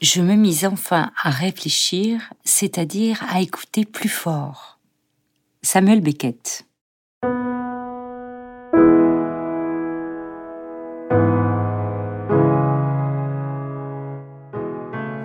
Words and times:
je 0.00 0.22
me 0.22 0.34
mis 0.34 0.64
enfin 0.64 1.10
à 1.22 1.30
réfléchir, 1.30 2.32
c'est-à-dire 2.44 3.22
à 3.28 3.42
écouter 3.42 3.84
plus 3.84 4.08
fort. 4.08 4.78
Samuel 5.62 6.00
Beckett. 6.00 6.64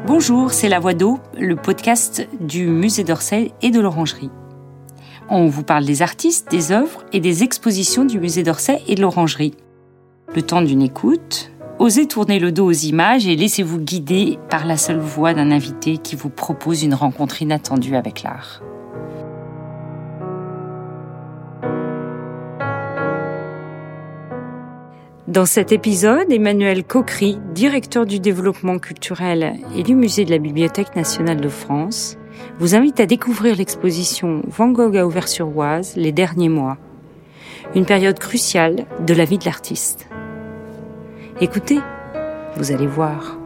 Bonjour, 0.05 0.51
c'est 0.51 0.69
La 0.69 0.79
Voix 0.79 0.93
d'eau, 0.93 1.19
le 1.39 1.55
podcast 1.55 2.27
du 2.41 2.67
musée 2.67 3.03
d'Orsay 3.03 3.53
et 3.61 3.71
de 3.71 3.79
l'Orangerie. 3.79 4.29
On 5.29 5.47
vous 5.47 5.63
parle 5.63 5.85
des 5.85 6.01
artistes, 6.01 6.51
des 6.51 6.71
œuvres 6.71 7.05
et 7.13 7.19
des 7.19 7.43
expositions 7.43 8.05
du 8.05 8.19
musée 8.19 8.43
d'Orsay 8.43 8.81
et 8.87 8.95
de 8.95 9.01
l'Orangerie. 9.01 9.55
Le 10.35 10.41
temps 10.41 10.61
d'une 10.61 10.81
écoute, 10.81 11.51
osez 11.79 12.07
tourner 12.07 12.39
le 12.39 12.51
dos 12.51 12.65
aux 12.65 12.71
images 12.71 13.27
et 13.27 13.35
laissez-vous 13.35 13.79
guider 13.79 14.39
par 14.49 14.65
la 14.65 14.77
seule 14.77 14.99
voix 14.99 15.33
d'un 15.33 15.51
invité 15.51 15.97
qui 15.97 16.15
vous 16.15 16.29
propose 16.29 16.83
une 16.83 16.93
rencontre 16.93 17.41
inattendue 17.41 17.95
avec 17.95 18.23
l'art. 18.23 18.61
Dans 25.27 25.45
cet 25.45 25.73
épisode, 25.73 26.31
Emmanuel 26.31 26.85
Coquery, 26.85 27.37
directeur 27.53 28.05
du 28.05 28.19
développement 28.19 28.79
culturel 28.79 29.55
et 29.75 29.83
du 29.83 29.93
musée 29.93 30.23
de 30.23 30.31
la 30.31 30.37
Bibliothèque 30.37 30.95
nationale 30.95 31.41
de 31.41 31.49
France, 31.49 32.17
vous 32.59 32.73
invite 32.73 32.99
à 33.01 33.05
découvrir 33.05 33.55
l'exposition 33.57 34.43
Van 34.47 34.69
Gogh 34.69 34.95
à 34.95 35.05
Auvers-sur-Oise 35.05 35.95
les 35.97 36.13
derniers 36.13 36.47
mois, 36.47 36.77
une 37.73 37.85
période 37.85 38.17
cruciale 38.17 38.85
de 39.05 39.13
la 39.13 39.25
vie 39.25 39.37
de 39.37 39.45
l'artiste. 39.45 40.07
Écoutez, 41.41 41.79
vous 42.55 42.71
allez 42.71 42.87
voir. 42.87 43.37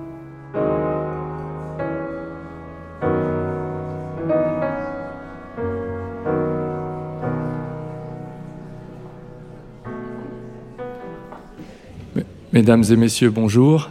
Mesdames 12.53 12.83
et 12.91 12.95
messieurs, 12.95 13.31
bonjour. 13.31 13.89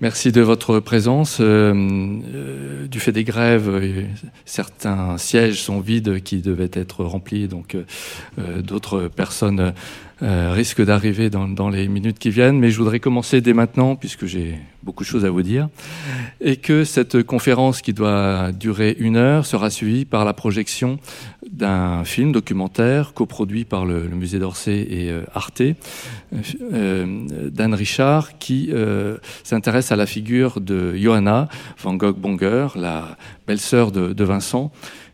Merci 0.00 0.32
de 0.32 0.40
votre 0.40 0.80
présence. 0.80 1.38
Euh, 1.40 1.72
euh, 2.34 2.86
du 2.88 2.98
fait 2.98 3.12
des 3.12 3.24
grèves, 3.24 3.68
euh, 3.68 4.02
certains 4.44 5.16
sièges 5.16 5.60
sont 5.62 5.78
vides 5.78 6.22
qui 6.22 6.40
devaient 6.40 6.70
être 6.72 7.04
remplis, 7.04 7.46
donc 7.46 7.76
d'autres 8.36 9.08
personnes 9.08 9.74
euh, 10.22 10.52
risque 10.52 10.84
d'arriver 10.84 11.30
dans, 11.30 11.48
dans, 11.48 11.68
les 11.68 11.88
minutes 11.88 12.18
qui 12.18 12.30
viennent, 12.30 12.58
mais 12.58 12.70
je 12.70 12.78
voudrais 12.78 13.00
commencer 13.00 13.40
dès 13.40 13.52
maintenant, 13.52 13.96
puisque 13.96 14.26
j'ai 14.26 14.58
beaucoup 14.82 15.04
de 15.04 15.08
choses 15.08 15.24
à 15.24 15.30
vous 15.30 15.42
dire, 15.42 15.68
et 16.40 16.56
que 16.56 16.84
cette 16.84 17.22
conférence 17.22 17.82
qui 17.82 17.92
doit 17.92 18.52
durer 18.52 18.96
une 18.98 19.16
heure 19.16 19.46
sera 19.46 19.70
suivie 19.70 20.04
par 20.04 20.24
la 20.24 20.32
projection 20.32 20.98
d'un 21.50 22.04
film 22.04 22.32
documentaire 22.32 23.12
coproduit 23.14 23.64
par 23.64 23.84
le, 23.84 24.08
Musée 24.08 24.38
d'Orsay 24.38 24.86
et 24.90 25.10
euh, 25.10 25.22
Arte, 25.34 25.62
euh, 26.72 27.48
d'Anne 27.50 27.74
Richard, 27.74 28.38
qui 28.38 28.70
euh, 28.72 29.18
s'intéresse 29.44 29.92
à 29.92 29.96
la 29.96 30.06
figure 30.06 30.60
de 30.60 30.96
Johanna 30.96 31.48
van 31.82 31.94
Gogh-Bonger, 31.94 32.68
la 32.76 33.16
belle-sœur 33.46 33.92
de, 33.92 34.12
de 34.12 34.24
Vincent, 34.24 34.70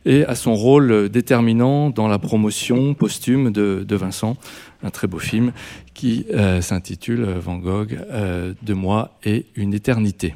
et 0.06 0.24
à 0.26 0.34
son 0.34 0.54
rôle 0.54 1.08
déterminant 1.08 1.90
dans 1.90 2.08
la 2.08 2.18
promotion 2.18 2.94
posthume 2.94 3.50
de, 3.50 3.84
de 3.86 3.96
Vincent, 3.96 4.36
un 4.84 4.90
très 4.90 5.08
beau 5.08 5.18
film 5.18 5.52
qui 5.94 6.26
euh, 6.32 6.60
s'intitule 6.60 7.24
Van 7.24 7.56
Gogh, 7.56 7.98
euh, 8.10 8.54
Deux 8.62 8.74
mois 8.74 9.18
et 9.24 9.46
une 9.56 9.74
éternité. 9.74 10.34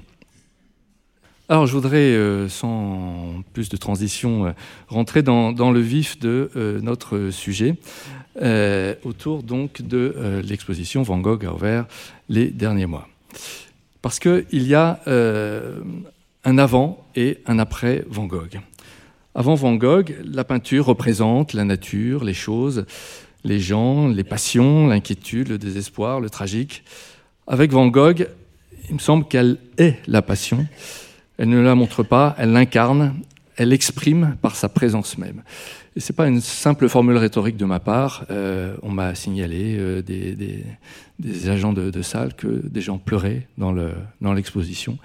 Alors 1.50 1.66
je 1.66 1.72
voudrais, 1.72 1.96
euh, 1.96 2.46
sans 2.50 3.42
plus 3.54 3.70
de 3.70 3.78
transition, 3.78 4.46
euh, 4.46 4.50
rentrer 4.88 5.22
dans, 5.22 5.70
le 5.70 5.80
vif 5.80 6.18
de 6.18 6.50
euh, 6.56 6.78
notre 6.80 7.30
sujet, 7.30 7.76
autour 9.02 9.42
donc 9.42 9.82
de 9.82 10.14
l'exposition 10.44 11.02
Van 11.02 11.18
Gogh 11.18 11.44
a 11.44 11.52
ouvert 11.52 11.86
les 12.28 12.50
derniers 12.50 12.86
mois. 12.86 13.08
Parce 14.00 14.20
qu'il 14.20 14.44
y 14.52 14.76
a 14.76 15.00
un 16.44 16.58
avant 16.58 17.04
et 17.16 17.38
un 17.46 17.58
après 17.58 18.04
Van 18.08 18.26
Gogh. 18.26 18.60
Avant 19.34 19.56
Van 19.56 19.74
Gogh, 19.74 20.14
la 20.24 20.44
peinture 20.44 20.86
représente 20.86 21.52
la 21.52 21.64
nature, 21.64 22.22
les 22.22 22.32
choses, 22.32 22.86
les 23.44 23.60
gens, 23.60 24.08
les 24.08 24.24
passions, 24.24 24.86
l'inquiétude, 24.86 25.48
le 25.48 25.58
désespoir, 25.58 26.20
le 26.20 26.30
tragique. 26.30 26.82
Avec 27.46 27.72
Van 27.72 27.86
Gogh, 27.88 28.28
il 28.88 28.94
me 28.94 29.00
semble 29.00 29.26
qu'elle 29.26 29.58
est 29.76 29.96
la 30.06 30.22
passion. 30.22 30.66
Elle 31.38 31.50
ne 31.50 31.60
la 31.60 31.74
montre 31.74 32.02
pas, 32.02 32.34
elle 32.38 32.52
l'incarne, 32.52 33.14
elle 33.56 33.70
l'exprime 33.70 34.36
par 34.40 34.56
sa 34.56 34.68
présence 34.68 35.18
même. 35.18 35.42
Et 35.96 36.00
c'est 36.00 36.12
pas 36.12 36.28
une 36.28 36.40
simple 36.40 36.88
formule 36.88 37.16
rhétorique 37.16 37.56
de 37.56 37.64
ma 37.64 37.80
part. 37.80 38.24
Euh, 38.30 38.76
on 38.82 38.90
m'a 38.90 39.16
signalé 39.16 39.76
euh, 39.78 40.00
des, 40.00 41.48
agents 41.48 41.72
de, 41.72 42.02
salle 42.02 42.34
que 42.34 42.46
des 42.46 42.80
gens 42.80 42.98
pleuraient 42.98 43.48
dans 43.56 44.32
l'exposition. 44.32 44.96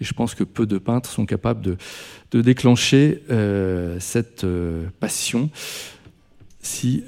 Et 0.00 0.04
je 0.04 0.12
pense 0.12 0.34
que 0.34 0.44
peu 0.44 0.66
de 0.66 0.76
peintres 0.76 1.08
sont 1.08 1.24
capables 1.24 1.62
de, 1.62 2.42
déclencher 2.42 3.22
euh, 3.30 3.96
cette 3.98 4.46
passion 5.00 5.48
si 6.60 7.02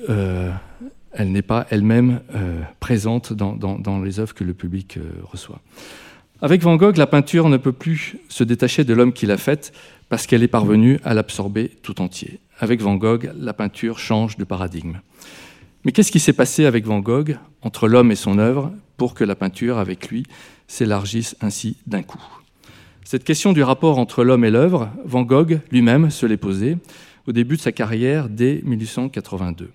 elle 1.14 1.32
n'est 1.32 1.42
pas 1.42 1.66
elle-même 1.70 2.20
euh, 2.34 2.60
présente 2.80 3.32
dans, 3.32 4.02
les 4.02 4.20
œuvres 4.20 4.34
que 4.34 4.44
le 4.44 4.54
public 4.54 4.96
euh, 4.96 5.02
reçoit. 5.22 5.60
Avec 6.42 6.62
Van 6.62 6.76
Gogh, 6.76 6.96
la 6.96 7.06
peinture 7.06 7.48
ne 7.48 7.56
peut 7.56 7.72
plus 7.72 8.16
se 8.28 8.44
détacher 8.44 8.84
de 8.84 8.92
l'homme 8.92 9.12
qui 9.12 9.26
l'a 9.26 9.38
faite 9.38 9.72
parce 10.08 10.26
qu'elle 10.26 10.42
est 10.42 10.48
parvenue 10.48 10.98
à 11.04 11.14
l'absorber 11.14 11.70
tout 11.82 12.00
entier. 12.00 12.40
Avec 12.58 12.82
Van 12.82 12.96
Gogh, 12.96 13.30
la 13.38 13.54
peinture 13.54 13.98
change 13.98 14.36
de 14.36 14.44
paradigme. 14.44 15.00
Mais 15.84 15.92
qu'est-ce 15.92 16.12
qui 16.12 16.20
s'est 16.20 16.32
passé 16.32 16.66
avec 16.66 16.84
Van 16.84 17.00
Gogh, 17.00 17.38
entre 17.62 17.88
l'homme 17.88 18.10
et 18.10 18.16
son 18.16 18.38
œuvre, 18.38 18.72
pour 18.96 19.14
que 19.14 19.24
la 19.24 19.34
peinture, 19.34 19.78
avec 19.78 20.08
lui, 20.08 20.24
s'élargisse 20.66 21.36
ainsi 21.40 21.76
d'un 21.86 22.02
coup? 22.02 22.22
Cette 23.04 23.24
question 23.24 23.52
du 23.52 23.62
rapport 23.62 23.98
entre 23.98 24.24
l'homme 24.24 24.44
et 24.44 24.50
l'œuvre, 24.50 24.90
Van 25.04 25.22
Gogh 25.22 25.60
lui-même 25.70 26.10
se 26.10 26.26
l'est 26.26 26.36
posée 26.36 26.78
au 27.26 27.32
début 27.32 27.56
de 27.56 27.60
sa 27.60 27.72
carrière 27.72 28.28
dès 28.28 28.60
1882. 28.64 29.70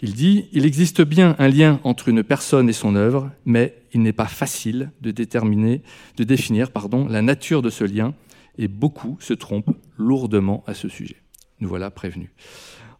Il 0.00 0.14
dit 0.14 0.46
Il 0.52 0.64
existe 0.64 1.02
bien 1.02 1.34
un 1.38 1.48
lien 1.48 1.80
entre 1.84 2.08
une 2.08 2.22
personne 2.22 2.68
et 2.68 2.72
son 2.72 2.94
œuvre, 2.94 3.30
mais 3.44 3.74
il 3.92 4.02
n'est 4.02 4.12
pas 4.12 4.26
facile 4.26 4.92
de 5.00 5.10
déterminer, 5.10 5.82
de 6.16 6.24
définir 6.24 6.70
pardon, 6.70 7.06
la 7.08 7.22
nature 7.22 7.62
de 7.62 7.70
ce 7.70 7.84
lien, 7.84 8.14
et 8.58 8.68
beaucoup 8.68 9.16
se 9.20 9.34
trompent 9.34 9.76
lourdement 9.96 10.64
à 10.66 10.74
ce 10.74 10.88
sujet. 10.88 11.16
Nous 11.60 11.68
voilà 11.68 11.90
prévenus. 11.90 12.30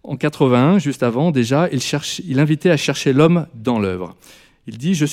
En 0.05 0.17
81, 0.17 0.79
juste 0.79 1.03
avant, 1.03 1.31
déjà, 1.31 1.69
il, 1.71 1.83
cherche, 1.83 2.21
il 2.25 2.41
invitait 2.41 2.71
à 2.71 2.77
chercher 2.77 3.13
l'homme 3.13 3.47
dans 3.55 3.79
l'œuvre. 3.79 4.17
Il 4.67 4.79
dit 4.79 4.95
je, 4.95 5.07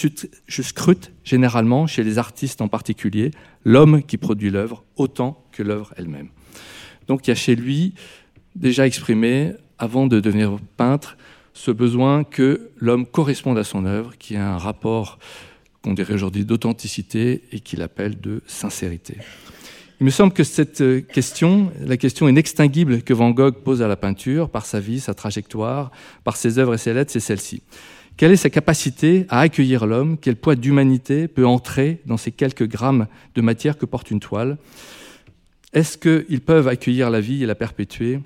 je 0.48 0.62
scrute 0.62 1.12
généralement, 1.24 1.88
chez 1.88 2.04
les 2.04 2.18
artistes 2.18 2.62
en 2.62 2.68
particulier, 2.68 3.32
l'homme 3.64 4.04
qui 4.04 4.18
produit 4.18 4.50
l'œuvre 4.50 4.84
autant 4.96 5.44
que 5.52 5.64
l'œuvre 5.64 5.94
elle-même. 5.98 6.30
Donc 7.08 7.28
il 7.28 7.32
y 7.32 7.32
a 7.32 7.36
chez 7.36 7.56
lui 7.56 7.94
déjà 8.56 8.88
exprimé, 8.88 9.54
avant 9.78 10.08
de 10.08 10.20
devenir 10.20 10.58
peintre, 10.78 11.18
ce 11.56 11.72
besoin 11.72 12.24
que 12.24 12.70
l'homme 12.78 13.08
corresponde 13.08 13.58
à 13.58 13.64
son 13.64 13.86
œuvre, 13.86 14.16
qui 14.20 14.36
a 14.36 14.54
un 14.54 14.58
rapport 14.58 15.18
qu'on 15.82 15.94
dirait 15.94 16.14
aujourd'hui 16.14 16.46
d'authenticité 16.46 17.42
et 17.52 17.62
qu'il 17.62 17.82
appelle 17.82 18.20
de 18.20 18.44
sincérité. 18.46 19.18
Il 20.02 20.06
me 20.06 20.12
semble 20.12 20.34
que 20.34 20.44
cette 20.44 21.08
question, 21.08 21.72
la 21.80 21.96
question 21.96 22.28
inextinguible 22.28 23.02
que 23.02 23.14
Van 23.14 23.32
Gogh 23.32 23.56
pose 23.64 23.82
à 23.82 23.88
la 23.88 23.96
peinture, 23.96 24.50
par 24.50 24.66
sa 24.66 24.82
vie, 24.82 25.00
sa 25.00 25.14
trajectoire, 25.14 25.92
par 26.26 26.36
ses 26.36 26.60
œuvres 26.60 26.74
et 26.74 26.78
ses 26.78 26.94
lettres, 26.94 27.14
c'est 27.14 27.22
celle-ci. 27.22 27.64
Quelle 28.18 28.34
est 28.34 28.38
sa 28.38 28.50
capacité 28.50 29.26
à 29.30 29.40
accueillir 29.40 29.86
l'homme? 29.86 30.18
Quel 30.18 30.36
poids 30.36 30.56
d'humanité 30.56 31.30
peut 31.30 31.46
entrer 31.46 32.02
dans 32.06 32.18
ces 32.18 32.32
quelques 32.32 32.68
grammes 32.68 33.08
de 33.34 33.42
matière 33.42 33.78
que 33.78 33.86
porte 33.86 34.12
une 34.12 34.20
toile? 34.20 34.58
Est-ce 35.72 35.98
qu'ils 35.98 36.42
peuvent 36.42 36.68
accueillir 36.68 37.10
la 37.10 37.22
vie 37.22 37.44
et 37.44 37.46
la 37.46 37.56
perpétuer? 37.56 38.20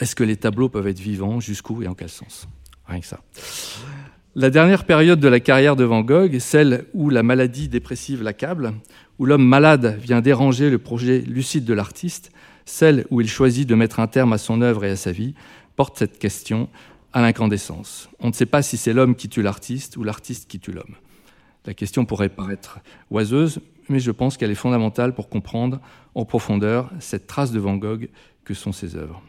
Est-ce 0.00 0.16
que 0.16 0.24
les 0.24 0.36
tableaux 0.36 0.68
peuvent 0.68 0.88
être 0.88 0.98
vivants 0.98 1.40
Jusqu'où 1.40 1.82
et 1.82 1.86
en 1.86 1.94
quel 1.94 2.08
sens? 2.08 2.48
Rien 2.86 3.00
que 3.00 3.06
ça. 3.06 3.20
La 4.34 4.50
dernière 4.50 4.84
période 4.84 5.20
de 5.20 5.28
la 5.28 5.40
carrière 5.40 5.76
de 5.76 5.84
Van 5.84 6.00
Gogh, 6.00 6.38
celle 6.38 6.86
où 6.94 7.10
la 7.10 7.22
maladie 7.22 7.68
dépressive 7.68 8.22
l'accable, 8.22 8.72
où 9.18 9.26
l'homme 9.26 9.44
malade 9.44 9.98
vient 10.00 10.20
déranger 10.20 10.70
le 10.70 10.78
projet 10.78 11.20
lucide 11.20 11.64
de 11.64 11.74
l'artiste, 11.74 12.32
celle 12.64 13.06
où 13.10 13.20
il 13.20 13.28
choisit 13.28 13.68
de 13.68 13.74
mettre 13.74 14.00
un 14.00 14.06
terme 14.06 14.32
à 14.32 14.38
son 14.38 14.62
œuvre 14.62 14.84
et 14.84 14.90
à 14.90 14.96
sa 14.96 15.12
vie, 15.12 15.34
porte 15.76 15.98
cette 15.98 16.18
question 16.18 16.68
à 17.12 17.20
l'incandescence. 17.20 18.08
On 18.20 18.28
ne 18.28 18.32
sait 18.32 18.46
pas 18.46 18.62
si 18.62 18.76
c'est 18.76 18.92
l'homme 18.92 19.16
qui 19.16 19.28
tue 19.28 19.42
l'artiste 19.42 19.96
ou 19.96 20.04
l'artiste 20.04 20.48
qui 20.48 20.60
tue 20.60 20.72
l'homme. 20.72 20.94
La 21.66 21.74
question 21.74 22.04
pourrait 22.04 22.28
paraître 22.28 22.78
oiseuse, 23.10 23.60
mais 23.88 24.00
je 24.00 24.12
pense 24.12 24.36
qu'elle 24.36 24.50
est 24.50 24.54
fondamentale 24.54 25.14
pour 25.14 25.28
comprendre 25.28 25.80
en 26.14 26.24
profondeur 26.24 26.90
cette 27.00 27.26
trace 27.26 27.52
de 27.52 27.58
Van 27.58 27.76
Gogh 27.76 28.08
que 28.44 28.54
sont 28.54 28.72
ses 28.72 28.96
œuvres. 28.96 29.22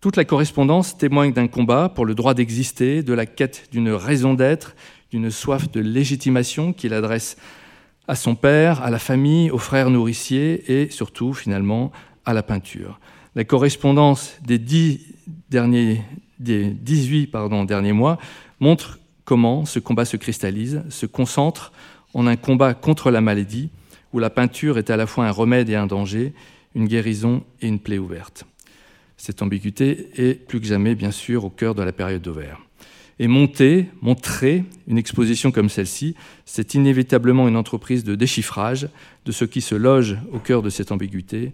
Toute 0.00 0.16
la 0.16 0.24
correspondance 0.24 0.96
témoigne 0.96 1.34
d'un 1.34 1.46
combat 1.46 1.90
pour 1.90 2.06
le 2.06 2.14
droit 2.14 2.32
d'exister, 2.32 3.02
de 3.02 3.12
la 3.12 3.26
quête 3.26 3.68
d'une 3.70 3.90
raison 3.90 4.32
d'être, 4.32 4.74
d'une 5.10 5.30
soif 5.30 5.70
de 5.70 5.80
légitimation 5.80 6.72
qu'il 6.72 6.94
adresse 6.94 7.36
à 8.08 8.14
son 8.14 8.34
père, 8.34 8.82
à 8.82 8.88
la 8.88 8.98
famille, 8.98 9.50
aux 9.50 9.58
frères 9.58 9.90
nourriciers 9.90 10.72
et 10.72 10.90
surtout, 10.90 11.34
finalement, 11.34 11.92
à 12.24 12.32
la 12.32 12.42
peinture. 12.42 12.98
La 13.34 13.44
correspondance 13.44 14.38
des, 14.42 14.58
dix 14.58 15.06
derniers, 15.50 16.00
des 16.38 16.70
18 16.70 17.26
pardon, 17.26 17.64
derniers 17.64 17.92
mois 17.92 18.16
montre 18.58 19.00
comment 19.26 19.66
ce 19.66 19.80
combat 19.80 20.06
se 20.06 20.16
cristallise, 20.16 20.82
se 20.88 21.04
concentre 21.04 21.72
en 22.14 22.26
un 22.26 22.36
combat 22.36 22.72
contre 22.72 23.10
la 23.10 23.20
maladie, 23.20 23.68
où 24.14 24.18
la 24.18 24.30
peinture 24.30 24.78
est 24.78 24.88
à 24.88 24.96
la 24.96 25.06
fois 25.06 25.26
un 25.26 25.30
remède 25.30 25.68
et 25.68 25.76
un 25.76 25.86
danger, 25.86 26.32
une 26.74 26.88
guérison 26.88 27.44
et 27.60 27.68
une 27.68 27.80
plaie 27.80 27.98
ouverte. 27.98 28.46
Cette 29.22 29.42
ambiguïté 29.42 30.08
est 30.16 30.32
plus 30.32 30.62
que 30.62 30.66
jamais, 30.66 30.94
bien 30.94 31.10
sûr, 31.10 31.44
au 31.44 31.50
cœur 31.50 31.74
de 31.74 31.82
la 31.82 31.92
période 31.92 32.22
d'Auvert. 32.22 32.58
Et 33.18 33.28
monter, 33.28 33.90
montrer 34.00 34.64
une 34.88 34.96
exposition 34.96 35.52
comme 35.52 35.68
celle-ci, 35.68 36.14
c'est 36.46 36.72
inévitablement 36.72 37.46
une 37.46 37.56
entreprise 37.56 38.02
de 38.02 38.14
déchiffrage 38.14 38.88
de 39.26 39.30
ce 39.30 39.44
qui 39.44 39.60
se 39.60 39.74
loge 39.74 40.16
au 40.32 40.38
cœur 40.38 40.62
de 40.62 40.70
cette 40.70 40.90
ambiguïté, 40.90 41.52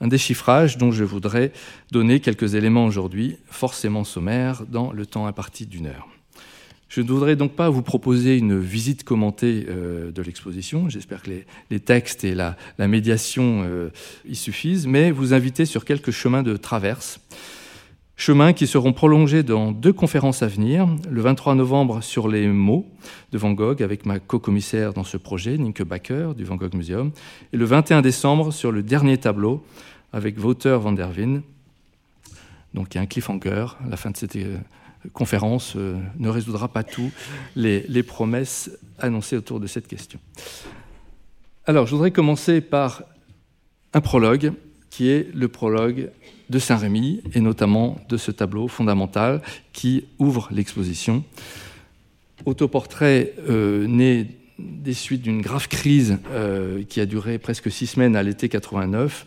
un 0.00 0.06
déchiffrage 0.06 0.78
dont 0.78 0.92
je 0.92 1.02
voudrais 1.02 1.50
donner 1.90 2.20
quelques 2.20 2.54
éléments 2.54 2.86
aujourd'hui, 2.86 3.36
forcément 3.46 4.04
sommaires, 4.04 4.62
dans 4.68 4.92
le 4.92 5.04
temps 5.04 5.26
imparti 5.26 5.66
d'une 5.66 5.86
heure. 5.86 6.11
Je 6.92 7.00
ne 7.00 7.08
voudrais 7.08 7.36
donc 7.36 7.52
pas 7.52 7.70
vous 7.70 7.80
proposer 7.80 8.36
une 8.36 8.60
visite 8.60 9.02
commentée 9.02 9.64
euh, 9.66 10.12
de 10.12 10.20
l'exposition. 10.20 10.90
J'espère 10.90 11.22
que 11.22 11.30
les, 11.70 11.80
textes 11.80 12.22
et 12.22 12.34
la, 12.34 12.54
médiation 12.78 13.62
euh, 13.64 13.88
y 14.28 14.34
suffisent, 14.34 14.86
mais 14.86 15.10
vous 15.10 15.32
inviter 15.32 15.64
sur 15.64 15.86
quelques 15.86 16.10
chemins 16.10 16.42
de 16.42 16.54
traverse. 16.58 17.18
Chemins 18.14 18.52
qui 18.52 18.66
seront 18.66 18.92
prolongés 18.92 19.42
dans 19.42 19.72
deux 19.72 19.94
conférences 19.94 20.42
à 20.42 20.48
venir. 20.48 20.86
Le 21.10 21.22
23 21.22 21.54
novembre 21.54 22.02
sur 22.02 22.28
les 22.28 22.46
mots 22.46 22.86
de 23.30 23.38
Van 23.38 23.52
Gogh 23.52 23.82
avec 23.82 24.04
ma 24.04 24.18
co-commissaire 24.18 24.92
dans 24.92 25.02
ce 25.02 25.16
projet, 25.16 25.56
Nienke 25.56 25.84
Bakker 25.84 26.34
du 26.36 26.44
Van 26.44 26.56
Gogh 26.56 26.74
Museum. 26.74 27.10
Et 27.54 27.56
le 27.56 27.64
21 27.64 28.02
décembre 28.02 28.52
sur 28.52 28.70
le 28.70 28.82
dernier 28.82 29.16
tableau 29.16 29.64
avec 30.12 30.38
Wouter 30.38 30.76
van 30.78 30.92
der 30.92 31.08
Wien. 31.16 31.40
Donc 32.74 32.88
il 32.94 32.96
y 32.96 32.98
a 32.98 33.00
un 33.00 33.06
cliffhanger 33.06 33.78
à 33.82 33.88
la 33.88 33.96
fin 33.96 34.10
de 34.10 34.16
cette 34.18 34.36
euh, 34.36 34.58
conférence 35.12 35.74
euh, 35.76 35.96
ne 36.18 36.28
résoudra 36.28 36.68
pas 36.68 36.82
tout 36.82 37.10
les, 37.56 38.02
promesses 38.02 38.70
annoncées 38.98 39.36
autour 39.36 39.60
de 39.60 39.66
cette 39.66 39.88
question. 39.88 40.18
Alors, 41.66 41.86
je 41.86 41.92
voudrais 41.92 42.10
commencer 42.10 42.60
par 42.60 43.02
un 43.92 44.00
prologue 44.00 44.52
qui 44.90 45.08
est 45.08 45.28
le 45.34 45.48
prologue 45.48 46.10
de 46.50 46.58
Saint-Rémy 46.58 47.22
et 47.34 47.40
notamment 47.40 47.98
de 48.08 48.16
ce 48.16 48.30
tableau 48.30 48.68
fondamental 48.68 49.40
qui 49.72 50.04
ouvre 50.18 50.48
l'exposition. 50.50 51.24
Autoportrait 52.44 53.34
euh, 53.48 53.86
né 53.86 54.26
des 54.58 54.94
suites 54.94 55.22
d'une 55.22 55.40
grave 55.40 55.68
crise 55.68 56.18
euh, 56.30 56.82
qui 56.84 57.00
a 57.00 57.06
duré 57.06 57.38
presque 57.38 57.70
six 57.70 57.86
semaines 57.86 58.16
à 58.16 58.22
l'été 58.22 58.48
89 58.48 59.26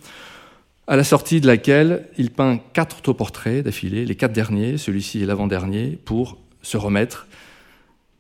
à 0.88 0.96
la 0.96 1.04
sortie 1.04 1.42
de 1.42 1.48
laquelle 1.48 2.08
il 2.18 2.32
peint 2.32 2.60
quatre 2.74 3.00
autoportraits 3.00 3.64
d'affilée, 3.64 4.06
les 4.06 4.16
quatre 4.16 4.34
derniers, 4.34 4.78
celui-ci 4.78 5.24
est 5.24 5.26
l'avant-dernier, 5.26 5.98
pour 6.06 6.38
se 6.62 6.78
remettre, 6.78 7.28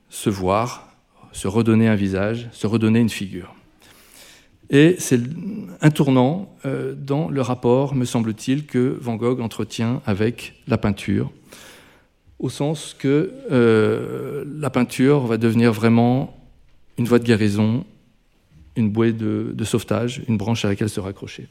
se 0.09 0.29
voir, 0.29 0.89
se 1.31 1.47
redonner 1.47 1.87
un 1.87 1.95
visage, 1.95 2.47
se 2.51 2.65
redonner 2.65 2.99
une 2.99 3.09
figure. 3.09 3.53
Et 4.71 4.95
c'est 4.97 5.19
un 5.81 5.91
tournant 5.91 6.55
euh, 6.65 6.95
dans 6.95 7.29
le 7.29 7.41
rapport, 7.41 7.93
me 7.93 8.05
semble-t-il, 8.05 8.65
que 8.65 8.97
Van 8.99 9.15
Gogh 9.15 9.41
entretient 9.41 10.01
avec 10.07 10.55
la 10.67 10.79
peinture, 10.79 11.31
au 12.39 12.49
sens 12.49 12.95
que 12.97 13.31
euh, 13.51 14.43
la 14.59 14.71
peinture 14.71 15.27
va 15.27 15.37
devenir 15.37 15.71
vraiment 15.71 16.35
une 16.97 17.05
voie 17.05 17.19
de 17.19 17.25
guérison, 17.25 17.85
une 18.75 18.89
bouée 18.89 19.13
de 19.13 19.63
sauvetage, 19.63 20.23
une 20.27 20.37
branche 20.37 20.65
à 20.65 20.69
laquelle 20.69 20.89
se 20.89 20.99
raccrocher. 20.99 21.47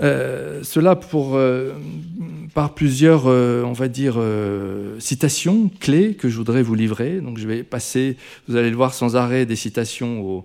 Euh, 0.00 0.62
cela 0.62 0.96
pour, 0.96 1.36
euh, 1.36 1.72
par 2.52 2.74
plusieurs, 2.74 3.24
euh, 3.26 3.62
on 3.64 3.72
va 3.72 3.88
dire, 3.88 4.20
citations 4.98 5.70
clés 5.80 6.14
que 6.14 6.28
je 6.28 6.36
voudrais 6.36 6.62
vous 6.62 6.74
livrer. 6.74 7.20
Donc 7.20 7.38
je 7.38 7.46
vais 7.46 7.62
passer, 7.62 8.16
vous 8.48 8.56
allez 8.56 8.70
le 8.70 8.76
voir 8.76 8.94
sans 8.94 9.16
arrêt, 9.16 9.46
des 9.46 9.56
citations 9.56 10.44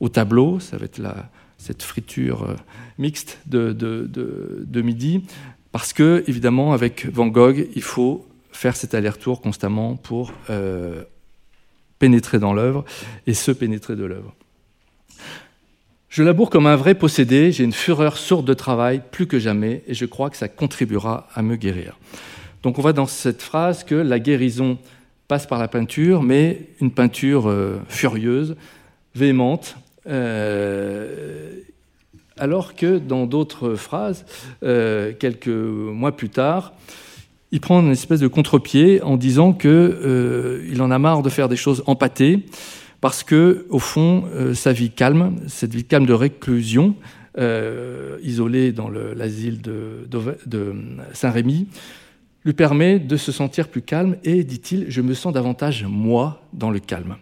au, 0.00 0.08
tableau. 0.08 0.60
Ça 0.60 0.76
va 0.76 0.84
être 0.84 0.98
la, 0.98 1.30
cette 1.58 1.82
friture 1.82 2.46
mixte 2.98 3.38
de, 3.46 3.72
de, 3.72 4.82
midi. 4.82 5.24
Parce 5.72 5.92
que, 5.92 6.24
évidemment, 6.26 6.72
avec 6.72 7.06
Van 7.12 7.26
Gogh, 7.26 7.68
il 7.74 7.82
faut 7.82 8.26
faire 8.52 8.76
cet 8.76 8.94
aller-retour 8.94 9.40
constamment 9.40 9.96
pour 9.96 10.32
pénétrer 11.98 12.38
dans 12.38 12.52
l'œuvre 12.52 12.84
et 13.26 13.34
se 13.34 13.50
pénétrer 13.50 13.96
de 13.96 14.04
l'œuvre. 14.04 14.34
Je 16.08 16.22
laboure 16.22 16.50
comme 16.50 16.66
un 16.66 16.76
vrai 16.76 16.94
possédé, 16.94 17.52
j'ai 17.52 17.64
une 17.64 17.72
fureur 17.72 18.16
sourde 18.16 18.46
de 18.46 18.54
travail 18.54 19.02
plus 19.10 19.26
que 19.26 19.38
jamais, 19.38 19.82
et 19.86 19.94
je 19.94 20.06
crois 20.06 20.30
que 20.30 20.36
ça 20.36 20.48
contribuera 20.48 21.28
à 21.34 21.42
me 21.42 21.56
guérir. 21.56 21.98
Donc 22.62 22.78
on 22.78 22.82
voit 22.82 22.92
dans 22.92 23.06
cette 23.06 23.42
phrase 23.42 23.84
que 23.84 23.94
la 23.94 24.18
guérison 24.18 24.78
passe 25.28 25.46
par 25.46 25.58
la 25.58 25.68
peinture, 25.68 26.22
mais 26.22 26.68
une 26.80 26.90
peinture 26.90 27.48
euh, 27.48 27.80
furieuse, 27.88 28.56
véhémente, 29.14 29.76
euh, 30.08 31.50
alors 32.38 32.74
que 32.74 32.98
dans 32.98 33.26
d'autres 33.26 33.74
phrases, 33.74 34.24
euh, 34.62 35.12
quelques 35.18 35.48
mois 35.48 36.16
plus 36.16 36.28
tard, 36.28 36.72
il 37.50 37.60
prend 37.60 37.80
une 37.80 37.92
espèce 37.92 38.20
de 38.20 38.28
contre-pied 38.28 39.02
en 39.02 39.16
disant 39.16 39.52
qu'il 39.52 40.82
en 40.82 40.90
a 40.90 40.98
marre 40.98 41.22
de 41.22 41.30
faire 41.30 41.48
des 41.48 41.56
choses 41.56 41.82
empâtées, 41.86 42.44
parce 43.06 43.22
que, 43.22 43.66
au 43.70 43.78
fond, 43.78 44.24
euh, 44.34 44.52
sa 44.52 44.72
vie 44.72 44.90
calme, 44.90 45.36
cette 45.46 45.72
vie 45.72 45.84
calme 45.84 46.06
de 46.06 46.12
réclusion, 46.12 46.96
euh, 47.38 48.18
isolée 48.20 48.72
dans 48.72 48.88
l'asile 48.88 49.60
de, 49.62 50.74
Saint-Rémy, 51.12 51.68
lui 52.44 52.52
permet 52.52 52.98
de 52.98 53.16
se 53.16 53.30
sentir 53.30 53.68
plus 53.68 53.82
calme 53.82 54.16
et, 54.24 54.42
dit-il, 54.42 54.86
je 54.88 55.00
me 55.02 55.14
sens 55.14 55.32
davantage 55.32 55.84
moi 55.88 56.42
dans 56.52 56.72
le 56.72 56.80
calme. 56.80 57.14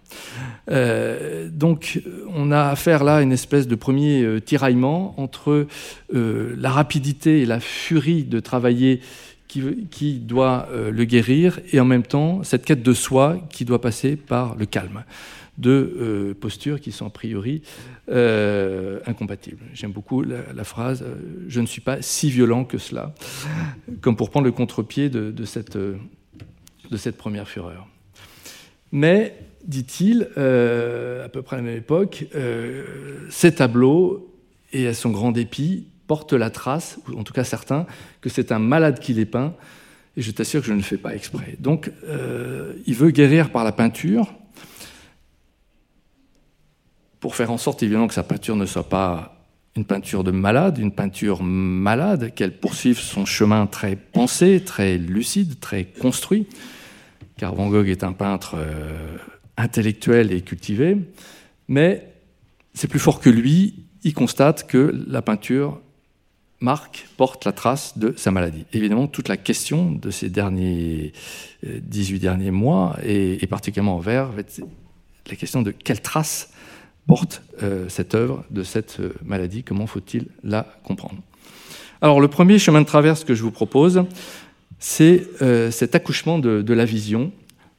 Euh, 0.71 1.51
donc 1.53 2.01
on 2.35 2.51
a 2.51 2.71
affaire 2.71 3.05
là 3.05 3.17
à 3.17 3.21
une 3.21 3.33
espèce 3.33 3.69
de 3.69 3.75
premier 3.75 4.41
tiraillement 4.41 5.13
entre 5.21 5.67
la 6.15 6.71
rapidité 6.71 7.43
et 7.43 7.45
la 7.45 7.61
furie 7.61 8.25
de 8.25 8.41
travailler 8.41 9.01
qui 9.49 10.15
doit 10.15 10.67
le 10.91 11.05
guérir 11.05 11.61
et 11.73 11.79
en 11.79 11.85
même 11.85 12.05
temps 12.05 12.43
cette 12.43 12.65
quête 12.65 12.83
de 12.83 12.95
soi 12.95 13.37
qui 13.51 13.67
doit 13.67 13.83
passer 13.83 14.17
par 14.17 14.57
le 14.57 14.65
calme 14.65 15.05
de 15.59 15.71
euh, 15.71 16.35
postures 16.35 16.81
qui 16.81 16.93
sont 16.93 17.07
a 17.07 17.11
priori 17.11 17.63
euh, 18.11 19.01
incompatibles. 19.07 19.63
J'aime 19.73 19.93
beaucoup 19.93 20.23
la, 20.23 20.65
phrase 20.65 21.03
euh, 21.03 21.15
Je 21.49 21.61
ne 21.61 21.67
suis 21.67 21.81
pas 21.81 22.03
si 22.03 22.31
violent 22.31 22.65
que 22.65 22.79
cela, 22.79 23.15
comme 24.01 24.17
pour 24.17 24.31
prendre 24.31 24.47
le 24.47 24.53
contre-pied 24.53 25.09
de, 25.09 25.45
cette, 25.45 25.77
de 25.77 26.97
cette 26.97 27.17
première 27.17 27.49
fureur. 27.49 27.87
Mais, 28.93 29.37
dit-il, 29.65 30.23
à 30.23 31.29
peu 31.29 31.43
près 31.43 31.57
à 31.57 31.59
la 31.59 31.65
même 31.65 31.79
époque, 31.79 32.27
ces 33.31 33.55
tableaux, 33.55 34.31
et 34.73 34.89
à 34.89 34.95
son 34.95 35.11
grand 35.11 35.31
dépit, 35.31 35.87
portent 36.07 36.33
la 36.33 36.51
trace, 36.51 36.99
ou 37.09 37.19
en 37.19 37.23
tout 37.23 37.33
cas 37.33 37.45
certains, 37.45 37.87
que 38.21 38.29
c'est 38.29 38.53
un 38.53 38.59
malade 38.59 38.99
qui 38.99 39.15
les 39.15 39.25
peint, 39.25 39.55
et 40.17 40.23
je 40.23 40.31
t'assure 40.31 40.61
que 40.61 40.67
je 40.67 40.73
ne 40.73 40.79
le 40.79 40.83
fais 40.85 40.97
pas 40.97 41.15
exprès. 41.15 41.57
Donc, 41.59 41.91
il 42.87 42.95
veut 42.95 43.11
guérir 43.11 43.51
par 43.51 43.65
la 43.65 43.73
peinture, 43.73 44.33
pour 47.25 47.37
faire 47.37 47.51
en 47.51 47.57
sorte 47.57 47.83
évidemment 47.83 48.07
que 48.07 48.13
sa 48.13 48.23
peinture 48.23 48.55
ne 48.55 48.67
soit 48.67 48.91
pas 48.91 49.35
une 49.77 49.87
peinture 49.87 50.25
de 50.25 50.31
malade, 50.31 50.77
une 50.77 50.93
peinture 50.93 51.43
malade, 51.43 52.35
qu'elle 52.35 52.55
poursuive 52.55 52.99
son 52.99 53.25
chemin 53.25 53.67
très 53.67 53.97
pensé, 53.97 54.63
très 54.63 54.99
lucide, 54.99 55.59
très 55.59 55.85
construit, 55.87 56.47
car 57.39 57.55
Van 57.55 57.71
Gogh 57.71 57.89
est 57.89 58.05
un 58.05 58.13
peintre 58.13 58.57
euh, 58.59 59.17
intellectuel 59.57 60.33
et 60.33 60.43
cultivé, 60.43 60.99
mais 61.67 62.13
c'est 62.75 62.89
plus 62.89 62.99
fort 62.99 63.21
que 63.21 63.31
lui, 63.31 63.87
il 64.03 64.13
constate 64.13 64.67
que 64.67 64.95
la 65.09 65.23
peinture 65.23 65.81
marque, 66.61 67.09
porte 67.17 67.47
la 67.47 67.53
trace 67.53 67.97
de 67.97 68.13
sa 68.19 68.33
maladie. 68.33 68.67
Évidemment, 68.75 69.07
toute 69.07 69.29
la 69.29 69.39
question 69.39 69.93
de 69.93 70.11
ces 70.11 70.29
derniers 70.29 71.15
18 71.63 72.17
euh, 72.17 72.19
derniers 72.19 72.51
mois, 72.51 72.99
et, 73.03 73.47
particulièrement 73.47 73.97
envers, 73.97 74.29
la 75.27 75.37
question 75.37 75.63
de 75.63 75.71
quelle 75.71 76.03
trace 76.03 76.51
porte 77.07 77.43
euh, 77.63 77.89
cette 77.89 78.15
œuvre 78.15 78.45
de 78.51 78.63
cette 78.63 78.99
euh, 79.01 79.15
maladie. 79.25 79.63
Comment 79.63 79.87
faut-il 79.87 80.27
la 80.43 80.67
comprendre? 80.85 81.21
Alors 82.01 82.21
le 82.21 82.29
premier 82.29 82.59
chemin 82.59 82.81
de 82.81 82.87
traverse 82.87 83.25
que 83.25 83.35
je 83.35 83.43
vous 83.43 83.51
propose, 83.51 84.05
c'est 84.79 85.27
euh, 85.43 85.71
cet 85.71 85.95
accouchement 85.95 86.39
de, 86.39 86.75
la 86.75 86.85
vision, 86.85 87.33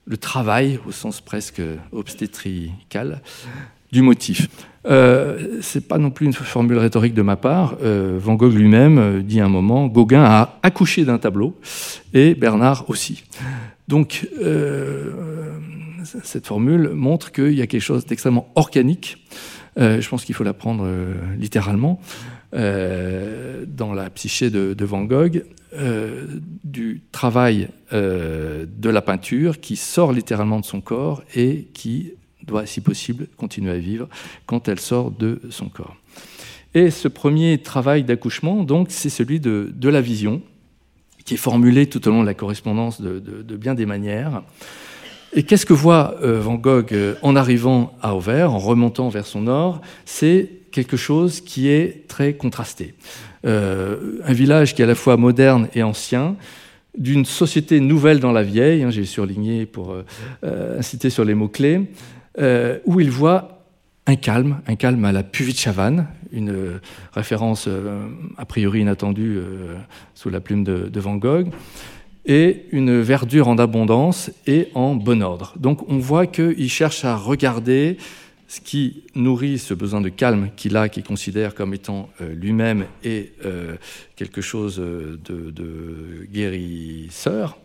le 0.05 0.17
travail 0.17 0.79
au 0.87 0.91
sens 0.91 1.21
presque 1.21 1.61
obstétrical 1.91 3.21
du 3.91 4.01
motif. 4.01 4.47
Euh, 4.87 5.59
c'est 5.61 5.87
pas 5.87 5.97
non 5.97 6.11
plus 6.11 6.27
une 6.27 6.33
formule 6.33 6.77
rhétorique 6.77 7.13
de 7.13 7.21
ma 7.21 7.35
part. 7.35 7.75
Van 7.81 8.35
Gogh 8.35 8.53
lui-même 8.53 9.23
dit 9.23 9.39
un 9.39 9.49
moment 9.49 9.87
Gauguin 9.87 10.23
a 10.23 10.59
accouché 10.63 11.05
d'un 11.05 11.17
tableau 11.17 11.59
et 12.13 12.35
Bernard 12.35 12.85
aussi. 12.87 13.23
Donc 13.87 14.27
cette 16.23 16.47
formule 16.47 16.89
montre 16.89 17.31
qu'il 17.31 17.53
y 17.53 17.61
a 17.61 17.67
quelque 17.67 17.81
chose 17.81 18.05
d'extrêmement 18.05 18.51
organique 18.55 19.17
je 19.77 20.07
pense 20.07 20.23
qu'il 20.23 20.35
faut 20.35 20.43
la 20.43 20.53
prendre 20.53 20.87
littéralement, 21.37 21.99
dans 22.53 23.93
la 23.93 24.09
psyché 24.09 24.49
de, 24.49 24.85
Van 24.85 25.03
Gogh, 25.03 25.43
du 26.63 27.01
travail 27.11 27.69
de 27.91 28.89
la 28.89 29.01
peinture 29.01 29.59
qui 29.59 29.75
sort 29.75 30.13
littéralement 30.13 30.59
de 30.59 30.65
son 30.65 30.81
corps 30.81 31.23
et 31.35 31.67
qui 31.73 32.13
doit, 32.43 32.65
si 32.65 32.79
possible, 32.81 33.27
continuer 33.37 33.71
à 33.71 33.77
vivre 33.77 34.07
quand 34.45 34.67
elle 34.67 34.79
sort 34.79 35.11
de 35.11 35.41
son 35.49 35.67
corps. 35.67 35.95
Et 36.73 36.91
ce 36.91 37.07
premier 37.07 37.57
travail 37.57 38.03
d'accouchement, 38.03 38.63
donc, 38.63 38.87
c'est 38.91 39.09
celui 39.09 39.39
de, 39.39 39.89
la 39.89 40.01
vision, 40.01 40.41
qui 41.23 41.33
est 41.33 41.37
formulé 41.37 41.87
tout 41.87 42.07
au 42.07 42.11
long 42.11 42.21
de 42.21 42.27
la 42.27 42.33
correspondance 42.33 43.01
de 43.01 43.55
bien 43.57 43.73
des 43.73 43.85
manières. 43.85 44.43
Et 45.33 45.43
qu'est-ce 45.43 45.65
que 45.65 45.73
voit 45.73 46.15
euh, 46.21 46.39
Van 46.39 46.55
Gogh 46.55 46.93
euh, 46.93 47.15
en 47.21 47.35
arrivant 47.35 47.93
à 48.01 48.15
Auvers, 48.15 48.53
en 48.53 48.57
remontant 48.57 49.09
vers 49.09 49.25
son 49.25 49.41
nord? 49.41 49.81
C'est 50.05 50.49
quelque 50.71 50.97
chose 50.97 51.41
qui 51.41 51.69
est 51.69 52.07
très 52.07 52.33
contrasté. 52.33 52.95
Euh, 53.45 54.19
un 54.23 54.33
village 54.33 54.75
qui 54.75 54.81
est 54.81 54.85
à 54.85 54.87
la 54.87 54.95
fois 54.95 55.17
moderne 55.17 55.67
et 55.73 55.83
ancien, 55.83 56.35
d'une 56.97 57.25
société 57.25 57.81
nouvelle 57.81 58.19
dans 58.19 58.31
la 58.31 58.43
vieille, 58.43 58.83
hein, 58.83 58.89
j'ai 58.89 59.03
surligné 59.03 59.65
pour 59.65 59.93
inciter 60.43 61.09
sur 61.09 61.25
les 61.25 61.33
mots-clés, 61.33 61.81
où 62.85 63.01
il 63.01 63.11
voit 63.11 63.65
un 64.07 64.15
calme, 64.15 64.61
un 64.65 64.75
calme 64.75 65.03
à 65.03 65.11
la 65.11 65.21
Puvichavan, 65.21 66.05
une 66.31 66.79
référence 67.11 67.67
a 68.37 68.45
priori 68.45 68.79
inattendue 68.79 69.41
sous 70.13 70.29
la 70.29 70.39
plume 70.39 70.63
de, 70.63 70.99
Van 71.01 71.17
Gogh, 71.17 71.49
et 72.25 72.65
une 72.71 73.01
verdure 73.01 73.47
en 73.47 73.57
abondance 73.57 74.31
et 74.47 74.69
en 74.73 74.95
bon 74.95 75.21
ordre. 75.21 75.53
Donc 75.57 75.89
on 75.89 75.97
voit 75.97 76.27
qu'il 76.27 76.69
cherche 76.69 77.05
à 77.05 77.15
regarder 77.15 77.97
ce 78.47 78.61
qui 78.61 79.03
nourrit 79.15 79.57
ce 79.57 79.73
besoin 79.73 80.01
de 80.01 80.09
calme 80.09 80.49
qu'il 80.55 80.77
a, 80.77 80.87
qu'il 80.89 81.03
considère 81.03 81.55
comme 81.55 81.73
étant 81.73 82.09
lui-même 82.19 82.85
et 83.03 83.31
quelque 84.15 84.41
chose 84.41 84.77
de, 84.77 85.19
de 85.25 86.27
guérisseur, 86.31 87.57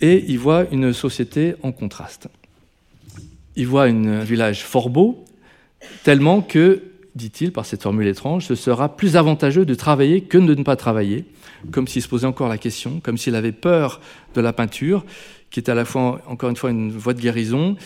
et 0.00 0.24
il 0.28 0.38
voit 0.38 0.66
une 0.70 0.92
société 0.92 1.54
en 1.62 1.72
contraste. 1.72 2.28
Il 3.56 3.66
voit 3.66 3.84
un 3.84 4.24
village 4.24 4.62
fort 4.62 4.90
beau, 4.90 5.24
tellement 6.04 6.42
que, 6.42 6.82
dit-il 7.14 7.50
par 7.50 7.64
cette 7.64 7.82
formule 7.82 8.06
étrange, 8.06 8.44
ce 8.44 8.54
sera 8.54 8.94
plus 8.96 9.16
avantageux 9.16 9.64
de 9.64 9.74
travailler 9.74 10.20
que 10.20 10.36
de 10.38 10.54
ne 10.54 10.62
pas 10.62 10.76
travailler, 10.76 11.24
comme 11.70 11.88
s'il 11.88 12.02
se 12.02 12.08
posait 12.08 12.26
encore 12.26 12.48
la 12.48 12.58
question, 12.58 13.00
comme 13.00 13.18
s'il 13.18 13.34
avait 13.34 13.52
peur 13.52 14.00
de 14.34 14.40
la 14.40 14.52
peinture, 14.52 15.04
qui 15.50 15.60
est 15.60 15.68
à 15.68 15.74
la 15.74 15.84
fois, 15.84 16.20
encore 16.26 16.50
une 16.50 16.56
fois, 16.56 16.70
une 16.70 16.90
voie 16.90 17.14
de 17.14 17.20
guérison 17.20 17.76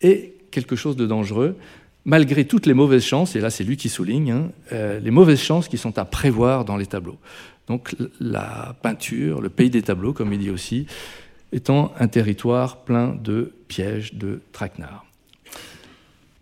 et 0.00 0.34
quelque 0.50 0.76
chose 0.76 0.96
de 0.96 1.06
dangereux, 1.06 1.56
malgré 2.04 2.44
toutes 2.44 2.66
les 2.66 2.74
mauvaises 2.74 3.04
chances, 3.04 3.36
et 3.36 3.40
là 3.40 3.50
c'est 3.50 3.64
lui 3.64 3.76
qui 3.76 3.88
souligne, 3.88 4.30
hein, 4.30 4.50
euh, 4.72 5.00
les 5.00 5.10
mauvaises 5.10 5.40
chances 5.40 5.68
qui 5.68 5.78
sont 5.78 5.98
à 5.98 6.04
prévoir 6.04 6.64
dans 6.64 6.76
les 6.76 6.86
tableaux. 6.86 7.18
Donc 7.66 7.96
la 8.20 8.76
peinture, 8.82 9.40
le 9.40 9.48
pays 9.48 9.70
des 9.70 9.82
tableaux, 9.82 10.12
comme 10.12 10.32
il 10.32 10.38
dit 10.38 10.50
aussi, 10.50 10.86
étant 11.52 11.92
un 11.98 12.08
territoire 12.08 12.84
plein 12.84 13.14
de 13.14 13.52
pièges, 13.68 14.14
de 14.14 14.40
traquenards. 14.52 15.03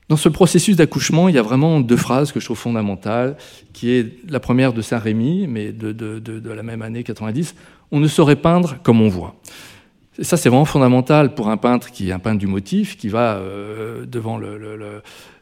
Dans 0.09 0.17
ce 0.17 0.29
processus 0.29 0.77
d'accouchement, 0.77 1.29
il 1.29 1.35
y 1.35 1.39
a 1.39 1.43
vraiment 1.43 1.81
deux 1.81 1.97
phrases 1.97 2.33
que 2.33 2.41
je 2.41 2.45
trouve 2.45 2.59
fondamentales, 2.59 3.37
qui 3.73 3.93
est 3.93 4.19
la 4.29 4.41
première 4.41 4.73
de 4.73 4.83
Saint-Rémy, 4.83 5.47
mais 5.47 5.73
de, 5.73 6.53
la 6.53 6.63
même 6.63 6.83
année 6.83 7.03
90, 7.03 7.55
on 7.91 8.01
ne 8.01 8.09
saurait 8.09 8.37
peindre 8.37 8.77
comme 8.83 9.01
on 9.01 9.09
voit. 9.09 9.35
Ça, 10.21 10.37
c'est 10.37 10.51
vraiment 10.51 10.67
fondamental 10.67 11.35
pour 11.35 11.49
un 11.49 11.57
peintre 11.57 11.91
qui 11.91 12.11
est 12.11 12.13
un 12.13 12.19
peintre 12.19 12.39
du 12.39 12.47
motif, 12.47 12.99
qui 12.99 13.09
va 13.09 13.37
euh, 13.37 14.05
devant 14.05 14.39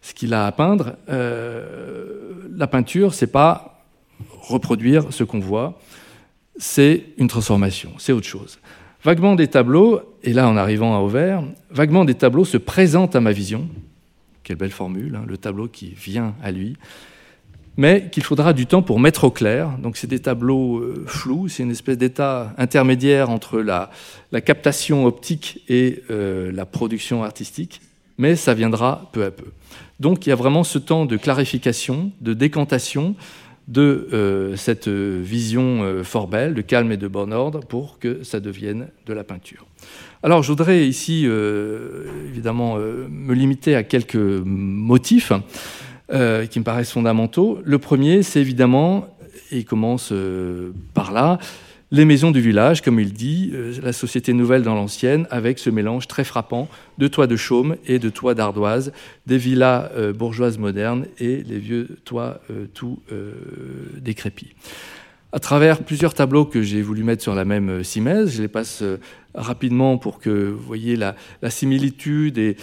ce 0.01 0.15
qu'il 0.15 0.33
a 0.33 0.47
à 0.47 0.53
peindre. 0.53 0.93
Euh, 1.09 2.49
la 2.57 2.69
peinture, 2.69 3.15
c'est 3.15 3.27
pas 3.27 3.83
reproduire 4.41 5.07
ce 5.11 5.25
qu'on 5.25 5.41
voit, 5.41 5.81
c'est 6.57 7.07
une 7.17 7.29
transformation, 7.29 7.93
c'est 7.99 8.13
autre 8.13 8.27
chose. 8.27 8.59
Vaguement 9.03 9.35
des 9.35 9.49
tableaux, 9.49 10.01
et 10.23 10.33
là 10.33 10.49
en 10.49 10.57
arrivant 10.57 10.95
à 10.95 11.01
Auvers, 11.01 11.43
vaguement 11.71 12.05
des 12.05 12.15
tableaux 12.15 12.45
se 12.45 12.59
présentent 12.59 13.17
à 13.17 13.21
ma 13.21 13.33
vision. 13.33 13.69
Quelle 14.51 14.59
belle 14.59 14.73
formule, 14.73 15.15
hein, 15.15 15.25
le 15.29 15.39
tableau 15.39 15.69
qui 15.69 15.91
vient 15.91 16.35
à 16.43 16.51
lui. 16.51 16.77
Mais 17.77 18.09
qu'il 18.11 18.25
faudra 18.25 18.53
du 18.53 18.67
temps 18.67 18.83
pour 18.83 18.99
mettre 18.99 19.23
au 19.23 19.31
clair. 19.31 19.79
Donc 19.79 19.97
c'est 19.97 20.09
des 20.09 20.19
tableaux 20.19 20.79
euh, 20.79 21.05
flous, 21.07 21.49
c'est 21.49 21.63
une 21.63 21.71
espèce 21.71 21.97
d'état 21.97 22.53
intermédiaire 22.59 23.31
entre 23.31 23.61
la, 23.61 23.93
captation 24.41 25.07
optique 25.07 25.63
et 25.69 26.03
euh, 26.11 26.51
la 26.51 26.67
production 26.67 27.23
artistique. 27.23 27.81
Mais 28.19 28.35
ça 28.35 28.53
viendra 28.53 29.09
peu 29.13 29.25
à 29.25 29.31
peu. 29.31 29.53
Donc 30.01 30.27
il 30.27 30.31
y 30.31 30.33
a 30.33 30.35
vraiment 30.35 30.65
ce 30.65 30.81
temps 30.81 31.07
de 31.07 31.17
clarification, 31.17 32.11
de 32.21 32.35
décantation, 32.35 33.15
de 33.71 34.09
euh, 34.13 34.57
cette 34.57 34.89
vision 34.89 35.83
euh, 35.83 36.03
fort 36.03 36.27
belle, 36.27 36.55
de 36.55 36.61
calme 36.61 36.91
et 36.91 36.97
de 36.97 37.07
bon 37.07 37.33
ordre, 37.33 37.61
pour 37.61 37.99
que 37.99 38.25
ça 38.25 38.41
devienne 38.41 38.89
de 39.07 39.13
la 39.13 39.23
peinture. 39.23 39.65
Alors, 40.23 40.43
je 40.43 40.49
voudrais 40.49 40.87
ici, 40.87 41.23
euh, 41.25 42.07
évidemment, 42.29 42.77
me 42.77 43.33
limiter 43.33 43.75
à 43.75 43.83
quelques 43.83 44.17
motifs 44.17 45.33
qui 46.11 46.59
me 46.59 46.63
paraissent 46.65 46.91
fondamentaux. 46.91 47.61
Le 47.65 47.79
premier, 47.79 48.25
c'est 48.25 48.41
évidemment, 48.41 49.07
et 49.53 49.59
il 49.59 49.65
commence 49.65 50.13
par 50.93 51.13
là, 51.13 51.39
les 51.93 52.05
maisons 52.05 52.31
du 52.31 52.41
village, 52.41 52.83
comme 52.83 53.01
il 53.01 53.13
dit, 53.13 53.51
euh, 53.53 53.75
la 53.83 53.93
société 53.93 54.33
nouvelle 54.33 54.63
dans 54.63 54.75
l'ancienne, 54.75 55.27
avec 55.31 55.59
ce 55.59 55.71
mélange 55.71 56.07
très 56.07 56.25
frappant 56.25 56.69
de 56.99 57.09
toits 57.09 57.27
de 57.27 57.37
chaume 57.37 57.77
et 57.87 57.99
de 57.99 58.09
toits 58.09 58.35
d'ardoise, 58.35 58.93
des 59.27 59.39
villas 59.39 59.91
euh, 59.97 60.13
bourgeoises 60.13 60.59
modernes 60.59 61.07
et 61.19 61.43
les 61.43 61.59
vieux 61.59 61.99
toits 62.05 62.41
euh, 62.51 62.67
tout 62.75 62.99
décrépits. 63.97 64.55
À 65.33 65.39
travers 65.39 65.83
plusieurs 65.83 66.15
tableaux 66.15 66.45
que 66.45 66.63
j'ai 66.63 66.83
voulu 66.83 67.05
mettre 67.05 67.23
sur 67.23 67.35
la 67.35 67.45
même 67.45 67.85
simèse, 67.85 68.35
je 68.37 68.43
les 68.43 68.49
passe 68.49 68.83
rapidement 69.35 69.97
pour 69.97 70.19
que 70.19 70.31
vous 70.51 70.63
voyez 70.63 70.97
la, 70.97 71.15
similitude 71.49 72.37
et, 72.37 72.57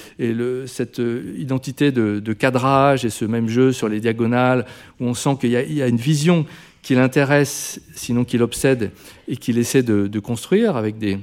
cette 0.65 1.01
identité 1.38 1.93
de, 1.93 2.34
cadrage 2.34 3.05
et 3.05 3.10
ce 3.10 3.24
même 3.24 3.48
jeu 3.48 3.72
sur 3.72 3.88
les 3.88 4.01
diagonales, 4.01 4.65
où 5.00 5.05
on 5.05 5.13
sent 5.13 5.38
qu'il 5.39 5.51
y, 5.51 5.81
a 5.81 5.88
une 5.88 5.98
vision 5.98 6.46
qui 6.88 6.96
l'intéresse, 6.96 7.82
sinon 7.96 8.24
qui 8.24 8.38
l'obsède, 8.38 8.94
et 9.27 9.36
qu'il 9.36 9.58
essaie 9.58 9.84
de, 9.84 10.20
construire 10.20 10.77
avec 10.77 10.98
des, 10.98 11.20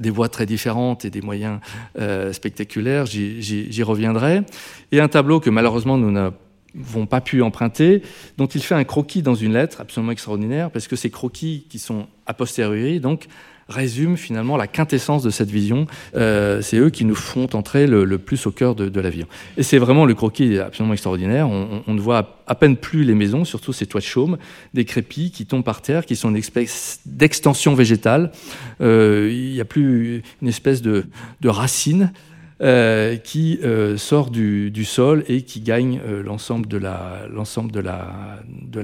des 0.00 0.08
voies 0.08 0.30
très 0.30 0.46
différentes 0.46 1.04
et 1.04 1.10
des 1.10 1.20
moyens 1.20 1.60
euh, 1.98 2.32
spectaculaires, 2.32 3.04
j'y 3.04 3.82
reviendrai. 3.82 4.44
Et 4.90 5.00
un 5.00 5.08
tableau 5.08 5.40
que 5.40 5.50
malheureusement 5.50 5.98
nous 5.98 6.10
n'avons 6.10 7.04
pas 7.04 7.20
pu 7.20 7.42
emprunter, 7.42 8.00
dont 8.38 8.46
il 8.46 8.62
fait 8.62 8.76
un 8.76 8.84
croquis 8.84 9.20
dans 9.20 9.34
une 9.34 9.52
lettre 9.52 9.82
absolument 9.82 10.12
extraordinaire, 10.12 10.70
parce 10.70 10.88
que 10.88 10.96
ces 10.96 11.10
croquis 11.10 11.66
qui 11.68 11.78
sont 11.78 12.06
a 12.24 12.32
posteriori, 12.32 12.98
donc 12.98 13.26
résument 13.68 14.16
finalement 14.16 14.56
la 14.56 14.66
quintessence 14.66 15.22
de 15.22 15.30
cette 15.30 15.50
vision. 15.50 15.86
Euh, 16.16 16.62
c'est 16.62 16.78
eux 16.78 16.90
qui 16.90 17.04
nous 17.04 17.14
font 17.14 17.46
entrer 17.54 17.86
le, 17.86 18.18
plus 18.18 18.46
au 18.46 18.50
cœur 18.50 18.74
de, 18.74 19.00
la 19.00 19.10
vie. 19.10 19.24
Et 19.56 19.62
c'est 19.62 19.78
vraiment 19.78 20.06
le 20.06 20.14
croquis 20.14 20.58
absolument 20.58 20.94
extraordinaire. 20.94 21.48
On, 21.48 21.94
ne 21.94 22.00
voit 22.00 22.42
à 22.46 22.54
peine 22.54 22.76
plus 22.76 23.04
les 23.04 23.14
maisons, 23.14 23.44
surtout 23.44 23.72
ces 23.72 23.86
toits 23.86 24.00
de 24.00 24.06
chaume, 24.06 24.38
des 24.74 24.84
crépis 24.84 25.30
qui 25.30 25.46
tombent 25.46 25.64
par 25.64 25.82
terre, 25.82 26.06
qui 26.06 26.16
sont 26.16 26.30
une 26.30 26.36
espèce 26.36 27.00
d'extension 27.06 27.74
végétale. 27.74 28.32
Euh, 28.80 29.30
il 29.30 29.52
n'y 29.52 29.60
a 29.60 29.64
plus 29.64 30.22
une 30.42 30.48
espèce 30.48 30.82
de, 30.82 31.04
racine. 31.44 32.12
Euh, 32.60 33.14
qui 33.14 33.60
euh, 33.62 33.96
sort 33.96 34.30
du, 34.30 34.84
sol 34.84 35.22
et 35.28 35.42
qui 35.42 35.60
gagne 35.60 36.00
l'ensemble 36.24 36.66
de 36.66 36.76
la 36.76 37.22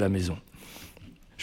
maison. 0.09 0.37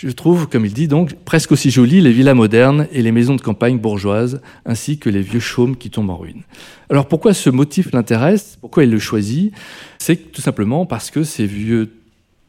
Je 0.04 0.10
trouve, 0.10 0.50
comme 0.50 0.66
il 0.66 0.74
dit 0.74 0.88
donc, 0.88 1.14
presque 1.14 1.52
aussi 1.52 1.70
jolies 1.70 2.02
les 2.02 2.12
villas 2.12 2.34
modernes 2.34 2.88
et 2.92 3.04
les 3.04 3.12
maisons 3.12 3.36
de 3.36 3.42
campagne 3.42 3.78
bourgeoises, 3.78 4.42
ainsi 4.66 4.98
que 4.98 5.12
les 5.12 5.22
vieux 5.22 5.40
chaumes 5.40 5.78
qui 5.78 5.92
tombent 5.92 6.10
en 6.10 6.18
ruine. 6.18 6.42
Alors 6.90 7.08
pourquoi 7.08 7.36
ce 7.36 7.52
motif 7.52 7.92
l'intéresse? 7.92 8.58
Pourquoi 8.60 8.84
il 8.84 8.90
le 8.90 8.98
choisit? 8.98 9.54
C'est 10.00 10.32
tout 10.32 10.42
simplement 10.42 10.88
parce 10.88 11.12
que 11.12 11.24
ces 11.24 11.46
vieux 11.46 12.01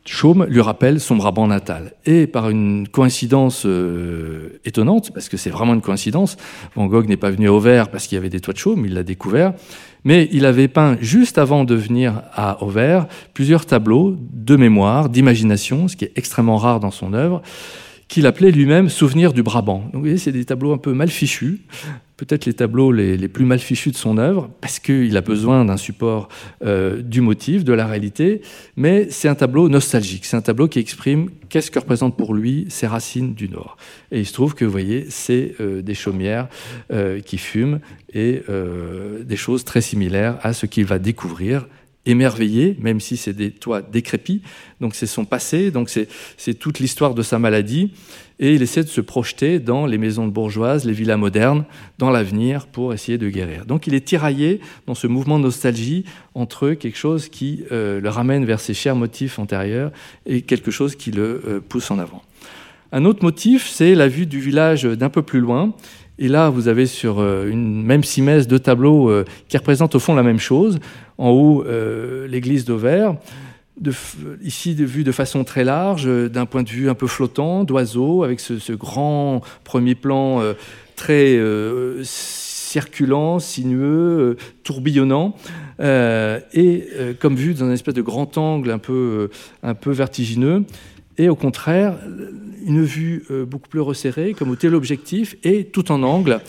chaumes 0.04 0.47
lui 0.49 0.61
rappellent 0.61 1.00
son 1.00 1.16
Brabant 1.16 1.47
natal. 1.47 1.92
Et 2.06 2.26
par 2.26 2.50
une 2.50 2.88
coïncidence 2.88 3.64
euh, 3.66 4.61
étonnante, 4.64 5.12
parce 5.12 5.28
que 5.28 5.37
c'est 5.37 5.50
vraiment 5.50 5.75
une 5.75 5.80
coïncidence, 5.80 6.37
Van 6.75 6.87
Gogh 6.87 7.09
n'est 7.09 7.16
pas 7.16 7.30
venu 7.30 7.49
au 7.49 7.61
vert 7.61 7.88
parce 7.88 8.06
qu'il 8.06 8.16
y 8.16 8.18
avait 8.18 8.30
des 8.30 8.40
toits 8.40 8.54
de 8.54 8.59
chaume, 8.59 8.85
il 8.87 8.94
l'a 8.94 9.02
découvert, 9.02 9.54
mais 10.04 10.28
il 10.32 10.47
avait 10.47 10.68
peint 10.68 10.97
juste 11.00 11.38
avant 11.38 11.64
de 11.64 11.75
venir 11.75 12.23
à 12.32 12.62
Auvers 12.62 13.06
plusieurs 13.35 13.66
tableaux 13.66 14.16
de 14.18 14.56
mémoire, 14.56 15.09
d'imagination, 15.09 15.88
ce 15.88 15.97
qui 15.97 16.04
est 16.04 16.12
extrêmement 16.16 16.56
rare 16.56 16.80
dans 16.80 16.90
son 16.90 17.12
œuvre, 17.12 17.42
qu'il 18.09 18.26
appelait 18.26 18.50
lui-même 18.50 18.88
Souvenir 18.88 19.32
du 19.32 19.42
Brabant. 19.42 19.78
Donc 19.78 19.94
vous 19.94 20.00
voyez, 20.00 20.18
c'est 20.18 20.32
des 20.32 20.44
tableaux 20.44 20.73
un 20.73 20.78
peu 20.78 20.92
mal 20.92 21.09
fichus, 21.09 21.62
peut-être 22.26 22.47
les 22.47 22.52
tableaux 22.52 22.93
les, 22.93 23.29
plus 23.29 23.45
mal 23.45 23.59
fichus 23.59 23.91
de 23.91 23.97
son 23.97 24.17
œuvre, 24.17 24.49
parce 24.61 24.79
qu'il 24.79 25.17
a 25.17 25.21
besoin 25.21 25.64
d'un 25.64 25.76
support 25.76 26.29
euh, 26.64 27.02
du 27.02 27.21
motif, 27.21 27.64
de 27.64 27.73
la 27.73 27.85
réalité, 27.85 28.43
mais 28.76 29.09
c'est 29.11 29.29
un 29.29 29.35
tableau 29.35 29.69
nostalgique, 29.69 30.25
c'est 30.25 30.37
un 30.37 30.41
tableau 30.43 30.69
qui 30.69 30.79
exprime 30.79 31.31
qu'est-ce 31.49 31.73
que 31.73 31.81
représentent 31.81 32.17
pour 32.17 32.33
lui 32.35 32.67
ces 32.69 32.87
racines 32.87 33.35
du 33.35 33.49
Nord. 33.49 33.76
Et 34.12 34.21
il 34.21 34.26
se 34.26 34.33
trouve 34.33 34.55
que, 34.55 34.64
vous 34.64 34.71
voyez, 34.71 35.07
c'est 35.09 35.57
euh, 35.61 35.83
des 35.83 35.95
chaumières 35.95 36.47
euh, 36.93 37.19
qui 37.19 37.38
fument 37.38 37.81
et 38.14 38.43
des 39.25 39.37
choses 39.37 39.64
très 39.64 39.81
similaires 39.81 40.38
à 40.43 40.52
ce 40.52 40.67
qu'il 40.67 40.85
va 40.85 40.99
découvrir 40.99 41.67
émerveillé, 42.06 42.76
même 42.80 43.00
si 43.00 43.16
c'est 43.16 43.32
des 43.32 43.50
toits 43.50 43.82
décrépits. 43.82 44.42
Donc 44.80 44.94
c'est 44.94 45.06
son 45.06 45.25
passé, 45.25 45.71
donc 45.71 45.88
c'est 45.88 46.54
toute 46.54 46.78
l'histoire 46.78 47.14
de 47.14 47.23
sa 47.23 47.38
maladie. 47.38 47.92
Et 48.40 48.54
il 48.54 48.62
essaie 48.62 48.82
de 48.82 48.88
se 48.88 49.00
projeter 49.00 49.61
dans 49.61 49.87
les 49.87 49.99
maisons 49.99 50.26
de 50.26 50.32
bourgeoises, 50.32 50.85
les 50.85 50.92
villas 50.92 51.16
modernes, 51.16 51.64
dans 51.99 52.11
l'avenir 52.11 52.66
pour 52.66 52.92
essayer 52.92 53.16
de 53.16 53.28
guérir. 53.28 53.66
Donc 53.66 53.87
il 53.87 53.94
est 53.94 54.04
tiraillé 54.04 54.61
dans 54.87 54.97
ce 54.97 55.06
mouvement 55.06 55.38
de 55.38 55.44
nostalgie 55.44 56.04
entre 56.35 56.73
quelque 56.73 56.99
chose 56.99 57.28
qui 57.28 57.62
euh, 57.71 58.00
le 58.00 58.09
ramène 58.09 58.44
vers 58.44 58.59
ses 58.59 58.75
chers 58.75 58.97
motifs 58.97 59.38
antérieurs 59.38 59.92
et 60.26 60.42
quelque 60.42 60.73
chose 60.73 60.97
qui 60.97 61.12
le 61.12 61.42
euh, 61.47 61.61
pousse 61.61 61.90
en 61.92 62.00
avant. 62.00 62.23
Un 62.90 63.04
autre 63.04 63.23
motif, 63.23 63.68
c'est 63.68 63.94
la 63.94 64.09
vue 64.09 64.26
du 64.26 64.40
village 64.40 64.82
d'un 64.82 65.09
peu 65.09 65.23
plus 65.23 65.40
loin. 65.40 65.73
Et 66.18 66.28
là, 66.28 66.50
vous 66.50 66.66
avez 66.66 66.87
sur 66.87 67.21
euh, 67.21 67.49
une 67.49 67.85
même 67.85 68.02
simèse 68.02 68.49
deux 68.49 68.59
tableaux 68.59 69.11
qui 69.49 69.56
représentent 69.56 69.94
au 69.94 70.00
fond 70.00 70.16
la 70.16 70.25
même 70.25 70.40
chose. 70.40 70.80
En 71.23 71.31
haut, 71.31 71.64
l'église 72.26 72.64
d'Auvers 72.64 73.14
ici 74.43 74.75
vu 74.75 75.05
de 75.05 75.12
façon 75.12 75.45
très 75.45 75.64
large, 75.64 76.07
euh, 76.07 76.29
d'un 76.29 76.47
point 76.47 76.62
de 76.62 76.69
vue 76.69 76.88
un 76.88 76.95
peu 76.95 77.07
flottant, 77.07 77.64
d'oiseau, 77.64 78.23
avec 78.23 78.41
ce, 78.41 78.73
grand 78.73 79.43
premier 79.64 79.95
plan 79.95 80.41
euh, 80.41 80.55
très 80.97 81.37
euh, 81.37 82.02
circulant, 82.05 83.38
sinueux, 83.38 84.37
tourbillonnant, 84.62 85.35
et 85.81 86.88
comme 87.21 87.35
vu 87.35 87.52
dans 87.52 87.67
un 87.67 87.73
espèce 87.73 87.93
de 87.93 88.00
grand 88.00 88.38
angle 88.38 88.71
un 88.71 88.79
peu, 88.79 89.29
un 89.62 89.75
peu 89.75 89.91
vertigineux. 89.91 90.64
Et 91.19 91.29
au 91.29 91.35
contraire, 91.35 91.99
une 92.64 92.83
vue 92.83 93.26
beaucoup 93.47 93.69
plus 93.69 93.81
resserrée, 93.81 94.33
comme 94.33 94.49
au 94.49 94.57
téléobjectif, 94.57 95.37
et 95.45 95.64
tout 95.64 95.93
en 95.93 96.02
angle, 96.02 96.41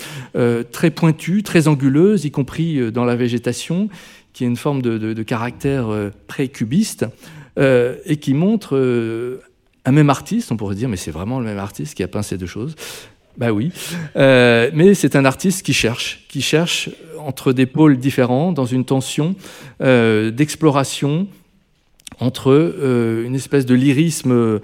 très 0.72 0.92
pointue, 0.92 1.44
très 1.44 1.68
anguleuse, 1.68 2.24
y 2.24 2.32
compris 2.32 2.90
dans 2.94 3.04
la 3.04 3.18
végétation, 3.18 3.90
qui 4.34 4.44
est 4.44 4.48
une 4.48 4.58
forme 4.58 4.82
de, 4.82 5.24
caractère 5.24 5.90
euh, 5.90 6.12
pré-cubiste, 6.28 7.06
euh, 7.60 7.98
et 8.06 8.18
qui 8.18 8.34
montre 8.34 8.76
euh, 8.76 9.42
un 9.86 9.92
même 9.92 10.10
artiste, 10.10 10.52
on 10.52 10.58
pourrait 10.58 10.76
dire, 10.76 10.90
mais 10.90 10.98
c'est 10.98 11.12
vraiment 11.12 11.40
le 11.40 11.46
même 11.46 11.60
artiste 11.60 11.96
qui 11.96 12.04
a 12.04 12.08
peint 12.08 12.24
ces 12.24 12.38
deux 12.38 12.48
choses. 12.48 12.76
Bah 13.38 13.52
oui, 13.52 13.72
mais 14.16 14.94
c'est 14.94 15.16
un 15.16 15.26
artiste 15.26 15.66
qui 15.66 15.74
cherche, 15.74 16.24
qui 16.30 16.42
cherche 16.42 16.90
entre 17.18 17.52
des 17.52 17.66
pôles 17.66 17.98
différents, 17.98 18.52
dans 18.52 18.66
une 18.66 18.86
tension 18.86 19.36
d'exploration 19.80 21.28
entre 22.20 23.24
une 23.26 23.34
espèce 23.34 23.66
de 23.66 23.74
lyrisme 23.74 24.60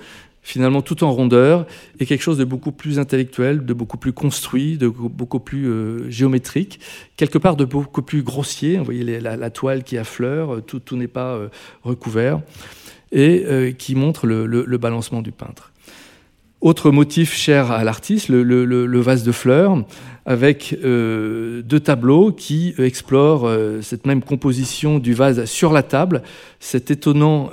finalement 0.50 0.82
tout 0.82 1.04
en 1.04 1.12
rondeur, 1.12 1.68
et 2.00 2.08
quelque 2.08 2.24
chose 2.24 2.40
de 2.40 2.44
beaucoup 2.44 2.72
plus 2.72 2.98
intellectuel, 2.98 3.66
de 3.66 3.74
beaucoup 3.74 3.98
plus 3.98 4.14
construit, 4.14 4.80
de 4.80 4.88
beaucoup 4.88 5.40
plus 5.40 5.68
euh, 5.68 6.10
géométrique, 6.10 6.80
quelque 7.18 7.38
part 7.38 7.56
de 7.56 7.66
beaucoup 7.66 8.02
plus 8.02 8.24
grossier. 8.24 8.78
Vous 8.78 8.86
voyez 8.86 9.20
la, 9.20 9.50
toile 9.52 9.84
qui 9.84 9.96
affleure, 9.96 10.56
euh, 10.56 10.62
tout, 10.62 10.80
tout 10.80 10.98
n'est 10.98 11.08
pas 11.08 11.36
euh, 11.36 11.50
recouvert, 11.84 12.42
et 13.12 13.76
qui 13.78 13.94
montre 13.96 14.26
le, 14.28 14.78
balancement 14.78 15.22
du 15.22 15.32
peintre. 15.32 15.72
Autre 16.62 16.92
motif 16.92 17.34
cher 17.34 17.72
à 17.72 17.84
l'artiste, 17.84 18.30
le, 18.30 19.00
vase 19.00 19.24
de 19.24 19.32
fleurs, 19.32 19.84
avec 20.28 20.78
deux 20.84 21.80
tableaux 21.84 22.32
qui 22.32 22.76
explorent 22.78 23.50
cette 23.82 24.06
même 24.06 24.22
composition 24.22 25.00
du 25.00 25.16
vase 25.16 25.46
sur 25.46 25.74
la 25.74 25.82
table, 25.82 26.22
cet 26.60 26.92
étonnant 26.92 27.50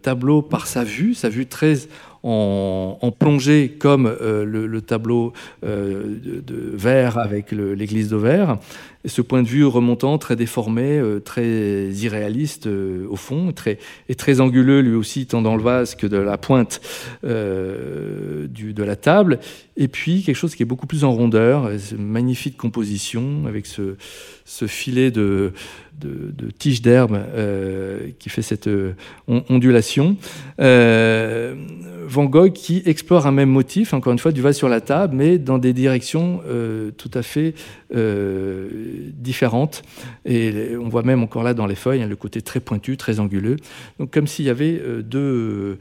tableau 0.00 0.42
par 0.42 0.68
sa 0.68 0.84
vue, 0.84 1.14
sa 1.14 1.28
vue 1.28 1.46
très 1.46 1.88
en, 2.22 3.12
plongée 3.18 3.76
comme 3.78 4.06
euh, 4.06 4.44
le, 4.44 4.80
tableau 4.80 5.32
euh, 5.64 6.16
de, 6.22 6.70
verre 6.74 7.18
avec 7.18 7.52
l'église 7.52 8.08
d'Auvers. 8.08 8.58
Ce 9.04 9.22
point 9.22 9.42
de 9.42 9.48
vue 9.48 9.64
remontant, 9.64 10.18
très 10.18 10.36
déformé, 10.36 10.98
euh, 10.98 11.20
très 11.20 11.88
irréaliste 11.90 12.66
au 12.66 13.16
fond, 13.16 13.52
très, 13.52 13.78
et 14.08 14.14
très 14.14 14.40
anguleux 14.40 14.80
lui 14.80 14.94
aussi, 14.94 15.26
tant 15.26 15.40
dans 15.40 15.56
le 15.56 15.62
vase 15.62 15.94
que 15.94 16.06
de 16.06 16.16
la 16.16 16.36
pointe 16.36 16.80
du, 17.22 18.74
de 18.74 18.82
la 18.82 18.96
table. 18.96 19.38
Et 19.76 19.88
puis 19.88 20.22
quelque 20.22 20.36
chose 20.36 20.54
qui 20.54 20.62
est 20.62 20.66
beaucoup 20.66 20.86
plus 20.86 21.04
en 21.04 21.12
rondeur, 21.12 21.70
magnifique 21.96 22.56
composition 22.56 23.44
avec 23.46 23.66
ce, 23.66 23.96
ce 24.44 24.66
filet 24.66 25.10
de, 25.10 25.52
de, 25.98 26.50
tiges 26.58 26.82
d'herbe 26.82 27.18
euh, 27.34 28.08
qui 28.18 28.28
fait 28.28 28.42
cette 28.42 28.68
euh, 28.68 28.94
ondulation. 29.26 30.16
Euh, 30.60 31.54
Van 32.06 32.24
Gogh 32.24 32.52
qui 32.52 32.82
explore 32.86 33.26
un 33.26 33.32
même 33.32 33.50
motif, 33.50 33.92
encore 33.92 34.12
une 34.12 34.18
fois, 34.18 34.32
du 34.32 34.40
vase 34.40 34.56
sur 34.56 34.68
la 34.68 34.80
table, 34.80 35.14
mais 35.14 35.38
dans 35.38 35.58
des 35.58 35.74
directions 35.74 36.40
tout 36.96 37.10
à 37.12 37.22
fait 37.22 37.54
différentes. 39.12 39.82
Et 40.24 40.74
on 40.80 40.88
voit 40.88 41.02
même 41.02 41.22
encore 41.22 41.42
là 41.42 41.52
dans 41.52 41.66
les 41.66 41.74
feuilles 41.74 42.02
hein, 42.02 42.06
le 42.06 42.16
côté 42.16 42.40
très 42.40 42.60
pointu, 42.60 42.96
très 42.96 43.20
anguleux. 43.20 43.56
Donc 43.98 44.10
comme 44.10 44.26
s'il 44.26 44.46
y 44.46 44.50
avait 44.50 44.80
deux 45.02 45.78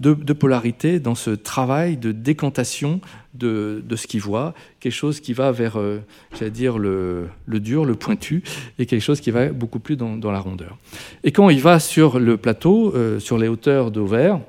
de, 0.00 0.32
polarité 0.32 0.98
dans 0.98 1.14
ce 1.14 1.30
travail 1.30 1.98
de 1.98 2.10
décantation 2.10 3.00
de, 3.34 3.82
ce 3.94 4.06
qu'il 4.06 4.20
voit, 4.20 4.54
quelque 4.80 4.92
chose 4.92 5.20
qui 5.20 5.34
va 5.34 5.52
vers, 5.52 5.78
euh, 5.78 6.00
dire, 6.50 6.78
le, 6.78 7.28
dur, 7.46 7.84
le 7.84 7.94
pointu, 7.94 8.42
et 8.78 8.86
quelque 8.86 9.02
chose 9.02 9.20
qui 9.20 9.30
va 9.30 9.50
beaucoup 9.50 9.78
plus 9.78 9.96
dans, 9.96 10.32
la 10.32 10.40
rondeur. 10.40 10.78
Et 11.22 11.32
quand 11.32 11.50
il 11.50 11.60
va 11.60 11.78
sur 11.78 12.18
le 12.18 12.36
plateau, 12.38 12.94
euh, 12.94 13.20
sur 13.20 13.36
les 13.36 13.48
hauteurs 13.48 13.90
d'Auvers, 13.90 14.40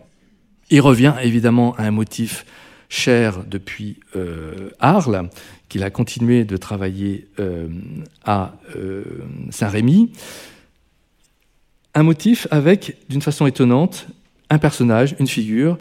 il 0.69 0.79
revient 0.79 1.13
évidemment 1.21 1.75
à 1.75 1.83
un 1.83 1.91
motif 1.91 2.45
cher 2.87 3.43
depuis 3.45 3.99
euh, 4.15 4.69
Arles, 4.79 5.29
qu'il 5.67 5.83
a 5.83 5.89
continué 5.89 6.43
de 6.43 6.57
travailler 6.57 7.27
à 8.25 8.53
Saint-Rémy. 9.49 10.11
Un 11.93 12.03
motif 12.03 12.47
avec, 12.51 12.97
d'une 13.09 13.21
façon 13.21 13.47
étonnante, 13.47 14.07
un 14.51 14.59
personnage, 14.59 15.15
une 15.19 15.27
figure 15.27 15.77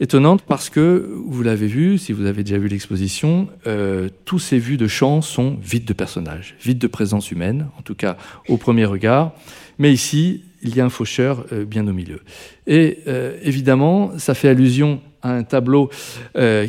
étonnante 0.00 0.42
parce 0.42 0.70
que, 0.70 1.08
vous 1.26 1.42
l'avez 1.42 1.66
vu, 1.66 1.98
si 1.98 2.12
vous 2.12 2.26
avez 2.26 2.42
déjà 2.42 2.58
vu 2.58 2.68
l'exposition, 2.68 3.48
euh, 3.66 4.08
tous 4.24 4.38
ces 4.38 4.58
vues 4.58 4.78
de 4.78 4.88
champs 4.88 5.22
sont 5.22 5.56
vides 5.62 5.84
de 5.84 5.92
personnages, 5.92 6.56
vides 6.60 6.78
de 6.78 6.86
présence 6.86 7.30
humaine, 7.30 7.68
en 7.78 7.82
tout 7.82 7.94
cas 7.94 8.16
au 8.48 8.56
premier 8.56 8.86
regard. 8.86 9.32
Mais 9.78 9.92
ici, 9.92 10.42
il 10.62 10.74
y 10.74 10.80
a 10.80 10.84
un 10.84 10.90
faucheur 10.90 11.44
euh, 11.52 11.64
bien 11.64 11.86
au 11.86 11.92
milieu. 11.92 12.20
Et 12.66 13.00
euh, 13.06 13.36
évidemment, 13.42 14.12
ça 14.18 14.34
fait 14.34 14.48
allusion 14.48 15.00
à 15.22 15.32
un 15.32 15.42
tableau 15.42 15.88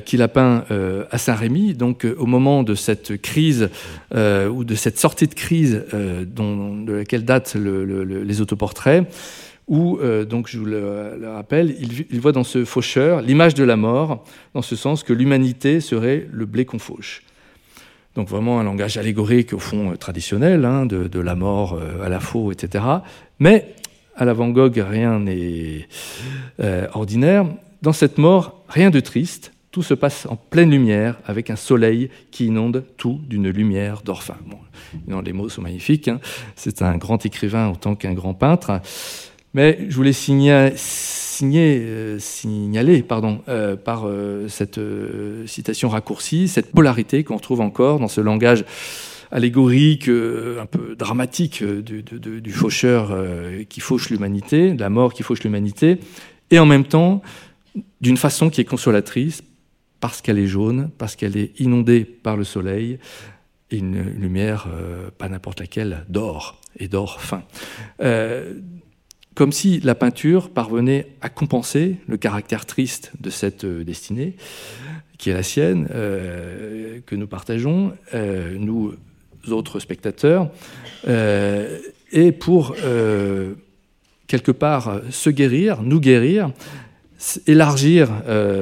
qu'il 0.06 0.22
a 0.22 0.30
peint 0.30 0.63
à 1.12 1.18
Saint-Rémy, 1.18 1.74
donc 1.74 2.08
au 2.18 2.26
moment 2.26 2.63
de 2.63 2.74
cette 2.74 3.22
crise 3.22 3.68
ou 4.13 4.63
de 4.63 4.76
cette 4.76 4.98
sortie 4.98 5.28
de 5.28 5.34
crise 5.34 5.84
de 5.91 6.94
laquelle 6.94 7.26
datent 7.26 7.58
les 7.58 8.39
autoportraits 8.39 9.06
où, 9.67 9.97
euh, 9.97 10.25
donc 10.25 10.47
je 10.47 10.60
vous 10.60 10.65
le, 10.65 11.19
rappelle, 11.34 11.75
il, 11.80 12.19
voit 12.19 12.32
dans 12.32 12.43
ce 12.43 12.65
faucheur 12.65 13.21
l'image 13.21 13.56
de 13.56 13.63
la 13.63 13.75
mort, 13.75 14.23
dans 14.54 14.62
ce 14.62 14.75
sens 14.75 15.04
que 15.04 15.13
l'humanité 15.13 15.80
serait 15.80 16.28
le 16.32 16.45
blé 16.45 16.65
qu'on 16.65 16.80
fauche. 16.80 17.23
Donc 18.15 18.30
vraiment 18.30 18.60
un 18.60 18.63
langage 18.63 18.97
allégorique 18.97 19.54
au 19.54 19.60
fond 19.60 19.91
euh, 19.91 19.95
traditionnel, 19.95 20.65
hein, 20.65 20.86
de, 20.86 21.19
la 21.19 21.36
mort 21.36 21.73
euh, 21.73 22.04
à 22.04 22.10
la 22.10 22.19
faux, 22.19 22.51
etc. 22.51 22.84
Mais 23.39 23.73
à 24.15 24.23
la 24.23 24.34
Van 24.34 24.49
Gogh, 24.49 24.78
rien 24.78 25.19
n'est 25.19 25.88
ordinaire. 26.93 27.45
Dans 27.82 27.91
cette 27.91 28.17
mort, 28.17 28.63
rien 28.69 28.89
de 28.89 28.99
triste. 28.99 29.51
Tout 29.71 29.84
se 29.84 29.93
passe 29.93 30.25
en 30.28 30.38
pleine 30.38 30.71
lumière, 30.71 31.19
avec 31.25 31.49
un 31.49 31.58
soleil 31.58 32.10
qui 32.32 32.45
inonde 32.45 32.86
tout 32.95 33.19
d'une 33.28 33.49
lumière 33.49 34.04
d'orphin. 34.04 34.38
Les 35.25 35.34
mots 35.34 35.49
sont 35.49 35.62
magnifiques. 35.62 36.08
Hein. 36.08 36.21
C'est 36.56 36.82
un 36.82 36.95
grand 36.95 37.25
écrivain 37.25 37.69
autant 37.69 37.95
qu'un 37.95 38.13
grand 38.13 38.34
peintre. 38.34 38.80
Mais 39.56 39.80
je 39.88 39.96
voulais 39.96 40.12
euh, 40.52 42.20
signaler 42.20 43.04
pardon, 43.04 43.41
euh, 43.48 43.78
par 43.78 44.06
euh, 44.06 44.50
cette 44.50 44.82
citation 45.46 45.88
raccourcie, 45.88 46.50
cette 46.50 46.74
polarité 46.74 47.24
qu'on 47.24 47.39
trouve 47.39 47.62
encore 47.62 48.02
dans 48.02 48.10
ce 48.10 48.20
langage 48.20 48.65
allégorique, 49.32 50.10
un 50.10 50.65
peu 50.65 50.98
dramatique 50.98 51.63
du, 51.63 52.04
du 52.04 52.52
faucheur 52.52 53.18
qui 53.70 53.80
fauche 53.80 54.10
l'humanité, 54.10 54.74
de 54.74 54.82
la 54.82 54.89
mort 54.89 55.13
qui 55.13 55.24
fauche 55.24 55.44
l'humanité, 55.44 56.00
et 56.52 56.60
en 56.60 56.65
même 56.65 56.86
temps 56.86 57.22
d'une 58.02 58.18
façon 58.18 58.50
qui 58.50 58.62
est 58.62 58.65
consolatrice, 58.65 59.41
parce 60.00 60.22
qu'elle 60.22 60.38
est 60.38 60.48
jaune, 60.48 60.89
parce 60.98 61.15
qu'elle 61.15 61.38
est 61.38 61.60
inondée 61.60 62.06
par 62.06 62.38
le 62.38 62.44
soleil, 62.44 63.00
et 63.72 63.78
une 63.78 64.02
lumière, 64.04 64.68
pas 65.18 65.28
n'importe 65.28 65.60
laquelle, 65.60 66.06
d'or, 66.08 66.62
et 66.78 66.88
d'or 66.88 67.20
fin 67.20 67.44
comme 69.36 69.52
si 69.52 69.82
la 69.82 69.95
peinture 69.95 70.50
parvenait 70.50 71.08
à 71.21 71.30
compenser 71.30 71.98
le 72.08 72.17
caractère 72.17 72.65
triste 72.65 73.12
de 73.19 73.30
cette 73.30 73.65
euh, 73.65 73.84
destinée, 73.84 74.36
qui 75.17 75.30
est 75.30 75.34
la 75.34 75.43
sienne, 75.43 75.88
euh, 75.91 77.00
que 77.06 77.15
nous 77.15 77.28
partageons, 77.28 77.93
euh, 78.13 78.56
nous 78.58 78.95
autres 79.52 79.80
spectateurs, 79.80 80.50
et 82.12 82.32
pour 82.32 82.76
quelque 84.28 84.52
part 84.52 85.02
se 85.12 85.30
guérir, 85.30 85.84
nous 85.84 86.00
guérir, 86.00 86.52
élargir 87.48 88.10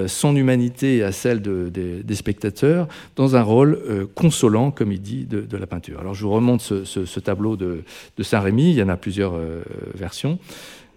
son 0.07 0.35
humanité 0.35 1.03
à 1.03 1.11
celle 1.11 1.41
des 1.41 2.15
spectateurs 2.15 2.87
dans 3.15 3.35
un 3.35 3.41
rôle 3.41 3.79
consolant, 4.15 4.71
comme 4.71 4.91
il 4.91 5.01
dit, 5.01 5.25
de, 5.25 5.57
la 5.57 5.67
peinture. 5.67 5.99
Alors 5.99 6.13
je 6.13 6.23
vous 6.23 6.31
remonte 6.31 6.61
ce, 6.61 7.19
tableau 7.19 7.55
de, 7.55 7.83
Saint-Rémy, 8.21 8.71
il 8.71 8.75
y 8.75 8.83
en 8.83 8.89
a 8.89 8.97
plusieurs 8.97 9.39
versions 9.95 10.39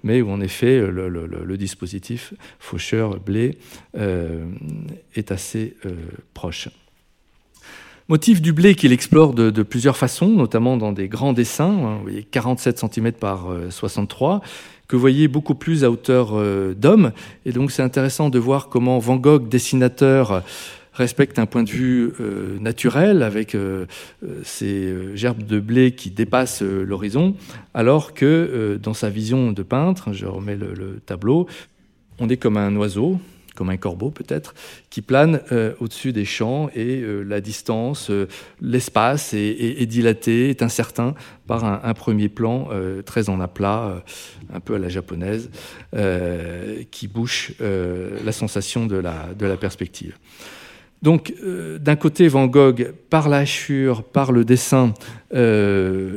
mais 0.03 0.23
où 0.23 0.31
en 0.31 0.41
effet 0.41 0.79
le, 0.87 1.57
dispositif 1.57 2.35
Faucheur-Blé 2.59 3.59
est 5.15 5.33
assez 5.33 5.77
proche. 6.35 6.69
Motif 8.09 8.41
du 8.41 8.53
blé 8.53 8.77
qu'il 8.77 8.93
explore 8.93 9.35
de, 9.35 9.63
plusieurs 9.65 9.97
façons, 9.97 10.29
notamment 10.29 10.77
dans 10.77 10.93
des 10.93 11.09
grands 11.09 11.33
dessins, 11.33 11.65
hein, 11.65 11.97
vous 11.97 12.03
voyez 12.03 12.23
47 12.23 12.79
cm 12.79 13.13
par 13.13 13.49
63, 13.69 14.35
euh, 14.35 14.39
que 14.89 14.97
vous 14.97 15.01
voyez 15.01 15.29
beaucoup 15.29 15.55
plus 15.55 15.85
à 15.85 15.91
hauteur 15.91 16.31
euh, 16.33 16.75
d'homme. 16.75 17.13
Et 17.45 17.53
donc 17.53 17.71
c'est 17.71 17.83
intéressant 17.83 18.31
de 18.31 18.39
voir 18.39 18.69
comment 18.69 18.99
Van 18.99 19.17
Gogh, 19.17 19.49
dessinateur, 19.49 20.43
respecte 20.93 21.39
un 21.39 21.47
point 21.47 21.63
de 21.63 21.71
vue 21.71 22.13
euh, 22.21 22.59
naturel 22.59 23.23
avec 23.23 23.57
ces 24.45 24.95
gerbes 25.15 25.43
de 25.43 25.61
blé 25.61 25.93
qui 25.93 26.11
dépassent 26.11 26.63
l'horizon, 26.63 27.35
alors 27.75 28.15
que 28.15 28.79
dans 28.83 28.95
sa 28.95 29.11
vision 29.11 29.53
de 29.53 29.63
peintre, 29.63 30.13
je 30.13 30.27
remets 30.27 30.57
le 30.57 31.01
tableau, 31.05 31.47
on 32.19 32.29
est 32.31 32.39
comme 32.39 32.57
un 32.57 32.75
oiseau, 32.77 33.19
comme 33.57 33.71
un 33.71 33.77
corbeau 33.77 34.11
peut-être, 34.11 34.55
qui 34.91 35.03
plane 35.03 35.41
euh, 35.51 35.75
au-dessus 35.81 36.13
des 36.13 36.25
champs 36.25 36.69
et 36.75 37.01
euh, 37.01 37.23
la 37.23 37.41
distance, 37.41 38.11
euh, 38.11 38.29
l'espace 38.61 39.35
est, 39.35 39.87
dilaté, 39.87 40.51
est 40.51 40.63
incertain 40.63 41.15
par 41.49 41.65
un, 41.65 41.95
premier 41.95 42.29
plan 42.29 42.69
très 43.05 43.29
en 43.29 43.41
aplat, 43.41 44.03
un 44.53 44.59
peu 44.61 44.75
à 44.75 44.79
la 44.79 44.89
japonaise, 44.89 45.49
qui 46.91 47.07
bouche 47.07 47.53
la 47.61 48.33
sensation 48.33 48.87
de 48.87 48.97
la, 48.97 49.29
de 49.39 49.47
la 49.47 49.57
perspective. 49.57 50.19
Donc, 51.03 51.33
d'un 51.79 51.95
côté, 51.95 52.27
Van 52.27 52.47
Gogh, 52.47 52.93
par 53.11 53.29
la 53.29 53.39
hachure, 53.39 54.03
par 54.03 54.33
le 54.33 54.45
dessin, 54.45 54.93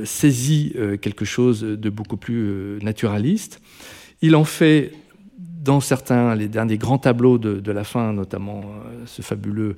saisit 0.03 0.75
quelque 0.99 1.25
chose 1.25 1.61
de 1.61 1.89
beaucoup 1.91 2.17
plus 2.17 2.79
naturaliste. 2.81 3.61
Il 4.21 4.35
en 4.35 4.45
fait 4.45 4.91
dans 5.61 5.81
certains, 5.81 6.35
les 6.35 6.47
derniers 6.47 6.77
grands 6.77 6.97
tableaux 6.97 7.37
de, 7.37 7.71
la 7.71 7.83
fin, 7.83 8.13
notamment 8.13 8.61
euh, 8.61 9.03
ce 9.05 9.21
fabuleux 9.21 9.75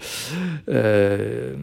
euh, 0.70 1.56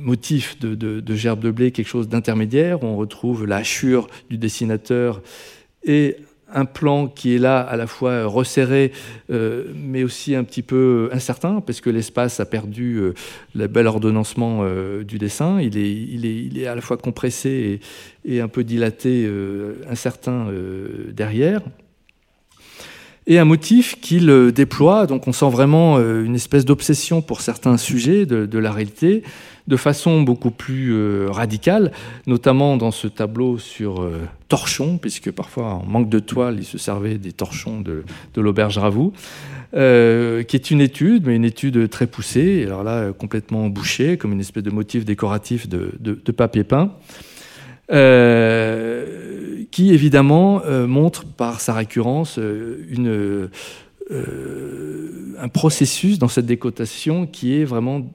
motif 0.00 0.58
de, 0.58 1.14
gerbe 1.14 1.40
de 1.40 1.50
blé, 1.50 1.70
quelque 1.70 1.88
chose 1.88 2.08
d'intermédiaire, 2.08 2.82
on 2.82 2.96
retrouve 2.96 3.46
la 3.46 3.56
hachure 3.56 4.06
du 4.28 4.38
dessinateur 4.38 5.22
et 5.84 6.16
un 6.54 6.66
plan 6.66 7.08
qui 7.08 7.34
est 7.34 7.38
là 7.38 7.60
à 7.60 7.76
la 7.76 7.86
fois 7.86 8.26
resserré, 8.26 8.92
euh, 9.30 9.64
mais 9.74 10.04
aussi 10.04 10.34
un 10.34 10.44
petit 10.44 10.60
peu 10.60 11.08
incertain, 11.10 11.62
parce 11.62 11.80
que 11.80 11.88
l'espace 11.88 12.40
a 12.40 12.44
perdu 12.44 13.00
le 13.54 13.66
bel 13.68 13.86
ordonnancement 13.86 14.62
du 15.02 15.18
dessin. 15.18 15.58
Il 15.62 15.78
est, 15.78 16.66
à 16.66 16.74
la 16.74 16.82
fois 16.82 16.98
compressé 16.98 17.80
et 18.26 18.40
un 18.42 18.48
peu 18.48 18.64
dilaté, 18.64 19.26
incertain 19.88 20.48
derrière 21.10 21.62
et 23.26 23.38
un 23.38 23.44
motif 23.44 24.00
qu'il 24.00 24.30
euh, 24.30 24.50
déploie. 24.50 25.06
Donc 25.06 25.28
on 25.28 25.32
sent 25.32 25.50
vraiment 25.50 25.98
euh, 25.98 26.24
une 26.24 26.34
espèce 26.34 26.64
d'obsession 26.64 27.22
pour 27.22 27.40
certains 27.40 27.76
sujets 27.76 28.26
de, 28.26 28.58
la 28.58 28.72
réalité, 28.72 29.22
de 29.68 29.76
façon 29.76 30.22
beaucoup 30.22 30.50
plus 30.50 30.92
euh, 30.92 31.28
radicale, 31.30 31.92
notamment 32.26 32.76
dans 32.76 32.90
ce 32.90 33.06
tableau 33.06 33.58
sur 33.58 34.08
torchon, 34.48 34.98
puisque 34.98 35.30
parfois 35.30 35.74
en 35.74 35.84
manque 35.84 36.08
de 36.08 36.18
toile, 36.18 36.56
il 36.58 36.64
se 36.64 36.78
servait 36.78 37.18
des 37.18 37.32
torchons 37.32 37.80
de, 37.80 38.04
l'auberge 38.36 38.78
Ravoux. 38.78 39.12
qui 39.72 39.78
est 40.56 40.70
une 40.70 40.80
étude, 40.80 41.26
mais 41.26 41.36
une 41.36 41.44
étude 41.44 41.88
très 41.88 42.06
poussée, 42.06 42.64
alors 42.66 42.82
là 42.82 43.12
complètement 43.12 43.68
bouchée, 43.68 44.16
comme 44.16 44.32
une 44.32 44.40
espèce 44.40 44.62
de 44.62 44.70
motif 44.70 45.04
décoratif 45.04 45.68
de 45.68 46.32
papier 46.32 46.64
peint. 46.64 46.92
Euh, 47.92 49.64
qui 49.70 49.92
évidemment 49.92 50.62
euh, 50.64 50.86
montre 50.86 51.24
par 51.24 51.60
sa 51.60 51.74
récurrence 51.74 52.38
euh, 52.38 53.48
un 55.38 55.48
processus 55.48 56.18
dans 56.18 56.28
cette 56.28 56.46
décotation 56.46 57.26
qui 57.26 57.54
est 57.54 57.64
vraiment 57.64 58.06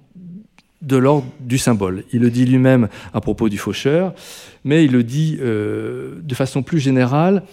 de 0.81 0.97
l'ordre 0.97 1.27
du 1.39 1.57
symbole. 1.57 2.03
Il 2.11 2.21
le 2.21 2.29
dit 2.29 2.45
lui-même 2.45 2.87
à 3.13 3.21
propos 3.21 3.49
du 3.49 3.57
faucheur, 3.57 4.13
mais 4.63 4.85
il 4.85 4.91
le 4.91 5.03
dit 5.03 5.37
de 5.37 6.35
façon 6.35 6.61
plus 6.61 6.79
générale 6.79 7.43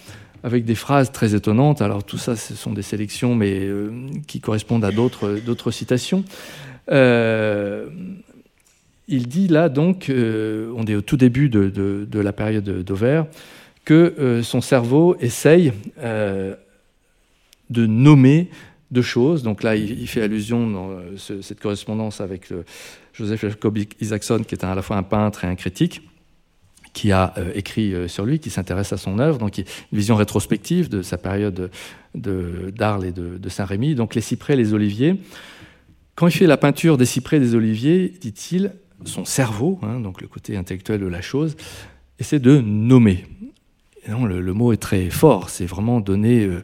avec 0.42 0.66
des 0.66 0.74
phrases 0.74 1.10
très 1.10 1.34
étonnantes. 1.34 1.80
Alors 1.80 2.04
tout 2.04 2.18
ça, 2.18 2.36
ce 2.36 2.54
sont 2.54 2.72
des 2.74 2.82
sélections, 2.82 3.34
mais 3.34 3.66
qui 4.26 4.40
correspondent 4.40 4.84
à 4.84 4.92
d'autres 4.92 5.70
citations. 5.70 6.22
Il 9.08 9.28
dit 9.28 9.48
là 9.48 9.68
donc, 9.68 10.08
euh, 10.08 10.72
on 10.76 10.84
est 10.86 10.94
au 10.94 11.02
tout 11.02 11.16
début 11.16 11.48
de, 11.48 12.06
la 12.12 12.32
période 12.32 12.64
d'Auvert, 12.64 13.26
que 13.84 14.14
euh, 14.18 14.42
son 14.42 14.60
cerveau 14.60 15.16
essaye 15.20 15.72
euh, 15.98 16.54
de 17.70 17.86
nommer 17.86 18.48
deux 18.90 19.02
choses. 19.02 19.42
Donc 19.42 19.62
là, 19.62 19.76
il, 19.76 20.06
fait 20.06 20.22
allusion 20.22 20.70
dans 20.70 20.98
cette 21.16 21.60
correspondance 21.60 22.20
avec 22.20 22.52
Joseph 23.12 23.40
Jacob 23.40 23.78
Isaacson, 24.00 24.42
qui 24.46 24.54
est 24.54 24.64
à 24.64 24.74
la 24.74 24.82
fois 24.82 24.96
un 24.96 25.02
peintre 25.02 25.44
et 25.44 25.48
un 25.48 25.56
critique 25.56 26.02
qui 26.92 27.10
a 27.10 27.34
écrit 27.56 27.92
sur 28.06 28.24
lui, 28.24 28.38
qui 28.38 28.50
s'intéresse 28.50 28.92
à 28.92 28.96
son 28.96 29.18
œuvre, 29.18 29.38
donc 29.38 29.58
une 29.58 29.64
vision 29.92 30.14
rétrospective 30.14 30.88
de 30.88 31.02
sa 31.02 31.18
période 31.18 31.70
d'Arles 32.14 33.06
et 33.06 33.12
de, 33.12 33.48
Saint-Rémy. 33.48 33.96
Donc 33.96 34.14
les 34.14 34.20
cyprès, 34.20 34.54
les 34.54 34.74
oliviers. 34.74 35.16
Quand 36.14 36.28
il 36.28 36.32
fait 36.32 36.46
la 36.46 36.56
peinture 36.56 36.96
des 36.96 37.06
cyprès 37.06 37.38
et 37.38 37.40
des 37.40 37.56
oliviers, 37.56 38.14
dit-il, 38.20 38.74
son 39.08 39.24
cerveau, 39.24 39.78
hein, 39.82 40.00
donc 40.00 40.20
le 40.20 40.28
côté 40.28 40.56
intellectuel 40.56 41.00
de 41.00 41.06
la 41.06 41.20
chose, 41.20 41.56
essaie 42.18 42.38
de 42.38 42.60
nommer. 42.60 43.24
le, 44.06 44.52
mot 44.52 44.72
est 44.72 44.78
très 44.78 45.10
fort, 45.10 45.50
c'est 45.50 45.66
vraiment 45.66 46.00
donner 46.00 46.44
euh, 46.44 46.62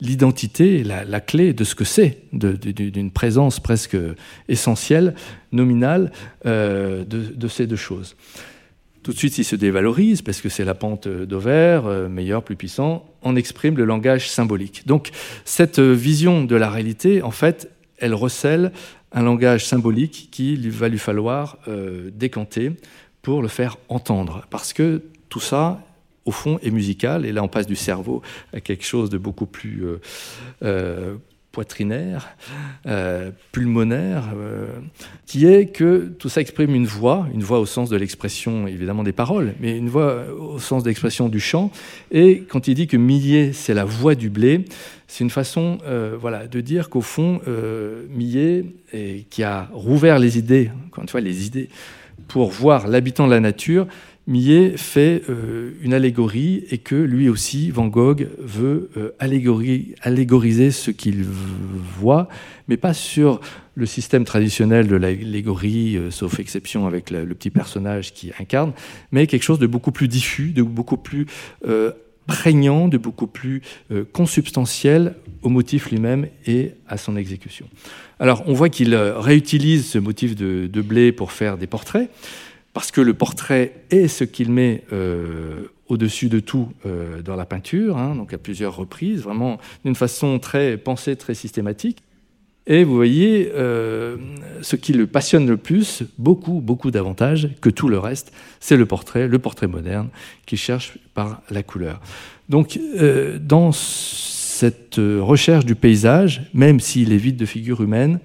l'identité, 0.00 0.82
la, 0.84 1.20
clé 1.20 1.52
de 1.52 1.64
ce 1.64 1.74
que 1.74 1.84
c'est, 1.84 2.18
d'une 2.32 3.10
présence 3.10 3.60
presque 3.60 3.96
essentielle, 4.48 5.14
nominale, 5.52 6.12
euh, 6.46 7.04
de, 7.04 7.48
ces 7.48 7.66
deux 7.66 7.76
choses. 7.76 8.16
Tout 9.02 9.12
de 9.12 9.18
suite, 9.18 9.38
il 9.38 9.44
se 9.44 9.56
dévalorise, 9.56 10.22
parce 10.22 10.40
que 10.40 10.48
c'est 10.48 10.64
la 10.64 10.74
pente 10.74 11.08
d'Auvert, 11.08 11.86
euh, 11.86 12.08
meilleur, 12.08 12.44
plus 12.44 12.56
puissant, 12.56 13.04
on 13.22 13.34
exprime 13.36 13.76
le 13.76 13.84
langage 13.84 14.28
symbolique. 14.30 14.86
Donc 14.86 15.10
cette 15.44 15.80
vision 15.80 16.44
de 16.44 16.56
la 16.56 16.70
réalité, 16.70 17.22
en 17.22 17.32
fait, 17.32 17.68
elle 17.98 18.14
recèle 18.14 18.72
un 19.12 19.22
langage 19.22 19.66
symbolique 19.66 20.28
qu'il 20.30 20.70
va 20.70 20.88
lui 20.88 20.98
falloir 20.98 21.58
euh, 21.68 22.10
décanter 22.12 22.72
pour 23.22 23.42
le 23.42 23.48
faire 23.48 23.76
entendre. 23.88 24.46
Parce 24.50 24.72
que 24.72 25.02
tout 25.28 25.40
ça, 25.40 25.80
au 26.24 26.30
fond, 26.30 26.58
est 26.62 26.70
musical. 26.70 27.24
Et 27.24 27.32
là, 27.32 27.42
on 27.42 27.48
passe 27.48 27.66
du 27.66 27.76
cerveau 27.76 28.22
à 28.52 28.60
quelque 28.60 28.84
chose 28.84 29.10
de 29.10 29.18
beaucoup 29.18 29.46
plus 29.46 29.84
euh, 29.84 30.00
euh, 30.62 31.16
poitrinaire, 31.52 32.34
euh, 32.86 33.30
pulmonaire, 33.52 34.30
euh, 34.34 34.66
qui 35.26 35.46
est 35.46 35.66
que 35.66 36.10
tout 36.18 36.30
ça 36.30 36.40
exprime 36.40 36.74
une 36.74 36.86
voix, 36.86 37.26
une 37.32 37.42
voix 37.42 37.60
au 37.60 37.66
sens 37.66 37.90
de 37.90 37.96
l'expression 37.96 38.66
évidemment 38.66 39.04
des 39.04 39.12
paroles, 39.12 39.54
mais 39.60 39.76
une 39.76 39.90
voix 39.90 40.24
au 40.32 40.58
sens 40.58 40.82
d'expression 40.82 41.28
du 41.28 41.40
chant. 41.40 41.70
Et 42.10 42.42
quand 42.48 42.68
il 42.68 42.74
dit 42.74 42.86
que 42.86 42.96
Millet, 42.96 43.52
c'est 43.52 43.74
la 43.74 43.84
voix 43.84 44.14
du 44.14 44.30
blé, 44.30 44.64
c'est 45.06 45.22
une 45.22 45.30
façon 45.30 45.78
euh, 45.84 46.16
voilà, 46.18 46.46
de 46.46 46.60
dire 46.62 46.88
qu'au 46.88 47.02
fond, 47.02 47.40
Millet, 48.08 48.64
et, 48.92 49.26
qui 49.28 49.42
a 49.42 49.68
rouvert 49.72 50.18
les 50.18 50.38
idées, 50.38 50.70
encore 50.86 51.02
une 51.02 51.08
fois 51.08 51.20
les 51.20 51.46
idées, 51.46 51.68
pour 52.28 52.50
voir 52.50 52.88
l'habitant 52.88 53.26
de 53.26 53.32
la 53.32 53.40
nature, 53.40 53.86
Millet 54.28 54.76
fait 54.76 55.22
euh, 55.28 55.72
une 55.82 55.92
allégorie 55.94 56.64
et 56.70 56.78
que 56.78 56.94
lui 56.94 57.28
aussi, 57.28 57.70
Van 57.70 57.88
Gogh, 57.88 58.28
veut 58.38 58.88
euh, 58.96 59.10
allégoriser 59.18 60.70
ce 60.70 60.92
qu'il 60.92 61.24
voit, 61.24 62.28
mais 62.68 62.76
pas 62.76 62.94
sur 62.94 63.40
le 63.74 63.84
système 63.84 64.24
traditionnel 64.24 64.86
de 64.86 64.94
l'allégorie, 64.94 65.96
euh, 65.96 66.12
sauf 66.12 66.38
exception 66.38 66.86
avec 66.86 67.10
le, 67.10 67.26
petit 67.34 67.50
personnage 67.50 68.14
qui 68.14 68.30
incarne, 68.38 68.72
mais 69.10 69.26
quelque 69.26 69.42
chose 69.42 69.58
de 69.58 69.66
beaucoup 69.66 69.90
plus 69.90 70.06
diffus, 70.06 70.52
de 70.52 70.62
beaucoup 70.62 70.98
plus 70.98 71.26
prégnant, 72.28 72.86
de 72.86 72.98
beaucoup 72.98 73.26
plus 73.26 73.62
consubstantiel 74.12 75.16
au 75.42 75.48
motif 75.48 75.90
lui-même 75.90 76.28
et 76.46 76.72
à 76.86 76.96
son 76.96 77.16
exécution. 77.16 77.66
Alors 78.20 78.44
on 78.46 78.52
voit 78.52 78.68
qu'il 78.68 78.94
réutilise 78.94 79.86
ce 79.86 79.98
motif 79.98 80.36
de 80.36 80.80
blé 80.80 81.10
pour 81.10 81.32
faire 81.32 81.58
des 81.58 81.66
portraits 81.66 82.08
parce 82.72 82.90
que 82.90 83.00
le 83.00 83.14
portrait 83.14 83.74
est 83.90 84.08
ce 84.08 84.24
qu'il 84.24 84.50
met 84.50 84.84
euh, 84.92 85.66
au-dessus 85.88 86.28
de 86.28 86.40
tout 86.40 86.68
euh, 86.86 87.20
dans 87.22 87.36
la 87.36 87.44
peinture, 87.44 87.98
hein, 87.98 88.14
donc 88.14 88.32
à 88.32 88.38
plusieurs 88.38 88.74
reprises, 88.76 89.22
vraiment 89.22 89.58
d'une 89.84 89.94
façon 89.94 90.38
très 90.38 90.76
pensée, 90.76 91.16
très 91.16 91.34
systématique. 91.34 91.98
Et 92.66 92.84
vous 92.84 92.94
voyez, 92.94 93.50
euh, 93.54 94.16
ce 94.62 94.76
qui 94.76 94.92
le 94.92 95.08
passionne 95.08 95.48
le 95.48 95.56
plus, 95.56 96.04
beaucoup, 96.16 96.60
beaucoup 96.60 96.92
davantage 96.92 97.50
que 97.60 97.68
tout 97.68 97.88
le 97.88 97.98
reste, 97.98 98.32
c'est 98.60 98.76
le 98.76 98.86
portrait, 98.86 99.26
le 99.26 99.38
portrait 99.40 99.66
moderne, 99.66 100.08
qui 100.46 100.56
cherche 100.56 100.96
par 101.12 101.42
la 101.50 101.64
couleur. 101.64 102.00
Donc, 102.48 102.78
dans 103.40 103.72
cette 103.72 104.96
recherche 104.96 105.64
du 105.64 105.74
paysage, 105.74 106.42
même 106.54 106.78
s'il 106.78 107.12
est 107.12 107.16
vide 107.16 107.36
de 107.36 107.46
figures 107.46 107.80
humaines, 107.80 108.20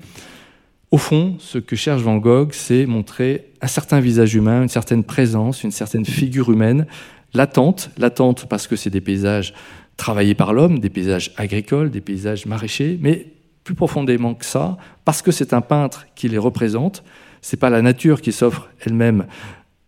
au 0.91 0.97
fond, 0.97 1.35
ce 1.39 1.57
que 1.57 1.75
cherche 1.75 2.01
Van 2.01 2.17
Gogh, 2.17 2.53
c'est 2.53 2.85
montrer 2.85 3.51
un 3.61 3.67
certain 3.67 3.99
visage 3.99 4.35
humain, 4.35 4.63
une 4.63 4.69
certaine 4.69 5.03
présence, 5.03 5.63
une 5.63 5.71
certaine 5.71 6.05
figure 6.05 6.51
humaine, 6.51 6.87
latente, 7.33 7.89
latente 7.97 8.47
parce 8.47 8.67
que 8.67 8.75
c'est 8.75 8.89
des 8.89 9.01
paysages 9.01 9.53
travaillés 9.97 10.35
par 10.35 10.53
l'homme, 10.53 10.79
des 10.79 10.89
paysages 10.89 11.33
agricoles, 11.35 11.89
des 11.89 12.01
paysages 12.01 12.45
maraîchers, 12.45 12.97
mais 13.01 13.33
plus 13.63 13.75
profondément 13.75 14.33
que 14.33 14.45
ça, 14.45 14.77
parce 15.03 15.21
que 15.21 15.31
c'est 15.31 15.53
un 15.53 15.61
peintre 15.61 16.07
qui 16.15 16.29
les 16.29 16.37
représente, 16.37 17.03
c'est 17.41 17.57
pas 17.57 17.69
la 17.69 17.81
nature 17.81 18.21
qui 18.21 18.31
s'offre 18.31 18.69
elle-même 18.79 19.25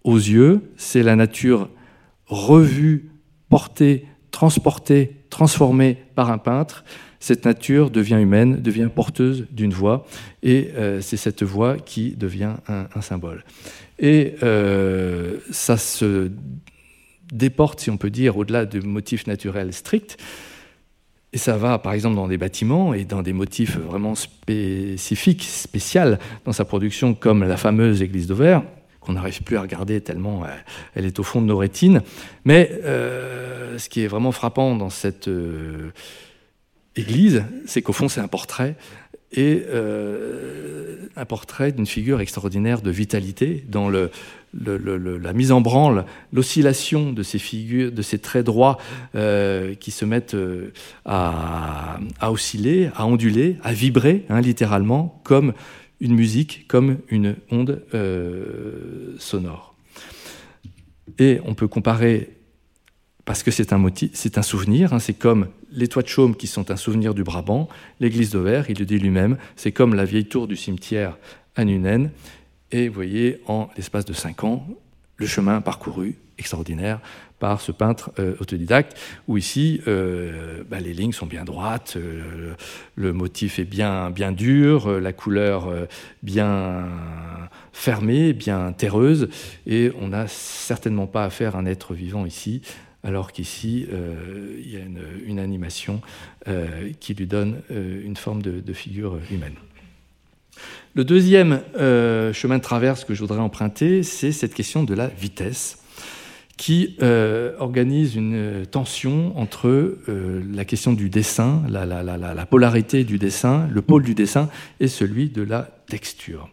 aux 0.04 0.18
yeux, 0.18 0.62
c'est 0.76 1.04
la 1.04 1.16
nature 1.16 1.70
revue, 2.26 3.12
portée, 3.50 4.06
transportée, 4.32 5.16
transformée 5.30 5.98
par 6.16 6.30
un 6.30 6.38
peintre, 6.38 6.84
cette 7.19 7.45
nature 7.45 7.89
devient 7.89 8.17
humaine, 8.19 8.62
devient 8.62 8.89
porteuse 8.93 9.45
d'une 9.51 9.73
voix, 9.73 10.05
et 10.41 10.69
euh, 10.75 11.01
c'est 11.01 11.17
cette 11.17 11.43
voix 11.43 11.77
qui 11.77 12.12
devient 12.15 12.53
un, 12.67 13.01
symbole. 13.01 13.43
Et 13.99 14.36
euh, 14.41 15.38
ça 15.51 15.77
se 15.77 16.32
déporte, 17.32 17.82
si 17.82 17.89
on 17.89 17.97
peut 17.97 18.10
dire, 18.10 18.38
au-delà 18.38 18.65
de 18.65 18.79
motifs 18.79 19.27
naturels 19.27 19.73
stricts, 19.73 20.17
et 21.32 21.38
ça 21.38 21.58
va, 21.58 21.77
par 21.77 21.93
exemple, 21.93 22.15
dans 22.15 22.27
des 22.27 22.38
bâtiments 22.38 22.93
et 22.95 23.03
dans 23.03 23.21
des 23.21 23.34
motifs 23.34 23.77
vraiment 23.77 24.15
spécifiques, 24.15 25.43
spéciaux 25.43 26.15
dans 26.45 26.53
sa 26.53 26.65
production, 26.65 27.13
comme 27.13 27.43
la 27.43 27.58
fameuse 27.58 28.01
église 28.01 28.25
d'Auvers, 28.25 28.63
qu'on 28.99 29.13
n'arrive 29.13 29.43
plus 29.43 29.58
à 29.58 29.62
regarder 29.62 30.01
tellement 30.01 30.43
euh, 30.43 30.47
elle 30.95 31.05
est 31.05 31.19
au 31.19 31.23
fond 31.23 31.41
de 31.41 31.45
nos 31.45 31.58
rétines. 31.58 32.01
Mais 32.45 32.71
ce 32.84 33.89
qui 33.89 34.01
est 34.01 34.08
vraiment 34.08 34.32
frappant 34.32 34.75
dans 34.75 34.89
cette 34.89 35.29
église, 36.95 37.43
c'est 37.65 37.82
qu'au 37.82 37.93
fond, 37.93 38.10
c'est 38.10 38.21
un 38.21 38.28
portrait 38.28 38.75
et 39.32 39.63
euh, 39.67 41.08
un 41.15 41.25
portrait 41.25 41.71
d'une 41.71 41.86
figure 41.86 42.19
extraordinaire 42.19 42.82
de 42.82 42.89
vitalité 42.89 43.63
dans 43.67 43.89
la 43.89 45.34
mise 45.34 45.52
en 45.52 45.62
branle, 45.62 46.06
l'oscillation 46.34 47.13
de 47.13 47.21
ces 47.21 47.38
figures, 47.38 47.91
de 47.91 48.02
ces 48.02 48.17
traits 48.17 48.45
droits 48.45 48.80
euh, 49.15 49.75
qui 49.75 49.91
se 49.91 50.06
mettent 50.06 50.34
euh, 50.34 50.73
à, 51.06 51.99
osciller, 52.23 52.89
à 52.95 53.06
onduler, 53.06 53.58
à 53.63 53.73
vibrer, 53.73 54.25
hein, 54.30 54.41
littéralement, 54.41 55.21
comme 55.23 55.54
une 55.99 56.15
musique, 56.15 56.65
comme 56.67 56.97
une 57.10 57.36
onde 57.52 57.84
sonore. 59.19 59.75
Et 61.19 61.41
on 61.43 61.54
peut 61.54 61.67
comparer 61.67 62.30
parce 63.25 63.43
que 63.43 63.52
c'est 63.52 63.73
un, 63.73 63.86
un 63.86 64.41
souvenir, 64.41 64.93
hein, 64.93 64.99
c'est 64.99 65.13
comme 65.13 65.49
les 65.71 65.88
toits 65.88 66.03
de 66.03 66.08
chaume 66.08 66.36
qui 66.36 66.47
sont 66.47 66.71
un 66.71 66.75
souvenir 66.75 67.13
du 67.13 67.23
Brabant, 67.23 67.69
l'église 67.99 68.32
d'Auvers, 68.32 68.69
il 68.69 68.79
le 68.79 68.86
dit 68.86 68.99
lui-même, 68.99 69.38
c'est 69.55 69.71
comme 69.71 69.93
la 69.93 70.05
vieille 70.05 70.25
tour 70.25 70.47
du 70.47 70.55
cimetière 70.55 71.17
à 71.55 71.65
Nunen, 71.65 72.12
et 72.71 72.88
vous 72.88 72.95
voyez, 72.95 73.41
en 73.47 73.69
l'espace 73.75 74.05
de 74.05 74.13
cinq 74.13 74.43
ans, 74.43 74.67
le 75.17 75.25
chemin 75.25 75.62
parcouru, 75.62 76.15
extraordinaire, 76.38 76.99
par 77.39 77.62
ce 77.62 77.71
peintre 77.71 78.12
euh, 78.19 78.36
autodidacte, 78.39 78.97
où 79.27 79.38
ici, 79.38 79.82
euh, 79.88 80.63
bah, 80.69 80.79
les 80.79 80.93
lignes 80.93 81.13
sont 81.13 81.25
bien 81.25 81.45
droites, 81.45 81.95
euh, 81.95 82.53
le 82.95 83.13
motif 83.13 83.60
est 83.60 83.65
bien, 83.65 84.12
bien 84.12 84.32
dur, 84.32 84.99
la 84.99 85.13
couleur 85.13 85.69
bien 86.21 86.86
fermée, 87.71 88.34
bien 88.34 88.73
terreuse, 88.73 89.29
et 89.65 89.91
on 89.99 90.10
n'a 90.10 90.27
certainement 90.27 91.08
pas 91.08 91.23
affaire 91.23 91.55
à 91.55 91.60
un 91.60 91.65
être 91.65 91.93
vivant 91.93 92.25
ici, 92.25 92.62
alors 93.04 93.32
qu'ici, 93.32 93.88
euh, 93.92 94.60
il 94.60 94.72
y 94.72 94.76
a 94.76 94.82
une, 95.26 95.40
animation 95.40 96.02
euh, 96.48 96.92
qui 97.00 97.14
lui 97.14 97.28
donne 97.28 97.62
euh, 97.72 98.02
une 98.04 98.18
forme 98.18 98.42
de, 98.42 98.74
figure 98.74 99.18
humaine. 99.32 99.56
Le 100.96 101.06
deuxième 101.06 101.62
chemin 102.34 102.58
de 102.58 102.62
traverse 102.62 103.06
que 103.06 103.14
je 103.14 103.22
voudrais 103.22 103.40
emprunter, 103.40 104.04
c'est 104.04 104.34
cette 104.34 104.54
question 104.54 104.84
de 104.84 104.94
la 104.94 105.08
vitesse 105.08 105.78
qui 106.58 106.98
organise 107.60 108.16
une 108.16 108.66
tension 108.70 109.38
entre 109.40 109.98
la 110.08 110.66
question 110.66 110.92
du 110.92 111.10
dessin, 111.10 111.64
la, 111.70 112.46
polarité 112.46 113.06
du 113.06 113.18
dessin, 113.18 113.70
le 113.72 113.82
pôle 113.82 114.04
du 114.04 114.16
dessin, 114.16 114.50
et 114.82 114.90
celui 114.90 115.30
de 115.30 115.42
la 115.42 115.70
texture. 115.88 116.50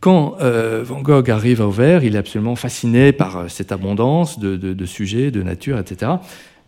Quand 0.00 0.38
euh, 0.40 0.82
Van 0.82 1.02
Gogh 1.02 1.30
arrive 1.30 1.60
à 1.60 1.66
Auvers, 1.66 2.04
il 2.04 2.14
est 2.16 2.18
absolument 2.18 2.56
fasciné 2.56 3.12
par 3.12 3.36
euh, 3.36 3.48
cette 3.48 3.70
abondance 3.70 4.38
de, 4.38 4.86
sujets, 4.86 5.30
de 5.30 5.42
nature, 5.42 5.78
etc. 5.78 6.12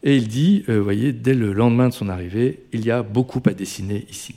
Et 0.02 0.16
il 0.16 0.28
dit, 0.28 0.64
vous 0.68 0.74
euh, 0.74 0.80
voyez, 0.80 1.12
dès 1.14 1.32
le 1.32 1.54
lendemain 1.54 1.88
de 1.88 1.94
son 1.94 2.10
arrivée, 2.10 2.60
il 2.72 2.84
y 2.84 2.90
a 2.90 3.02
beaucoup 3.02 3.42
à 3.46 3.54
dessiner 3.54 4.06
ici. 4.10 4.34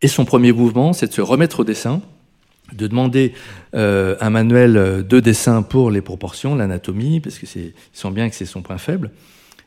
Et 0.00 0.08
son 0.08 0.24
premier 0.24 0.52
mouvement, 0.52 0.94
c'est 0.94 1.08
de 1.08 1.12
se 1.12 1.20
remettre 1.20 1.60
au 1.60 1.64
dessin, 1.64 2.00
de 2.72 2.86
demander 2.86 3.32
un 3.72 4.30
manuel 4.30 5.06
de 5.06 5.20
dessin 5.20 5.62
pour 5.62 5.90
les 5.90 6.00
proportions, 6.00 6.54
l'anatomie, 6.54 7.20
parce 7.20 7.38
que 7.38 7.46
sent 7.46 8.10
bien 8.10 8.28
que 8.28 8.34
c'est 8.34 8.44
son 8.44 8.60
point 8.60 8.76
faible. 8.76 9.10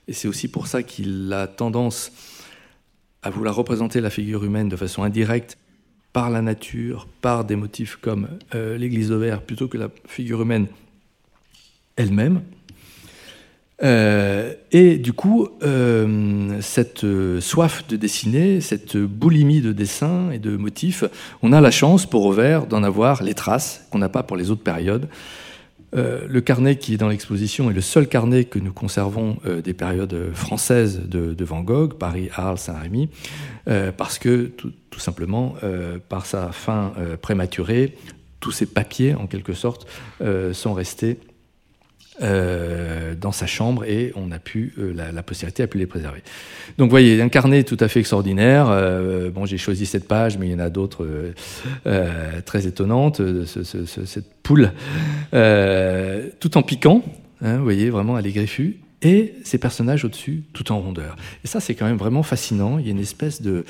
Et 0.07 0.13
c'est 0.13 0.27
aussi 0.27 0.47
pour 0.47 0.67
ça 0.67 0.83
qu'il 0.83 1.31
a 1.33 1.47
tendance 1.47 2.11
à 3.23 3.29
vouloir 3.29 3.55
représenter 3.55 4.01
la 4.01 4.09
figure 4.09 4.43
humaine 4.43 4.69
de 4.69 4.75
façon 4.75 5.03
indirecte 5.03 5.57
par 6.19 6.29
la 6.29 6.41
nature, 6.41 7.07
par 7.21 7.45
des 7.45 7.55
motifs 7.55 7.95
comme 7.95 8.27
euh, 8.53 8.77
l'église 8.77 9.07
d'Auvers, 9.07 9.41
plutôt 9.41 9.69
que 9.69 9.77
la 9.77 9.87
figure 10.05 10.41
humaine 10.41 10.67
elle-même. 11.95 12.41
Euh, 13.83 14.53
et 14.73 14.97
du 14.97 15.13
coup, 15.13 15.47
euh, 15.63 16.57
cette 16.59 17.05
soif 17.39 17.87
de 17.87 17.95
dessiner, 17.95 18.59
cette 18.59 18.97
boulimie 18.97 19.61
de 19.61 19.71
dessin 19.71 20.29
et 20.31 20.39
de 20.39 20.57
motifs, 20.57 21.05
on 21.41 21.53
a 21.53 21.61
la 21.61 21.71
chance 21.71 22.05
pour 22.05 22.25
Auvers 22.25 22.67
d'en 22.67 22.83
avoir 22.83 23.23
les 23.23 23.33
traces 23.33 23.87
qu'on 23.89 23.99
n'a 23.99 24.09
pas 24.09 24.21
pour 24.21 24.35
les 24.35 24.51
autres 24.51 24.63
périodes. 24.63 25.07
Euh, 25.95 26.27
le 26.27 26.41
carnet 26.41 26.77
qui 26.77 26.93
est 26.93 26.97
dans 26.97 27.07
l'exposition 27.07 27.71
est 27.71 27.73
le 27.73 27.81
seul 27.81 28.07
carnet 28.07 28.45
que 28.45 28.59
nous 28.59 28.73
conservons 28.73 29.37
euh, 29.45 29.61
des 29.61 29.73
périodes 29.73 30.31
françaises 30.33 31.01
de, 31.07 31.43
Van 31.43 31.61
Gogh, 31.61 31.93
Paris, 31.95 32.29
Arles, 32.35 32.59
Saint-Rémy, 32.59 33.09
euh, 33.67 33.91
parce 33.91 34.19
que 34.19 34.51
tout 34.55 34.99
simplement, 34.99 35.55
par 36.09 36.25
sa 36.25 36.51
fin 36.51 36.91
prématurée, 37.21 37.95
tous 38.41 38.51
ces 38.51 38.65
papiers, 38.65 39.15
en 39.15 39.27
quelque 39.27 39.53
sorte, 39.53 39.87
sont 40.51 40.73
restés 40.73 41.19
euh, 42.21 43.15
dans 43.15 43.31
sa 43.31 43.47
chambre 43.47 43.85
et 43.85 44.11
on 44.15 44.31
a 44.31 44.39
pu, 44.39 44.73
euh, 44.77 44.93
la, 44.93 45.23
postérité 45.23 45.63
a 45.63 45.67
pu 45.67 45.77
les 45.77 45.85
préserver. 45.85 46.21
Donc 46.77 46.89
voyez, 46.89 47.21
un 47.21 47.29
carnet 47.29 47.63
tout 47.63 47.77
à 47.79 47.87
fait 47.87 48.01
extraordinaire. 48.01 48.67
Euh, 48.69 49.29
bon, 49.29 49.45
j'ai 49.45 49.57
choisi 49.57 49.85
cette 49.85 50.07
page, 50.07 50.37
mais 50.37 50.47
il 50.47 50.51
y 50.51 50.55
en 50.55 50.59
a 50.59 50.69
d'autres 50.69 51.07
très 52.45 52.67
étonnantes. 52.67 53.21
cette 53.45 54.33
poule, 54.43 54.71
tout 55.31 56.57
en 56.57 56.61
piquant, 56.61 57.03
hein, 57.41 57.57
vous 57.57 57.63
voyez, 57.63 57.89
vraiment, 57.89 58.19
est 58.19 58.31
griffue 58.31 58.79
et 59.01 59.35
ces 59.45 59.57
personnages 59.57 60.03
au-dessus, 60.03 60.43
tout 60.51 60.73
en 60.73 60.79
rondeur. 60.81 61.15
Et 61.45 61.47
ça, 61.47 61.61
c'est 61.61 61.73
quand 61.73 61.85
même 61.85 61.97
vraiment 61.97 62.23
fascinant. 62.23 62.79
Il 62.79 62.85
y 62.85 62.89
a 62.89 62.91
une 62.91 62.99
espèce 62.99 63.41
de 63.41 63.63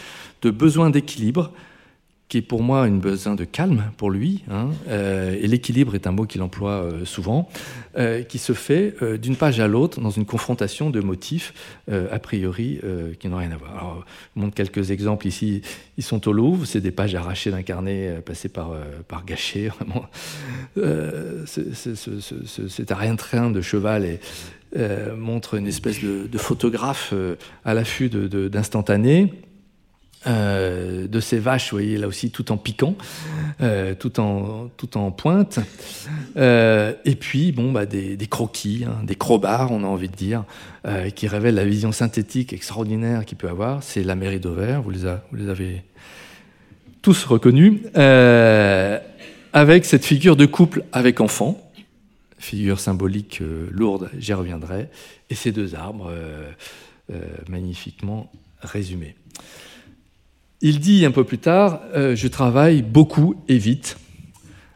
besoin 0.43 0.89
d'équilibre 0.89 1.51
qui 2.29 2.37
est 2.37 2.41
pour 2.43 2.61
moi 2.61 2.87
une 2.87 2.99
besoin 2.99 3.33
de 3.33 3.43
calme 3.43 3.85
pour 3.97 4.11
lui, 4.11 4.43
hein, 4.51 4.69
euh, 4.87 5.35
et 5.41 5.47
l'équilibre 5.47 5.95
est 5.95 6.05
un 6.05 6.11
mot 6.11 6.25
qu'il 6.25 6.43
emploie 6.43 6.83
euh, 6.83 7.03
souvent, 7.03 7.49
euh, 7.97 8.21
qui 8.21 8.37
se 8.37 8.53
fait 8.53 8.95
d'une 9.17 9.35
page 9.35 9.59
à 9.59 9.67
l'autre 9.67 9.99
dans 9.99 10.11
une 10.11 10.25
confrontation 10.25 10.91
de 10.91 11.01
motifs 11.01 11.53
a 11.89 12.19
priori 12.19 12.79
qui 13.19 13.27
n'ont 13.27 13.37
rien 13.37 13.51
à 13.51 13.57
voir. 13.57 13.71
Alors, 13.71 14.05
je 14.35 14.41
montre 14.41 14.53
quelques 14.53 14.91
exemples 14.91 15.25
ici. 15.25 15.63
Ils 15.97 16.03
sont 16.03 16.27
au 16.27 16.33
Louvre, 16.33 16.65
c'est 16.65 16.81
des 16.81 16.91
pages 16.91 17.15
arrachées 17.15 17.49
d'un 17.49 17.63
carnet 17.63 18.21
passé 18.23 18.47
par, 18.47 18.73
par 19.07 19.25
Gachet, 19.25 19.69
vraiment. 19.79 20.05
c'est 21.45 22.91
un 22.91 22.95
rien 22.95 23.15
train 23.15 23.49
de 23.49 23.61
cheval 23.61 24.05
et 24.05 24.19
montre 25.17 25.55
une 25.55 25.65
espèce 25.65 26.03
de, 26.03 26.27
de 26.27 26.37
photographe 26.37 27.13
à 27.65 27.73
l'affût 27.73 28.09
d'instantanés. 28.09 29.33
Euh, 30.27 31.07
de 31.07 31.19
ces 31.21 31.39
vaches, 31.39 31.71
vous 31.71 31.77
voyez 31.77 31.97
là 31.97 32.05
aussi 32.05 32.29
tout 32.29 32.51
en 32.51 32.57
piquant, 32.57 32.95
euh, 33.61 33.95
tout, 33.95 34.19
en, 34.19 35.11
pointe. 35.11 35.59
Euh, 36.35 36.93
et 37.05 37.15
puis, 37.15 37.53
bon, 37.53 37.71
bah, 37.71 37.85
des, 37.85 38.17
croquis, 38.29 38.83
hein, 38.85 38.97
des 39.05 39.15
crobards, 39.15 39.71
on 39.71 39.83
a 39.83 39.87
envie 39.87 40.09
de 40.09 40.15
dire, 40.15 40.43
qui 41.15 41.27
révèlent 41.27 41.55
la 41.55 41.65
vision 41.65 41.91
synthétique 41.91 42.51
extraordinaire 42.51 43.25
qu'il 43.25 43.37
peut 43.37 43.47
avoir. 43.47 43.81
C'est 43.81 44.03
la 44.03 44.15
mairie 44.15 44.39
d'Auvers, 44.39 44.81
vous, 44.81 44.91
vous, 44.91 45.37
les 45.37 45.49
avez 45.49 45.83
tous 47.01 47.23
reconnus, 47.23 47.79
avec 49.53 49.85
cette 49.85 50.05
figure 50.05 50.35
de 50.35 50.45
couple 50.45 50.83
avec 50.91 51.21
enfant, 51.21 51.61
figure 52.37 52.79
symbolique 52.79 53.41
lourde, 53.71 54.09
j'y 54.17 54.33
reviendrai, 54.33 54.89
et 55.29 55.35
ces 55.35 55.53
deux 55.53 55.75
arbres 55.75 56.11
magnifiquement 57.47 58.29
résumés. 58.61 59.15
Il 60.61 60.79
dit 60.79 61.05
un 61.05 61.11
peu 61.11 61.23
plus 61.23 61.37
tard, 61.37 61.79
euh, 61.95 62.17
je 62.17 62.27
travaille 62.27 62.81
beaucoup 62.81 63.35
et 63.47 63.57
vite. 63.57 63.97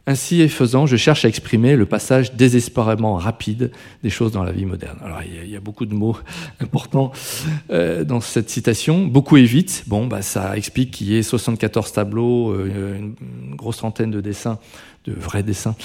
Ainsi 0.05 0.41
et 0.41 0.49
faisant, 0.49 0.85
je 0.85 0.97
cherche 0.97 1.23
à 1.23 1.29
exprimer 1.29 1.77
le 1.77 1.85
passage 1.85 2.33
désespérément 2.33 3.15
rapide 3.15 3.71
des 4.03 4.09
choses 4.09 4.33
dans 4.33 4.43
la 4.43 4.51
vie 4.51 4.65
moderne. 4.65 4.97
Alors, 5.01 5.21
il 5.23 5.49
y 5.49 5.55
a, 5.55 5.61
beaucoup 5.61 5.85
de 5.85 5.93
mots 5.93 6.17
importants 6.59 7.13
euh, 7.71 8.03
dans 8.03 8.19
cette 8.19 8.49
citation. 8.49 9.05
Beaucoup 9.05 9.37
et 9.37 9.45
vite. 9.45 9.85
Bon, 9.87 10.05
bah, 10.05 10.21
ça 10.21 10.57
explique 10.57 10.91
qu'il 10.91 11.07
y 11.07 11.17
ait 11.17 11.23
74 11.23 11.93
tableaux, 11.93 12.51
euh, 12.51 12.97
une, 12.97 13.55
grosse 13.55 13.77
trentaine 13.77 14.11
de 14.11 14.19
dessins, 14.19 14.59
de 15.05 15.13
vrais 15.13 15.41
dessins, 15.41 15.75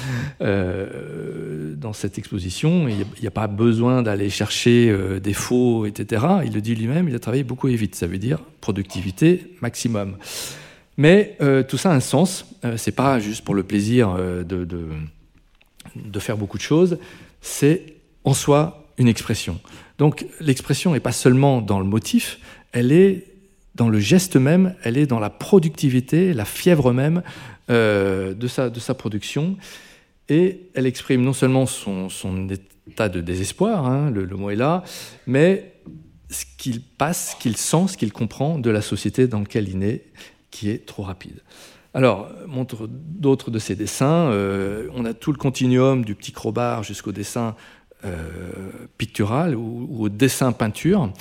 euh, 0.40 1.74
dans 1.76 1.92
cette 1.92 2.18
exposition. 2.18 2.88
Il 2.88 2.96
n'y 3.20 3.28
a, 3.28 3.30
pas 3.30 3.46
besoin 3.46 4.02
d'aller 4.02 4.30
chercher 4.30 4.92
des 5.22 5.32
faux, 5.32 5.86
etc. 5.86 6.26
Il 6.44 6.54
le 6.54 6.60
dit 6.60 6.74
lui-même, 6.74 7.08
il 7.08 7.14
a 7.14 7.20
travaillé 7.20 7.44
beaucoup 7.44 7.68
et 7.68 7.76
vite. 7.76 7.94
Ça 7.94 8.08
veut 8.08 8.18
dire 8.18 8.40
productivité 8.60 9.54
maximum. 9.60 10.16
Mais 10.98 11.36
euh, 11.40 11.62
tout 11.62 11.78
ça 11.78 11.92
a 11.92 11.94
un 11.94 12.00
sens. 12.00 12.44
Euh, 12.64 12.76
c'est 12.76 12.92
pas 12.92 13.20
juste 13.20 13.44
pour 13.44 13.54
le 13.54 13.62
plaisir 13.62 14.10
euh, 14.10 14.42
de, 14.42 14.64
de, 14.64 16.18
faire 16.18 16.36
beaucoup 16.36 16.58
de 16.58 16.62
choses. 16.62 16.98
C'est 17.40 17.94
en 18.24 18.34
soi 18.34 18.84
une 18.98 19.06
expression. 19.06 19.60
Donc 19.96 20.26
l'expression 20.40 20.92
n'est 20.92 21.00
pas 21.00 21.12
seulement 21.12 21.62
dans 21.62 21.78
le 21.78 21.86
motif, 21.86 22.40
elle 22.72 22.92
est 22.92 23.26
dans 23.76 23.88
le 23.88 24.00
geste 24.00 24.34
même, 24.34 24.74
elle 24.82 24.98
est 24.98 25.06
dans 25.06 25.20
la 25.20 25.30
productivité, 25.30 26.34
la 26.34 26.44
fièvre 26.44 26.92
même 26.92 27.22
de, 27.68 28.48
sa, 28.48 28.70
de 28.70 28.80
sa 28.80 28.94
production. 28.94 29.56
Et 30.28 30.68
elle 30.74 30.86
exprime 30.86 31.22
non 31.22 31.32
seulement 31.32 31.64
son, 31.66 32.08
son 32.08 32.48
état 32.48 33.08
de 33.08 33.20
désespoir, 33.20 33.86
hein, 33.86 34.10
le, 34.10 34.24
le, 34.24 34.36
mot 34.36 34.50
est 34.50 34.56
là, 34.56 34.82
mais 35.28 35.72
ce 36.28 36.44
qu'il 36.58 36.82
passe, 36.82 37.36
ce 37.36 37.42
qu'il 37.42 37.56
sent, 37.56 37.88
ce 37.88 37.96
qu'il 37.96 38.12
comprend 38.12 38.58
de 38.58 38.70
la 38.70 38.82
société 38.82 39.28
dans 39.28 39.40
laquelle 39.40 39.68
il 39.68 39.82
est 39.84 40.04
qui 40.50 40.70
est 40.70 40.86
trop 40.86 41.02
rapide. 41.02 41.40
Alors, 41.94 42.30
montre 42.46 42.86
d'autres 42.88 43.50
de 43.50 43.58
ces 43.58 43.74
dessins. 43.74 44.30
Euh, 44.30 44.88
on 44.94 45.04
a 45.04 45.14
tout 45.14 45.32
le 45.32 45.38
continuum 45.38 46.04
du 46.04 46.14
petit 46.14 46.32
crowbar 46.32 46.82
jusqu'au 46.82 47.12
dessin 47.12 47.56
euh, 48.04 48.52
pictural 48.98 49.56
ou, 49.56 50.04
au 50.04 50.08
dessin 50.08 50.52
peinture. 50.52 51.12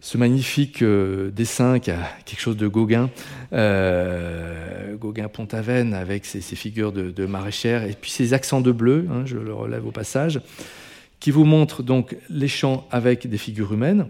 Ce 0.00 0.16
magnifique 0.16 0.82
euh, 0.82 1.30
dessin 1.30 1.80
qui 1.80 1.90
a 1.90 2.08
quelque 2.24 2.40
chose 2.40 2.56
de 2.56 2.66
Gauguin, 2.66 3.10
Gauguin 3.52 5.28
Pont-Aven 5.28 5.92
avec 5.92 6.24
ses, 6.24 6.40
figures 6.40 6.92
de, 6.92 7.26
maraîchère 7.26 7.84
et 7.84 7.92
puis 7.92 8.10
ses 8.10 8.32
accents 8.32 8.60
de 8.60 8.72
bleu, 8.72 9.06
hein, 9.10 9.22
je 9.26 9.36
le 9.36 9.52
relève 9.52 9.86
au 9.86 9.92
passage, 9.92 10.40
qui 11.20 11.30
vous 11.30 11.44
montre 11.44 11.82
donc 11.82 12.16
les 12.30 12.48
champs 12.48 12.86
avec 12.90 13.28
des 13.28 13.38
figures 13.38 13.72
humaines. 13.72 14.08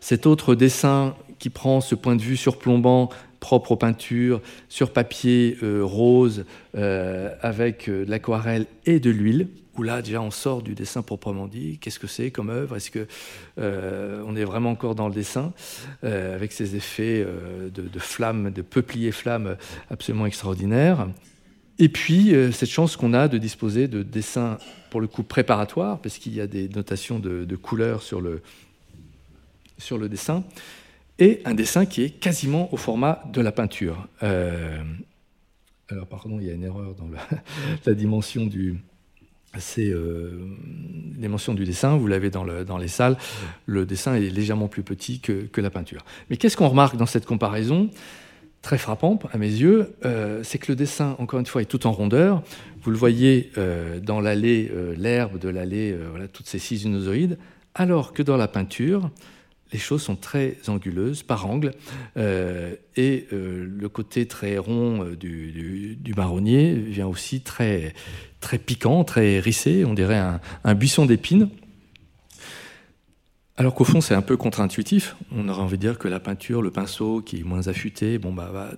Cet 0.00 0.26
autre 0.26 0.54
dessin 0.54 1.14
qui 1.38 1.50
prend 1.50 1.80
ce 1.80 1.94
point 1.94 2.16
de 2.16 2.22
vue 2.22 2.36
surplombant 2.36 3.10
propre 3.40 3.72
aux 3.72 3.76
peintures, 3.76 4.40
sur 4.68 4.92
papier 4.92 5.56
euh, 5.62 5.82
rose, 5.84 6.44
euh, 6.76 7.34
avec 7.40 7.88
euh, 7.88 8.04
de 8.04 8.10
l'aquarelle 8.10 8.66
et 8.84 9.00
de 9.00 9.10
l'huile, 9.10 9.48
où 9.76 9.82
là 9.84 10.02
déjà 10.02 10.20
on 10.20 10.32
sort 10.32 10.62
du 10.62 10.74
dessin 10.74 11.02
proprement 11.02 11.46
dit. 11.46 11.78
Qu'est-ce 11.80 12.00
que 12.00 12.08
c'est 12.08 12.32
comme 12.32 12.50
œuvre? 12.50 12.76
Est-ce 12.76 12.90
que 12.90 13.06
on 13.56 14.34
est 14.34 14.44
vraiment 14.44 14.70
encore 14.70 14.96
dans 14.96 15.06
le 15.06 15.14
dessin 15.14 15.52
avec 16.02 16.50
ces 16.50 16.74
effets 16.74 17.24
de, 17.72 17.82
de 17.82 17.98
flammes, 18.00 18.50
de 18.50 18.62
peupliers 18.62 19.12
flammes 19.12 19.56
absolument 19.88 20.26
extraordinaires? 20.26 21.06
Et 21.78 21.88
puis, 21.88 22.34
cette 22.50 22.70
chance 22.70 22.96
qu'on 22.96 23.14
a 23.14 23.28
de 23.28 23.38
disposer 23.38 23.86
de 23.86 24.02
dessins, 24.02 24.58
pour 24.90 25.00
le 25.00 25.06
coup, 25.06 25.22
préparatoires, 25.22 26.00
parce 26.00 26.18
qu'il 26.18 26.34
y 26.34 26.40
a 26.40 26.48
des 26.48 26.68
notations 26.68 27.20
de, 27.20 27.44
de 27.44 27.56
couleurs 27.56 28.02
sur 28.02 28.20
le, 28.20 28.42
sur 29.78 29.98
le 29.98 30.08
dessin, 30.08 30.44
et 31.18 31.40
un 31.44 31.54
dessin 31.54 31.86
qui 31.86 32.02
est 32.02 32.10
quasiment 32.10 32.72
au 32.72 32.76
format 32.76 33.22
de 33.32 33.40
la 33.40 33.52
peinture. 33.52 34.06
Euh, 34.22 34.82
alors, 35.90 36.06
pardon, 36.06 36.38
il 36.38 36.46
y 36.46 36.50
a 36.50 36.52
une 36.52 36.64
erreur 36.64 36.94
dans 36.94 37.08
la, 37.08 37.94
dimension 37.94 38.46
du. 38.46 38.78
C'est 39.58 39.88
euh, 39.88 40.44
du 41.16 41.64
dessin, 41.64 41.96
vous 41.96 42.06
l'avez 42.06 42.28
dans, 42.28 42.44
le, 42.44 42.66
dans, 42.66 42.76
les 42.76 42.88
salles, 42.88 43.16
le 43.64 43.86
dessin 43.86 44.14
est 44.14 44.28
légèrement 44.28 44.68
plus 44.68 44.82
petit 44.82 45.20
que, 45.20 45.46
que 45.46 45.62
la 45.62 45.70
peinture. 45.70 46.04
Mais 46.28 46.36
qu'est-ce 46.36 46.56
qu'on 46.56 46.68
remarque 46.68 46.96
dans 46.96 47.06
cette 47.06 47.24
comparaison 47.24 47.90
Très 48.60 48.76
frappant 48.76 49.18
à 49.32 49.38
mes 49.38 49.48
yeux, 49.48 49.94
euh, 50.04 50.42
c'est 50.42 50.58
que 50.58 50.70
le 50.70 50.76
dessin, 50.76 51.16
encore 51.18 51.40
une 51.40 51.46
fois, 51.46 51.62
est 51.62 51.64
tout 51.64 51.86
en 51.86 51.92
rondeur. 51.92 52.42
Vous 52.82 52.90
le 52.90 52.98
voyez 52.98 53.50
euh, 53.56 54.00
dans 54.00 54.20
l'allée, 54.20 54.70
l'herbe 54.96 55.38
de 55.38 55.48
l'allée, 55.48 55.96
voilà, 56.10 56.28
toutes 56.28 56.46
ces 56.46 56.58
sinusoïdes, 56.58 57.38
alors 57.74 58.12
que 58.12 58.22
dans 58.22 58.36
la 58.36 58.48
peinture, 58.48 59.10
les 59.72 59.78
choses 59.78 60.02
sont 60.02 60.16
très 60.16 60.56
anguleuses, 60.68 61.22
par 61.22 61.46
angle, 61.46 61.72
euh, 62.16 62.74
et 62.96 63.26
euh, 63.32 63.66
le 63.68 63.88
côté 63.88 64.26
très 64.26 64.58
rond 64.58 65.04
euh, 65.04 65.16
du, 65.16 66.14
marronnier 66.16 66.74
vient 66.74 67.06
aussi 67.06 67.40
très, 67.40 67.94
piquant, 68.66 69.04
très 69.04 69.32
hérissé, 69.32 69.84
on 69.84 69.94
dirait 69.94 70.22
un, 70.64 70.74
buisson 70.74 71.06
d'épines. 71.06 71.48
Alors 73.56 73.74
qu'au 73.74 73.84
fond, 73.84 74.00
c'est 74.00 74.14
un 74.14 74.22
peu 74.22 74.36
contre-intuitif. 74.36 75.16
On 75.32 75.48
aurait 75.48 75.62
envie 75.62 75.76
de 75.76 75.82
dire 75.82 75.98
que 75.98 76.06
la 76.06 76.20
peinture, 76.20 76.62
le 76.62 76.70
pinceau 76.70 77.22
qui 77.22 77.40
est 77.40 77.42
moins 77.42 77.66
affûté, 77.66 78.18
bon, 78.18 78.32
bah, 78.32 78.50
va 78.52 78.70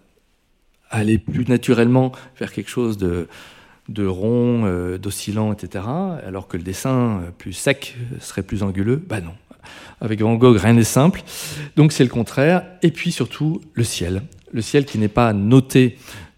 aller 0.88 1.18
plus 1.18 1.46
naturellement 1.46 2.12
vers 2.38 2.52
quelque 2.52 2.70
chose 2.70 2.96
de, 2.96 3.28
de 3.88 4.06
rond, 4.06 4.96
d'oscillant, 4.96 5.52
etc. 5.52 5.84
Alors 6.26 6.48
que 6.48 6.56
le 6.56 6.62
dessin 6.62 7.22
plus 7.36 7.52
sec 7.52 7.94
serait 8.20 8.42
plus 8.42 8.62
anguleux. 8.62 8.96
Bah 8.96 9.20
non, 9.20 9.34
avec 10.00 10.20
Van 10.20 10.34
Gogh, 10.34 10.56
rien 10.56 10.74
n'est 10.74 10.84
simple. 10.84 11.22
Donc 11.76 11.92
c'est 11.92 12.04
le 12.04 12.10
contraire. 12.10 12.64
Et 12.82 12.90
puis 12.90 13.12
surtout, 13.12 13.60
le 13.74 13.84
ciel. 13.84 14.22
Le 14.52 14.62
ciel 14.62 14.84
qui 14.84 14.98
n'est 14.98 15.08
pas 15.08 15.32
noté 15.32 15.96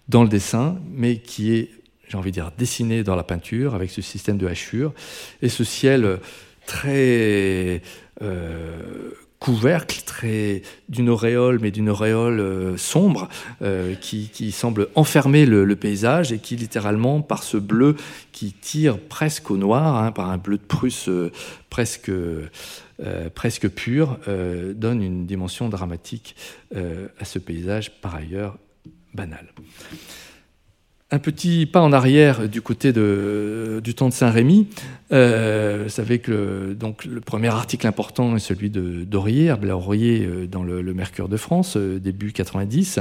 dans 0.09 0.23
le 0.23 0.29
dessin, 0.29 0.77
mais 0.93 1.17
qui 1.17 1.55
est, 1.55 1.71
j'ai 2.09 2.17
envie 2.17 2.31
de 2.31 2.35
dire, 2.35 2.53
dessiné 2.57 3.03
dans 3.03 3.17
la 3.17 3.23
peinture 3.23 3.75
avec 3.75 3.91
ce 3.91 4.03
système 4.03 4.37
de 4.37 4.47
hachure. 4.47 4.93
Et 5.41 5.49
ce 5.49 5.65
ciel 5.65 6.19
très 6.67 7.83
euh, 8.23 9.11
couvercle, 9.39 10.03
très 10.07 10.63
d'une 10.89 11.09
auréole, 11.09 11.59
mais 11.61 11.73
d'une 11.73 11.89
auréole 11.89 12.39
euh, 12.39 12.77
sombre, 12.77 13.29
euh, 13.63 13.95
qui, 13.97 14.53
semble 14.53 14.89
enfermer 14.95 15.47
le, 15.47 15.75
paysage 15.75 16.33
et 16.33 16.39
qui 16.39 16.55
littéralement, 16.55 17.23
par 17.23 17.43
ce 17.43 17.57
bleu 17.57 17.97
qui 18.31 18.53
tire 18.53 18.99
presque 19.01 19.51
au 19.51 19.57
noir, 19.57 19.97
hein, 19.97 20.13
par 20.13 20.31
un 20.31 20.39
bleu 20.39 20.59
de 20.59 20.63
Prusse 20.63 21.11
presque 21.71 22.13
euh, 23.05 23.29
presque 23.35 23.69
pure, 23.69 24.19
euh, 24.29 24.75
donne 24.75 25.03
une 25.03 25.27
dimension 25.27 25.69
dramatique 25.69 26.37
euh, 26.77 27.09
à 27.19 27.25
ce 27.25 27.41
paysage 27.41 27.91
par 28.01 28.15
ailleurs 28.15 28.59
banal. 29.13 29.49
Un 31.11 31.19
petit 31.19 31.67
pas 31.67 31.81
en 31.81 31.93
arrière 31.93 32.49
du 32.49 32.63
côté 32.63 32.93
du 32.93 33.95
temps 33.95 34.09
de 34.09 34.15
Saint-Rémy. 34.15 34.69
vous 35.11 35.89
savez 35.89 36.21
que 36.21 36.77
le, 37.05 37.21
premier 37.21 37.49
article 37.49 37.87
important 37.87 38.37
est 38.37 38.41
celui 38.41 38.71
de 38.71 39.05
Dorier, 39.05 39.47
Herbert 39.47 39.81
dans 40.49 40.63
le, 40.63 40.95
Mercure 40.95 41.29
de 41.29 41.37
France, 41.37 41.77
début 41.77 42.33
90. 42.33 43.01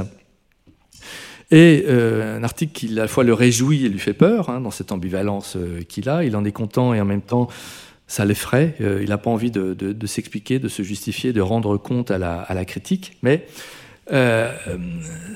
Et 1.52 1.86
un 1.88 2.44
article 2.44 2.72
qui 2.72 2.92
à 2.92 3.02
la 3.02 3.08
fois 3.08 3.24
le 3.24 3.32
réjouit 3.32 3.86
et 3.86 3.88
lui 3.88 3.98
fait 3.98 4.12
peur, 4.12 4.50
hein, 4.50 4.60
dans 4.60 4.70
cette 4.70 4.92
ambivalence 4.92 5.56
qu'il 5.88 6.10
a. 6.10 6.22
Il 6.22 6.36
en 6.36 6.44
est 6.44 6.52
content 6.52 6.92
et 6.92 7.00
en 7.00 7.06
même 7.06 7.22
temps 7.22 7.48
ça 8.12 8.26
l'effraie. 8.26 8.74
Euh, 8.82 9.00
il 9.02 9.08
n'a 9.08 9.16
pas 9.16 9.30
envie 9.30 9.50
de, 9.50 10.06
s'expliquer, 10.06 10.58
de 10.58 10.68
se 10.68 10.82
justifier, 10.82 11.32
de 11.32 11.40
rendre 11.40 11.78
compte 11.78 12.10
à 12.10 12.18
la, 12.18 12.64
critique. 12.66 13.16
Mais 13.22 13.46
euh, 14.12 14.52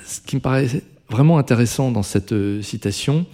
ce 0.04 0.20
qui 0.20 0.36
me 0.36 0.42
paraît 0.42 0.68
vraiment 1.08 1.38
intéressant 1.38 1.90
dans 1.90 2.02
cette 2.02 2.32
euh, 2.32 2.60
citation, 2.60 3.24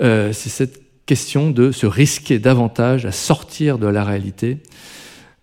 c'est 0.00 0.32
cette 0.32 0.80
question 1.06 1.50
de 1.50 1.72
se 1.72 1.86
risquer 1.86 2.38
davantage 2.38 3.06
à 3.06 3.12
sortir 3.12 3.78
de 3.78 3.86
la 3.86 4.02
réalité 4.02 4.58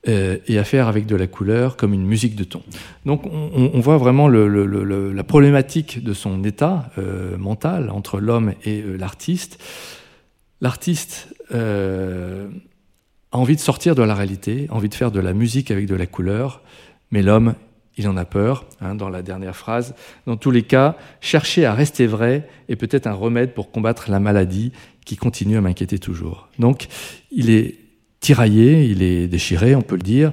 et 0.07 0.57
à 0.57 0.63
faire 0.63 0.88
avec 0.88 1.05
de 1.05 1.15
la 1.15 1.27
couleur 1.27 1.77
comme 1.77 1.93
une 1.93 2.05
musique 2.05 2.36
de 2.36 2.43
ton. 2.43 2.63
Donc 3.05 3.25
on, 3.27 3.79
voit 3.79 3.97
vraiment 3.97 4.27
la 4.29 5.23
problématique 5.23 6.03
de 6.03 6.13
son 6.13 6.43
état 6.43 6.89
mental 7.38 7.91
entre 7.91 8.19
l'homme 8.19 8.53
et 8.65 8.81
l'artiste. 8.81 9.62
L'artiste 10.60 11.27
envie 13.31 13.55
de 13.55 13.61
sortir 13.61 13.95
de 13.95 14.03
la 14.03 14.13
réalité, 14.13 14.67
envie 14.69 14.89
de 14.89 14.95
faire 14.95 15.11
de 15.11 15.19
la 15.19 15.33
musique 15.33 15.71
avec 15.71 15.85
de 15.85 15.95
la 15.95 16.05
couleur, 16.05 16.61
mais 17.11 17.21
l'homme, 17.21 17.55
il 17.97 18.07
en 18.07 18.15
a 18.15 18.25
peur, 18.25 18.65
hein, 18.79 18.95
dans 18.95 19.09
la 19.09 19.21
dernière 19.21 19.55
phrase. 19.55 19.95
Dans 20.25 20.37
tous 20.37 20.51
les 20.51 20.63
cas, 20.63 20.95
chercher 21.19 21.65
à 21.65 21.73
rester 21.73 22.05
vrai 22.05 22.47
est 22.69 22.75
peut-être 22.75 23.07
un 23.07 23.13
remède 23.13 23.53
pour 23.53 23.71
combattre 23.71 24.11
la 24.11 24.19
maladie 24.19 24.71
qui 25.05 25.15
continue 25.15 25.57
à 25.57 25.61
m'inquiéter 25.61 25.97
toujours. 25.97 26.47
Donc, 26.59 26.87
il 27.32 27.49
est 27.49 27.75
tiraillé, 28.19 28.86
il 28.86 29.01
est 29.01 29.28
déchiré, 29.28 29.75
on 29.75 29.82
peut 29.82 29.95
le 29.95 30.01
dire, 30.01 30.32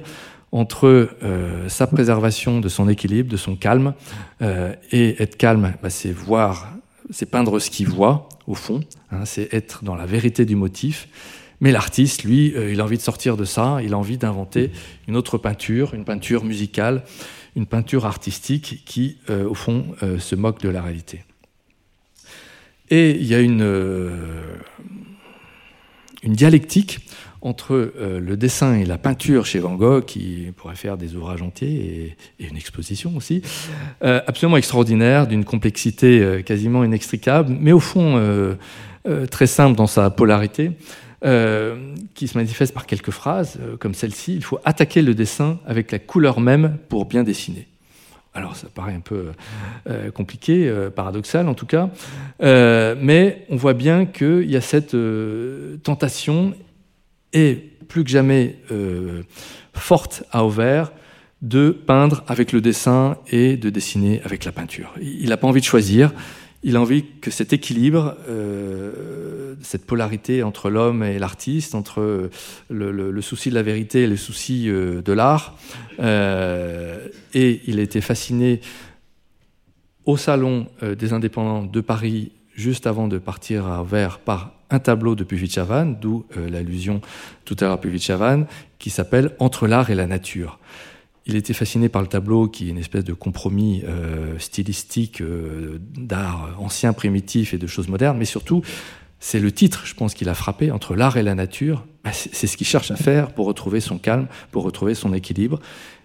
entre 0.51 1.09
euh, 1.23 1.67
sa 1.67 1.87
préservation 1.87 2.59
de 2.59 2.69
son 2.69 2.87
équilibre, 2.87 3.29
de 3.29 3.37
son 3.37 3.55
calme, 3.55 3.93
euh, 4.41 4.73
et 4.91 5.21
être 5.21 5.37
calme, 5.37 5.73
bah, 5.81 5.89
c'est 5.89 6.11
voir, 6.11 6.71
c'est 7.09 7.29
peindre 7.29 7.59
ce 7.59 7.69
qu'il 7.69 7.87
voit, 7.87 8.29
au 8.47 8.55
fond, 8.55 8.81
hein, 9.11 9.25
c'est 9.25 9.53
être 9.53 9.83
dans 9.83 9.95
la 9.95 10.05
vérité 10.05 10.45
du 10.45 10.55
motif, 10.55 11.07
mais 11.65 11.71
l'artiste, 11.71 12.23
lui, 12.23 12.53
euh, 12.55 12.71
il 12.71 12.79
a 12.79 12.83
envie 12.83 12.97
de 12.97 13.01
sortir 13.01 13.37
de 13.37 13.43
ça, 13.43 13.79
il 13.81 13.95
a 13.95 13.97
envie 13.97 14.19
d'inventer 14.19 14.69
une 15.07 15.15
autre 15.15 15.39
peinture, 15.39 15.95
une 15.95 16.05
peinture 16.05 16.43
musicale, 16.43 17.01
une 17.55 17.65
peinture 17.65 18.05
artistique 18.05 18.83
qui, 18.85 19.17
euh, 19.31 19.49
au 19.49 19.55
fond, 19.55 19.87
euh, 20.03 20.19
se 20.19 20.35
moque 20.35 20.61
de 20.61 20.69
la 20.69 20.83
réalité. 20.83 21.23
Et 22.91 23.17
il 23.19 23.25
y 23.25 23.33
a 23.33 23.39
une, 23.39 23.67
une 26.21 26.33
dialectique 26.33 26.99
entre 27.41 27.91
le 27.97 28.37
dessin 28.37 28.75
et 28.75 28.85
la 28.85 28.99
peinture 28.99 29.47
chez 29.47 29.57
Van 29.57 29.73
Gogh, 29.73 30.05
qui 30.05 30.51
pourrait 30.55 30.75
faire 30.75 30.95
des 30.95 31.15
ouvrages 31.15 31.41
entiers 31.41 32.15
et, 32.39 32.47
une 32.47 32.57
exposition 32.57 33.17
aussi, 33.17 33.41
absolument 34.01 34.57
extraordinaire, 34.57 35.25
d'une 35.25 35.45
complexité 35.45 36.43
quasiment 36.45 36.83
inextricable, 36.83 37.57
mais 37.59 37.71
au 37.71 37.79
fond 37.79 38.55
très 39.31 39.47
simple 39.47 39.75
dans 39.75 39.87
sa 39.87 40.11
polarité. 40.11 40.71
Euh, 41.25 41.95
qui 42.13 42.27
se 42.27 42.37
manifeste 42.37 42.71
par 42.71 42.85
quelques 42.85 43.09
phrases, 43.09 43.57
euh, 43.59 43.77
comme 43.77 43.95
celle-ci. 43.95 44.35
Il 44.35 44.43
faut 44.43 44.59
attaquer 44.63 45.01
le 45.01 45.15
dessin 45.15 45.57
avec 45.65 45.91
la 45.91 45.97
couleur 45.97 46.39
même 46.39 46.77
pour 46.87 47.05
bien 47.05 47.23
dessiner. 47.23 47.67
Alors 48.35 48.55
ça 48.55 48.67
paraît 48.71 48.93
un 48.93 48.99
peu 48.99 49.31
euh, 49.89 50.11
compliqué, 50.11 50.71
paradoxal 50.95 51.47
en 51.47 51.55
tout 51.55 51.65
cas, 51.65 51.89
mais 52.41 53.43
on 53.49 53.55
voit 53.55 53.73
bien 53.73 54.05
qu'il 54.05 54.51
y 54.51 54.55
a 54.55 54.61
cette 54.61 54.95
tentation, 55.81 56.53
et 57.33 57.71
plus 57.87 58.03
que 58.03 58.09
jamais 58.09 58.57
forte 59.73 60.23
à 60.31 60.43
Auvert, 60.43 60.91
de 61.41 61.71
peindre 61.71 62.23
avec 62.27 62.51
le 62.51 62.61
dessin 62.61 63.17
et 63.31 63.57
de 63.57 63.69
dessiner 63.69 64.21
avec 64.25 64.45
la 64.45 64.51
peinture. 64.51 64.93
Il 65.01 65.29
n'a 65.29 65.37
pas 65.37 65.47
envie 65.47 65.61
de 65.61 65.65
choisir, 65.65 66.11
il 66.65 66.75
a 66.77 66.81
envie 66.81 67.05
que 67.21 67.29
cet 67.29 67.53
équilibre, 67.53 68.17
euh, 68.27 69.53
cette 69.61 69.85
polarité 69.85 70.41
entre 70.41 70.71
l'homme 70.71 71.03
et 71.03 71.19
l'artiste, 71.19 71.75
entre 71.75 72.31
le, 72.69 73.21
souci 73.21 73.51
de 73.51 73.55
la 73.55 73.61
vérité 73.61 74.01
et 74.01 74.07
le 74.07 74.17
souci 74.17 74.67
euh, 74.67 75.03
de 75.03 75.13
l'art, 75.13 75.55
euh, 75.99 77.07
et 77.35 77.61
il 77.67 77.79
a 77.79 77.83
été 77.83 78.01
fasciné 78.01 78.61
au 80.05 80.17
Salon 80.17 80.67
des 80.81 81.13
indépendants 81.13 81.63
de 81.63 81.81
Paris 81.81 82.31
juste 82.55 82.87
avant 82.87 83.07
de 83.07 83.19
partir 83.19 83.67
à 83.67 83.83
Vers 83.83 84.19
par 84.19 84.53
un 84.71 84.79
tableau 84.79 85.15
de 85.15 85.23
Puvichavan, 85.23 85.85
d'où 85.85 86.25
l'allusion 86.35 87.01
tout 87.43 87.55
à 87.59 87.65
l'heure 87.65 87.73
à 87.73 87.81
Puvichavan, 87.81 88.45
qui 88.77 88.91
s'appelle 88.91 89.35
Entre 89.39 89.67
l'art 89.67 89.89
et 89.89 89.95
la 89.95 90.05
nature. 90.05 90.59
Il 91.27 91.35
était 91.35 91.53
fasciné 91.53 91.89
par 91.89 92.01
le 92.01 92.07
tableau, 92.07 92.47
qui 92.47 92.67
est 92.67 92.69
une 92.69 92.77
espèce 92.77 93.03
de 93.03 93.13
compromis 93.13 93.83
euh, 93.87 94.37
stylistique 94.37 95.21
euh, 95.21 95.79
d'art 95.97 96.55
ancien, 96.59 96.93
primitif 96.93 97.53
et 97.53 97.57
de 97.57 97.65
choses 97.65 97.87
modernes, 97.87 98.17
mais 98.17 98.25
surtout, 98.25 98.61
c'est 99.19 99.39
le 99.39 99.51
titre, 99.51 99.83
je 99.85 99.95
pense, 99.95 100.13
qu'il 100.13 100.29
a 100.29 100.35
frappé 100.35 100.69
entre 100.69 100.95
l'art 100.95 101.17
et 101.17 101.23
la 101.23 101.33
nature. 101.33 101.85
Bah, 102.03 102.11
c'est 102.13 102.45
ce 102.45 102.57
qu'il 102.57 102.67
cherche 102.67 102.91
à 102.91 102.95
faire 102.95 103.31
pour 103.31 103.47
retrouver 103.47 103.79
son 103.79 103.97
calme, 103.97 104.27
pour 104.51 104.63
retrouver 104.63 104.93
son 104.93 105.13
équilibre. 105.13 105.59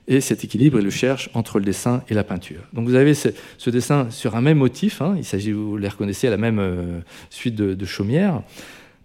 Et 0.09 0.23
cet 0.23 0.43
équilibre, 0.43 0.79
il 0.79 0.85
le 0.85 0.91
cherche 0.91 1.29
entre 1.35 1.59
le 1.59 1.65
dessin 1.67 2.03
et 2.09 2.15
la 2.15 2.25
peinture. 2.25 2.63
Donc 2.73 2.89
vous 2.89 2.95
avez 2.95 3.13
ce, 3.13 3.29
dessin 3.69 4.11
sur 4.11 4.37
un 4.37 4.41
même 4.41 4.59
motif, 4.59 5.03
hein, 5.03 5.15
il 5.19 5.25
s'agit, 5.25 5.53
vous 5.53 5.77
les 5.77 5.89
reconnaissez, 5.89 6.29
à 6.29 6.31
la 6.31 6.39
même 6.39 6.59
euh, 6.59 7.01
suite 7.29 7.55
de, 7.55 7.75
de 7.75 7.85
chaumières. 7.85 8.43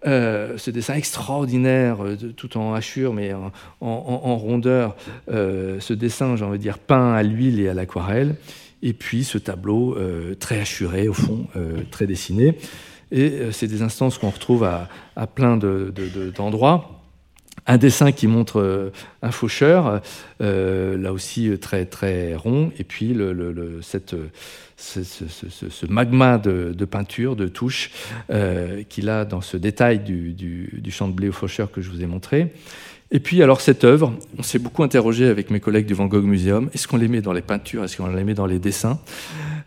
Euh, 0.06 0.58
ce 0.58 0.70
dessin 0.70 0.94
extraordinaire, 0.94 2.04
euh, 2.04 2.16
tout 2.36 2.58
en 2.58 2.74
hachure, 2.74 3.14
mais 3.14 3.32
en, 3.80 4.36
rondeur, 4.36 4.94
euh, 5.30 5.80
ce 5.80 5.94
dessin, 5.94 6.36
j'ai 6.36 6.44
envie 6.44 6.58
de 6.58 6.62
dire, 6.62 6.78
peint 6.78 7.14
à 7.14 7.22
l'huile 7.22 7.60
et 7.60 7.68
à 7.68 7.74
l'aquarelle, 7.74 8.36
et 8.82 8.92
puis 8.92 9.24
ce 9.24 9.38
tableau 9.38 9.96
très 10.38 10.60
hachuré, 10.60 11.08
au 11.08 11.14
fond, 11.14 11.46
très 11.90 12.06
dessiné. 12.06 12.58
Et 13.10 13.50
c'est 13.52 13.68
des 13.68 13.82
instances 13.82 14.18
qu'on 14.18 14.30
retrouve 14.30 14.64
à, 14.64 15.26
plein 15.26 15.56
d'endroits. 15.56 17.02
un 17.66 17.78
dessin 17.78 18.12
qui 18.12 18.26
montre 18.26 18.92
un 19.22 19.30
faucheur, 19.30 20.02
là 20.40 21.12
aussi 21.12 21.58
très, 21.58 21.86
très 21.86 22.36
rond, 22.36 22.70
et 22.78 22.84
puis 22.84 23.16
cette 23.80 24.14
ce, 24.76 25.86
magma 25.86 26.38
de, 26.38 26.84
peinture, 26.84 27.36
de 27.36 27.48
touche 27.48 27.90
euh, 28.30 28.82
qu'il 28.88 29.08
a 29.08 29.24
dans 29.24 29.40
ce 29.40 29.56
détail 29.56 30.00
du, 30.00 30.90
champ 30.90 31.08
de 31.08 31.14
blé 31.14 31.28
au 31.28 31.32
faucheur 31.32 31.70
que 31.70 31.80
je 31.80 31.90
vous 31.90 32.02
ai 32.02 32.06
montré. 32.06 32.52
Et 33.12 33.20
puis, 33.20 33.40
alors, 33.40 33.60
cette 33.60 33.84
œuvre, 33.84 34.12
on 34.36 34.42
s'est 34.42 34.58
beaucoup 34.58 34.82
interrogé 34.82 35.26
avec 35.28 35.50
mes 35.50 35.60
collègues 35.60 35.86
du 35.86 35.94
Van 35.94 36.06
Gogh 36.06 36.24
Museum. 36.24 36.68
Est-ce 36.74 36.88
qu'on 36.88 36.96
les 36.96 37.06
met 37.06 37.20
dans 37.20 37.32
les 37.32 37.40
peintures? 37.40 37.84
Est-ce 37.84 37.96
qu'on 37.96 38.08
les 38.08 38.24
met 38.24 38.34
dans 38.34 38.46
les 38.46 38.58
dessins? 38.58 38.98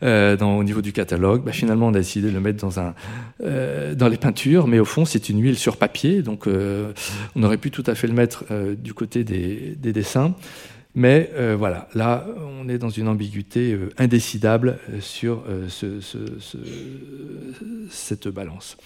Euh, 0.03 0.38
Au 0.38 0.64
niveau 0.64 0.82
du 0.82 0.91
catalogue? 0.91 1.43
Bah, 1.45 1.53
Finalement, 1.53 1.88
on 1.88 1.93
a 1.93 1.99
décidé 1.99 2.28
de 2.28 2.34
le 2.34 2.41
mettre 2.41 2.66
euh, 3.41 3.95
dans 3.95 4.10
les 4.10 4.18
peintures, 4.18 4.68
mais 4.68 4.80
au 4.80 4.86
fond, 4.86 5.05
c'est 5.05 5.30
une 5.30 5.41
huile 5.41 5.57
sur 5.57 5.78
papier. 5.78 6.22
Donc, 6.22 6.47
on 6.47 7.43
aurait 7.43 7.57
pu 7.57 7.72
tout 7.72 7.84
à 7.88 7.95
fait 7.95 8.07
le 8.07 8.14
mettre 8.14 8.43
du 8.76 8.93
côté 8.93 9.24
des 9.24 9.93
dessins. 9.93 10.36
Mais 10.96 11.30
euh, 11.36 11.56
voilà, 11.58 11.88
là, 11.94 12.26
on 12.60 12.68
est 12.68 12.80
dans 12.80 12.90
une 12.90 13.08
ambiguïté 13.08 13.74
euh, 13.74 13.90
indécidable 13.98 14.80
euh, 14.90 15.00
sur 15.00 15.44
cette 17.90 18.28
balance. 18.28 18.78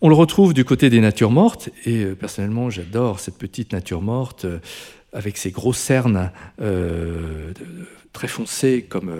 On 0.00 0.08
le 0.08 0.14
retrouve 0.14 0.54
du 0.54 0.64
côté 0.64 0.90
des 0.90 1.00
natures 1.00 1.30
mortes, 1.30 1.68
et 1.84 2.04
personnellement, 2.06 2.70
j'adore 2.70 3.20
cette 3.20 3.36
petite 3.36 3.72
nature 3.72 4.00
morte 4.00 4.46
avec 5.12 5.36
ses 5.36 5.50
grosses 5.50 5.78
cernes 5.78 6.30
très 8.12 8.26
foncées 8.26 8.86
comme, 8.88 9.12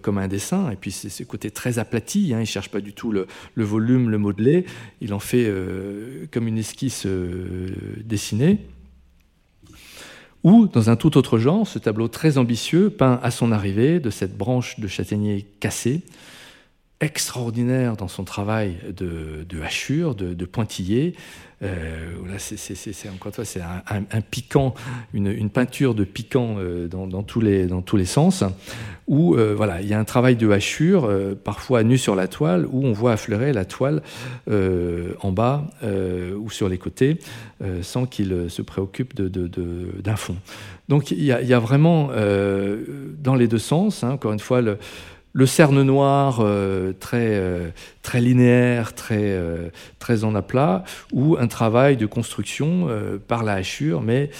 comme 0.00 0.18
un 0.18 0.28
dessin, 0.28 0.70
et 0.70 0.76
puis 0.76 0.92
ce 0.92 1.24
côté 1.24 1.50
très 1.50 1.80
aplati, 1.80 2.30
hein, 2.32 2.38
il 2.38 2.42
ne 2.42 2.44
cherche 2.44 2.68
pas 2.68 2.80
du 2.80 2.92
tout 2.92 3.10
le, 3.10 3.26
volume, 3.56 4.08
le 4.08 4.18
modelé, 4.18 4.66
il 5.00 5.12
en 5.12 5.18
fait 5.18 5.52
comme 6.30 6.46
une 6.46 6.58
esquisse 6.58 7.08
dessinée. 8.04 8.60
Ou, 10.42 10.66
dans 10.66 10.88
un 10.88 10.96
tout 10.96 11.18
autre 11.18 11.38
genre, 11.38 11.66
ce 11.66 11.78
tableau 11.78 12.08
très 12.08 12.38
ambitieux, 12.38 12.90
peint 12.90 13.20
à 13.22 13.30
son 13.30 13.52
arrivée 13.52 14.00
de 14.00 14.10
cette 14.10 14.36
branche 14.36 14.80
de 14.80 14.88
châtaignier 14.88 15.46
cassée, 15.60 16.02
extraordinaire 17.00 17.96
dans 17.96 18.08
son 18.08 18.24
travail 18.24 18.76
de, 18.96 19.62
hachure, 19.62 20.14
de, 20.14 20.34
de 20.34 20.44
pointillé, 20.44 21.14
là, 21.60 22.38
c'est 22.38 23.08
encore 23.08 23.32
toi, 23.32 23.44
c'est 23.44 23.60
un, 23.60 24.20
piquant, 24.22 24.74
une, 25.12 25.50
peinture 25.50 25.94
de 25.94 26.04
piquant 26.04 26.56
euh, 26.58 26.88
dans, 26.88 27.22
tous 27.22 27.40
les, 27.40 28.04
sens, 28.04 28.44
où 29.06 29.34
euh, 29.34 29.54
voilà, 29.54 29.82
il 29.82 29.88
y 29.88 29.94
a 29.94 29.98
un 29.98 30.04
travail 30.04 30.36
de 30.36 30.50
hachure, 30.50 31.10
parfois 31.44 31.82
nu 31.82 31.98
sur 31.98 32.14
la 32.14 32.28
toile, 32.28 32.66
où 32.70 32.86
on 32.86 32.92
voit 32.92 33.12
affleurer 33.12 33.52
la 33.52 33.64
toile 33.64 34.02
en 34.48 35.32
bas 35.32 35.66
ou 35.82 36.50
sur 36.50 36.68
les 36.68 36.78
côtés, 36.78 37.18
sans 37.82 38.06
qu'il 38.06 38.46
se 38.48 38.62
préoccupe 38.62 39.20
d'un 39.20 40.16
fond. 40.16 40.36
Donc 40.88 41.10
il 41.10 41.22
y, 41.22 41.32
a, 41.32 41.58
vraiment 41.58 42.10
dans 43.18 43.34
les 43.34 43.48
deux 43.48 43.58
sens, 43.58 44.02
hein, 44.02 44.12
encore 44.12 44.32
une 44.32 44.40
fois, 44.40 44.60
le, 44.60 44.78
le 45.32 45.46
cerne 45.46 45.82
noir 45.82 46.40
euh, 46.40 46.92
très, 46.92 47.36
euh, 47.36 47.70
très 48.02 48.20
linéaire, 48.20 48.94
très, 48.94 49.18
euh, 49.18 49.68
très 49.98 50.24
en 50.24 50.34
aplat, 50.34 50.84
ou 51.12 51.36
un 51.38 51.46
travail 51.46 51.96
de 51.96 52.06
construction 52.06 52.88
par 53.28 53.42
la 53.42 53.54
hachure, 53.54 54.02
mais 54.02 54.30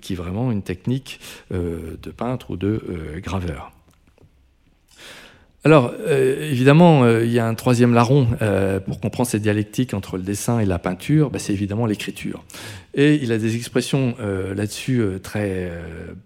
qui 0.00 0.12
est 0.12 0.16
vraiment 0.16 0.50
une 0.50 0.62
technique 0.62 1.20
de 1.50 2.10
peintre 2.10 2.50
ou 2.50 2.56
de 2.56 2.82
graveur. 3.22 3.72
Alors, 5.64 5.92
euh, 6.06 6.50
évidemment, 6.50 7.02
euh, 7.02 7.24
il 7.24 7.32
y 7.32 7.40
a 7.40 7.46
un 7.46 7.54
troisième 7.54 7.92
larron 7.92 8.28
euh, 8.42 8.78
pour 8.78 9.00
comprendre 9.00 9.28
cette 9.28 9.42
dialectique 9.42 9.92
entre 9.92 10.16
le 10.16 10.22
dessin 10.22 10.60
et 10.60 10.64
la 10.64 10.78
peinture, 10.78 11.30
bah, 11.30 11.40
c'est 11.40 11.52
évidemment 11.52 11.84
l'écriture. 11.84 12.44
Et 12.94 13.16
il 13.16 13.32
a 13.32 13.38
des 13.38 13.56
expressions 13.56 14.16
là-dessus 14.56 15.02
très 15.22 15.70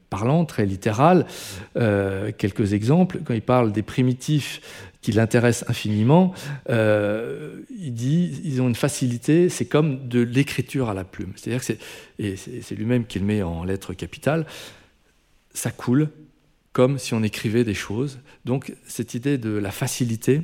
parlantes, 0.09 0.49
très 0.49 0.65
littérales. 0.65 1.27
quelques 1.75 2.73
exemples, 2.73 3.19
quand 3.23 3.35
il 3.35 3.43
parle 3.43 3.73
des 3.73 3.83
primitifs 3.83 4.63
qui 5.03 5.13
l'intéressent 5.13 5.69
infiniment, 5.69 6.33
il 6.71 7.93
dit 7.93 8.41
ils 8.45 8.63
ont 8.63 8.69
une 8.69 8.75
facilité, 8.75 9.51
c'est 9.51 9.67
comme 9.67 10.09
de 10.09 10.21
l'écriture 10.21 10.89
à 10.89 10.95
la 10.95 11.05
plume. 11.05 11.33
C'est-à-dire 11.37 11.61
que 11.61 11.67
c'est, 11.67 11.79
et 12.19 12.37
c'est 12.37 12.75
lui-même 12.75 13.05
qui 13.05 13.19
le 13.19 13.27
met 13.27 13.43
en 13.43 13.65
lettres 13.65 13.93
capitales, 13.93 14.47
ça 15.53 15.73
coule, 15.73 16.09
comme 16.73 16.99
si 16.99 17.13
on 17.13 17.23
écrivait 17.23 17.65
des 17.65 17.75
choses. 17.75 18.19
Donc 18.45 18.75
cette 18.87 19.15
idée 19.15 19.39
de 19.39 19.51
la 19.51 19.71
facilité 19.71 20.43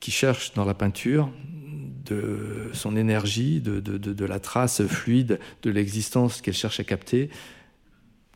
qui 0.00 0.10
cherche 0.10 0.54
dans 0.54 0.64
la 0.64 0.74
peinture, 0.74 1.30
de 2.06 2.70
son 2.72 2.96
énergie, 2.96 3.60
de, 3.60 4.24
la 4.24 4.40
trace 4.40 4.86
fluide 4.86 5.38
de 5.62 5.70
l'existence 5.70 6.40
qu'elle 6.40 6.54
cherche 6.54 6.80
à 6.80 6.84
capter, 6.84 7.30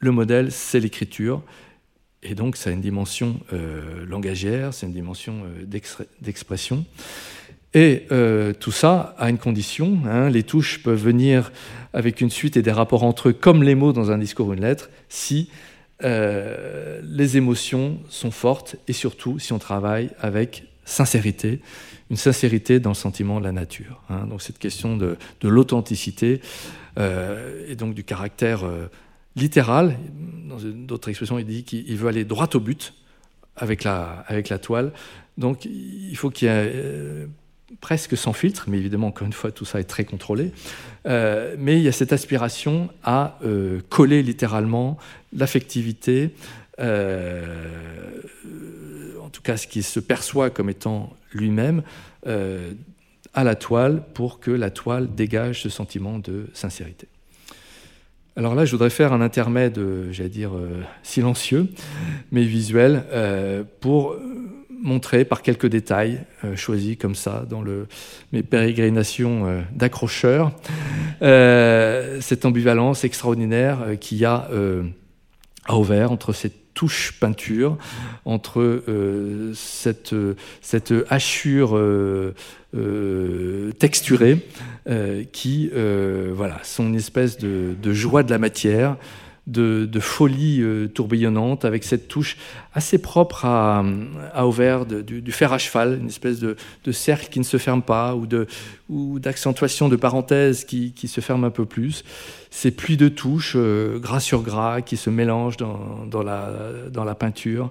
le 0.01 0.11
modèle, 0.11 0.51
c'est 0.51 0.81
l'écriture. 0.81 1.43
Et 2.25 2.35
donc 2.35 2.57
ça 2.57 2.71
a 2.71 2.73
une 2.73 2.81
dimension 2.81 3.41
euh, 3.53 4.05
langagière, 4.05 4.75
c'est 4.75 4.87
une 4.87 4.93
dimension 4.93 5.45
euh, 5.45 5.81
d'expression. 6.21 6.85
Et 7.75 8.07
euh, 8.13 8.53
tout 8.53 8.73
ça 8.73 9.15
a 9.19 9.31
une 9.31 9.39
condition. 9.39 9.99
Hein. 10.07 10.29
les 10.29 10.43
touches 10.43 10.83
peuvent 10.83 11.03
venir 11.03 11.53
avec 11.93 12.21
une 12.21 12.31
suite 12.31 12.57
et 12.57 12.63
des 12.63 12.73
rapports 12.73 13.03
entre 13.03 13.31
eux, 13.31 13.33
comme 13.33 13.63
les 13.63 13.75
mots 13.75 13.93
dans 13.93 14.11
un 14.11 14.19
discours 14.19 14.49
ou 14.49 14.53
une 14.53 14.61
lettre, 14.61 14.91
si 15.09 15.49
euh, 16.05 17.01
les 17.05 17.37
émotions 17.37 18.01
sont 18.09 18.31
fortes 18.31 18.77
et 18.89 18.93
surtout 18.93 19.39
si 19.39 19.53
on 19.53 19.59
travaille 19.59 20.11
avec 20.21 20.65
sincérité, 20.85 21.61
une 22.11 22.17
sincérité 22.17 22.81
dans 22.81 22.91
le 22.91 22.95
sentiment 22.95 23.39
de 23.39 23.45
la 23.45 23.53
nature. 23.53 24.03
Hein. 24.09 24.27
Donc 24.27 24.43
cette 24.43 24.59
question 24.59 24.97
de, 24.97 25.17
l'authenticité 25.43 26.41
euh, 26.99 27.67
et 27.69 27.77
donc 27.77 27.95
du 27.95 28.05
caractère 28.05 28.65
euh, 28.65 28.89
littéral. 29.37 29.97
Dans 30.49 30.59
d'autres 30.59 31.09
expressions, 31.09 31.39
il 31.39 31.47
dit 31.47 31.65
qu'il 31.65 31.97
veut 31.97 32.09
aller 32.09 32.25
droit 32.25 32.49
au 32.55 32.61
but 32.61 32.95
avec 33.57 33.85
la, 33.85 34.25
avec 34.27 34.49
la 34.49 34.59
toile. 34.59 34.93
Donc 35.39 35.65
il 35.65 36.17
faut 36.17 36.31
qu'il 36.31 36.49
y 36.49 36.51
ait 36.51 37.27
presque 37.81 38.17
sans 38.17 38.33
filtre, 38.33 38.67
mais 38.69 38.79
évidemment, 38.79 39.09
encore 39.09 39.27
une 39.27 39.33
fois, 39.33 39.51
tout 39.51 39.65
ça 39.65 39.81
est 39.81 39.85
très 39.85 40.05
contrôlé. 40.05 40.53
mais 41.05 41.79
il 41.79 41.83
y 41.83 41.89
a 41.89 41.93
cette 41.93 42.13
aspiration 42.13 42.91
à 43.03 43.39
coller 43.89 44.23
littéralement 44.23 44.99
l'affectivité, 45.33 46.31
en 46.79 46.85
tout 49.33 49.43
cas 49.43 49.57
ce 49.57 49.67
qui 49.67 49.83
se 49.83 50.01
perçoit 50.01 50.51
comme 50.51 50.71
étant 50.71 51.13
lui-même, 51.33 51.83
à 53.35 53.45
la 53.45 53.55
toile 53.55 54.03
pour 54.15 54.41
que 54.41 54.51
la 54.51 54.71
toile 54.71 55.15
dégage 55.15 55.63
ce 55.63 55.69
sentiment 55.69 56.19
de 56.19 56.47
sincérité. 56.53 57.09
Alors 58.35 58.55
là, 58.55 58.65
je 58.65 58.73
voudrais 58.73 58.91
faire 58.91 59.13
un 59.13 59.21
intermède, 59.21 59.77
euh, 59.77 60.11
j'allais 60.11 60.31
dire, 60.31 60.57
euh, 60.57 60.83
silencieux, 61.03 61.69
mais 62.31 62.45
visuel, 62.45 63.05
euh, 63.13 63.63
pour 63.81 64.17
montrer 64.83 65.25
par 65.25 65.43
quelques 65.43 65.67
détails 65.67 66.21
choisis 66.57 66.97
comme 66.97 67.15
ça 67.15 67.45
dans 67.49 67.63
le, 67.63 67.87
mes 68.33 68.43
pérégrinations 68.43 69.65
d'accrocheurs. 69.73 70.53
Cette 71.21 72.45
ambivalence 72.45 73.05
extraordinaire 73.05 73.99
qu'il 74.01 74.19
y 74.19 74.25
a 74.25 74.49
à 75.67 75.77
Auvers 75.77 76.11
entre 76.11 76.33
cette 76.33 76.63
touche 76.75 77.13
peinture, 77.21 77.77
entre 78.25 78.61
euh, 78.61 79.53
cette, 79.55 80.15
hachure 81.09 81.77
euh, 81.77 82.35
euh, 82.75 83.73
texturée 83.73 84.39
qui 85.33 85.71
voilà, 86.35 86.59
sont 86.63 86.87
une 86.87 86.97
espèce 86.97 87.39
de, 87.39 87.93
joie 87.93 88.23
de 88.23 88.31
la 88.31 88.39
matière, 88.39 88.97
de, 89.47 89.89
folie 90.01 90.63
tourbillonnante 90.95 91.65
avec 91.65 91.85
cette 91.85 92.09
touche 92.09 92.37
assez 92.75 92.99
propre 92.99 93.45
à, 93.45 93.85
à 94.33 94.45
du, 94.85 95.33
fer 95.33 95.53
à 95.53 95.59
cheval, 95.59 95.99
une 96.01 96.09
espèce 96.09 96.39
de, 96.39 96.57
cercle 96.93 97.29
qui 97.29 97.39
ne 97.39 97.45
se 97.45 97.57
ferme 97.57 97.83
pas 97.83 98.15
ou, 98.15 98.27
de, 98.27 98.47
ou 98.89 99.19
d'accentuation 99.19 99.89
de 99.89 99.97
parenthèse 99.97 100.65
qui, 100.65 100.93
qui, 100.93 101.09
se 101.09 101.21
ferme 101.21 101.45
un 101.45 101.51
peu 101.51 101.65
plus 101.65 102.05
ces 102.53 102.71
pluies 102.71 102.99
de 102.99 103.09
touches, 103.09 103.55
euh, 103.57 103.99
gras 103.99 104.21
sur 104.21 104.43
gras, 104.43 104.83
qui 104.83 104.99
se 104.99 105.09
mélangent 105.09 105.57
dans, 105.57 106.05
dans, 106.07 106.23
la, 106.23 106.51
dans 106.91 107.03
la 107.03 107.15
peinture. 107.15 107.71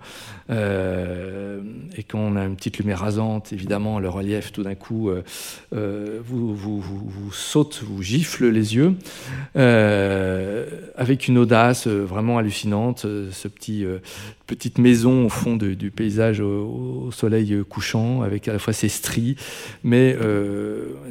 Euh, 0.49 1.61
et 1.95 2.01
quand 2.01 2.17
on 2.17 2.36
a 2.36 2.43
une 2.43 2.55
petite 2.55 2.79
lumière 2.79 2.97
rasante, 2.97 3.53
évidemment, 3.53 3.99
le 3.99 4.09
relief, 4.09 4.51
tout 4.51 4.63
d'un 4.63 4.73
coup, 4.73 5.11
euh, 5.11 5.21
vous, 6.25 6.55
vous, 6.55 6.82
vous, 6.82 6.97
vous, 7.05 7.32
saute, 7.32 7.84
vous 7.84 8.01
gifle 8.01 8.47
les 8.47 8.75
yeux, 8.75 8.95
avec 9.53 11.27
une 11.27 11.38
audace 11.38 11.86
vraiment 11.86 12.39
hallucinante. 12.39 13.05
Ce 13.32 13.47
petit, 13.47 13.86
petite 14.47 14.79
maison 14.79 15.25
au 15.25 15.29
fond 15.29 15.57
du 15.57 15.91
paysage 15.91 16.39
au, 16.39 17.05
au, 17.05 17.11
soleil 17.11 17.63
couchant, 17.69 18.23
avec 18.23 18.47
à 18.47 18.53
la 18.53 18.59
fois 18.59 18.73
ses 18.73 18.89
stries, 18.89 19.36
mais 19.84 20.17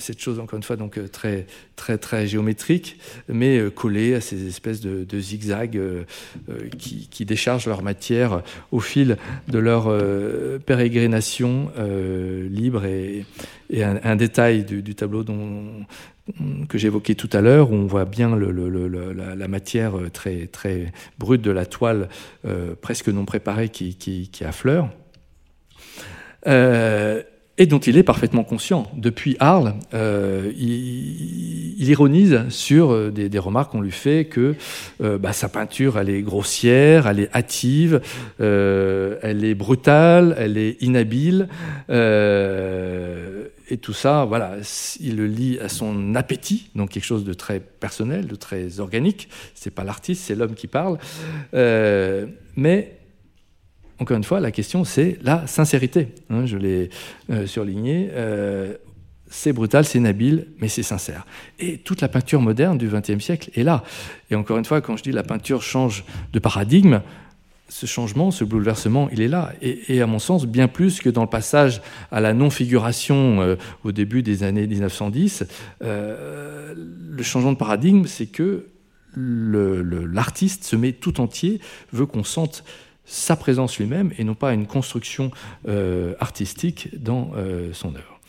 cette 0.00 0.20
chose, 0.20 0.40
encore 0.40 0.56
une 0.56 0.64
fois, 0.64 0.74
donc 0.74 0.98
très, 1.12 1.46
très, 1.76 1.98
très 1.98 2.26
géométrique, 2.26 2.98
mais 3.28 3.59
euh, 3.60 3.70
collés 3.70 4.14
à 4.14 4.20
ces 4.20 4.46
espèces 4.46 4.80
de, 4.80 5.20
zigzags 5.20 5.76
euh, 5.76 6.04
euh, 6.48 6.68
qui, 6.78 7.24
déchargent 7.24 7.66
leur 7.66 7.82
matière 7.82 8.42
au 8.72 8.80
fil 8.80 9.16
de 9.48 9.58
leur 9.58 9.92
pérégrination 10.64 11.70
libre. 12.50 12.84
Et, 12.84 13.24
un, 13.82 14.16
détail 14.16 14.64
du, 14.64 14.94
tableau 14.94 15.22
dont, 15.22 15.86
que 16.68 16.76
j'évoquais 16.76 17.14
tout 17.14 17.30
à 17.32 17.40
l'heure, 17.40 17.70
où 17.70 17.74
on 17.74 17.86
voit 17.86 18.04
bien 18.04 18.36
la, 18.36 19.48
matière 19.48 19.92
très, 20.12 20.48
brute 21.18 21.42
de 21.42 21.50
la 21.52 21.66
toile, 21.66 22.08
presque 22.80 23.08
non 23.08 23.24
préparée, 23.24 23.68
qui 23.68 24.30
affleure 24.44 24.88
et 27.58 27.66
dont 27.66 27.78
il 27.78 27.98
est 27.98 28.02
parfaitement 28.02 28.42
conscient. 28.42 28.90
Depuis 28.96 29.36
Arles, 29.38 29.74
euh, 29.92 30.50
il, 30.56 31.88
ironise 31.88 32.44
sur 32.48 32.92
euh, 32.92 33.10
des, 33.10 33.38
remarques 33.38 33.72
qu'on 33.72 33.80
lui 33.80 33.90
fait 33.90 34.24
que 34.24 34.54
euh, 35.02 35.18
bah, 35.18 35.32
sa 35.32 35.48
peinture, 35.48 35.98
elle 35.98 36.08
est 36.08 36.22
grossière, 36.22 37.06
elle 37.06 37.20
est 37.20 37.34
hâtive, 37.34 38.00
elle 38.38 39.44
est 39.44 39.54
brutale, 39.54 40.34
elle 40.38 40.56
est 40.56 40.80
inhabile. 40.80 41.48
et 41.90 43.76
tout 43.80 43.92
ça, 43.92 44.24
voilà, 44.24 44.56
il 45.00 45.16
le 45.16 45.26
lie 45.26 45.58
à 45.58 45.68
son 45.68 46.14
appétit, 46.14 46.70
donc 46.74 46.90
quelque 46.90 47.04
chose 47.04 47.24
de 47.24 47.34
très 47.34 47.60
personnel, 47.60 48.26
de 48.26 48.36
très 48.36 48.80
organique. 48.80 49.28
C'est 49.54 49.74
pas 49.74 49.84
l'artiste, 49.84 50.22
c'est 50.24 50.34
l'homme 50.34 50.54
qui 50.54 50.66
parle. 50.66 50.98
mais 51.52 52.99
encore 54.00 54.16
une 54.16 54.24
fois, 54.24 54.40
la 54.40 54.50
question, 54.50 54.84
c'est 54.84 55.18
la 55.22 55.46
sincérité. 55.46 56.08
Hein, 56.30 56.46
je 56.46 56.56
l'ai 56.56 56.88
euh, 57.28 57.46
surligné. 57.46 58.08
Euh, 58.12 58.74
c'est 59.28 59.52
brutal, 59.52 59.84
c'est 59.84 60.00
nabile, 60.00 60.46
mais 60.58 60.68
c'est 60.68 60.82
sincère. 60.82 61.26
Et 61.58 61.78
toute 61.78 62.00
la 62.00 62.08
peinture 62.08 62.40
moderne 62.40 62.78
du 62.78 62.88
XXe 62.88 63.22
siècle 63.22 63.50
est 63.54 63.62
là. 63.62 63.84
Et 64.30 64.34
encore 64.34 64.56
une 64.56 64.64
fois, 64.64 64.80
quand 64.80 64.96
je 64.96 65.02
dis 65.02 65.12
la 65.12 65.22
peinture 65.22 65.62
change 65.62 66.04
de 66.32 66.38
paradigme, 66.38 67.02
ce 67.68 67.86
changement, 67.86 68.30
ce 68.30 68.42
bouleversement, 68.42 69.08
il 69.12 69.20
est 69.20 69.28
là. 69.28 69.52
Et, 69.60 70.00
à 70.00 70.06
mon 70.06 70.18
sens, 70.18 70.46
bien 70.46 70.66
plus 70.66 71.00
que 71.00 71.10
dans 71.10 71.22
le 71.22 71.28
passage 71.28 71.82
à 72.10 72.20
la 72.20 72.32
non-figuration 72.32 73.42
euh, 73.42 73.56
au 73.84 73.92
début 73.92 74.22
des 74.22 74.42
années 74.42 74.66
1910, 74.66 75.44
le 75.82 77.22
changement 77.22 77.52
de 77.52 77.58
paradigme, 77.58 78.06
c'est 78.06 78.26
que 78.26 78.66
l'artiste 79.14 80.64
se 80.64 80.74
met 80.74 80.92
tout 80.92 81.20
entier, 81.20 81.60
veut 81.92 82.06
qu'on 82.06 82.24
sente 82.24 82.64
sa 83.10 83.34
présence 83.34 83.78
lui-même 83.78 84.12
et 84.18 84.24
non 84.24 84.36
pas 84.36 84.54
une 84.54 84.68
construction 84.68 85.32
euh, 85.68 86.14
artistique 86.20 86.88
dans 86.96 87.32
euh, 87.36 87.70
son 87.72 87.88
œuvre. 87.96 88.20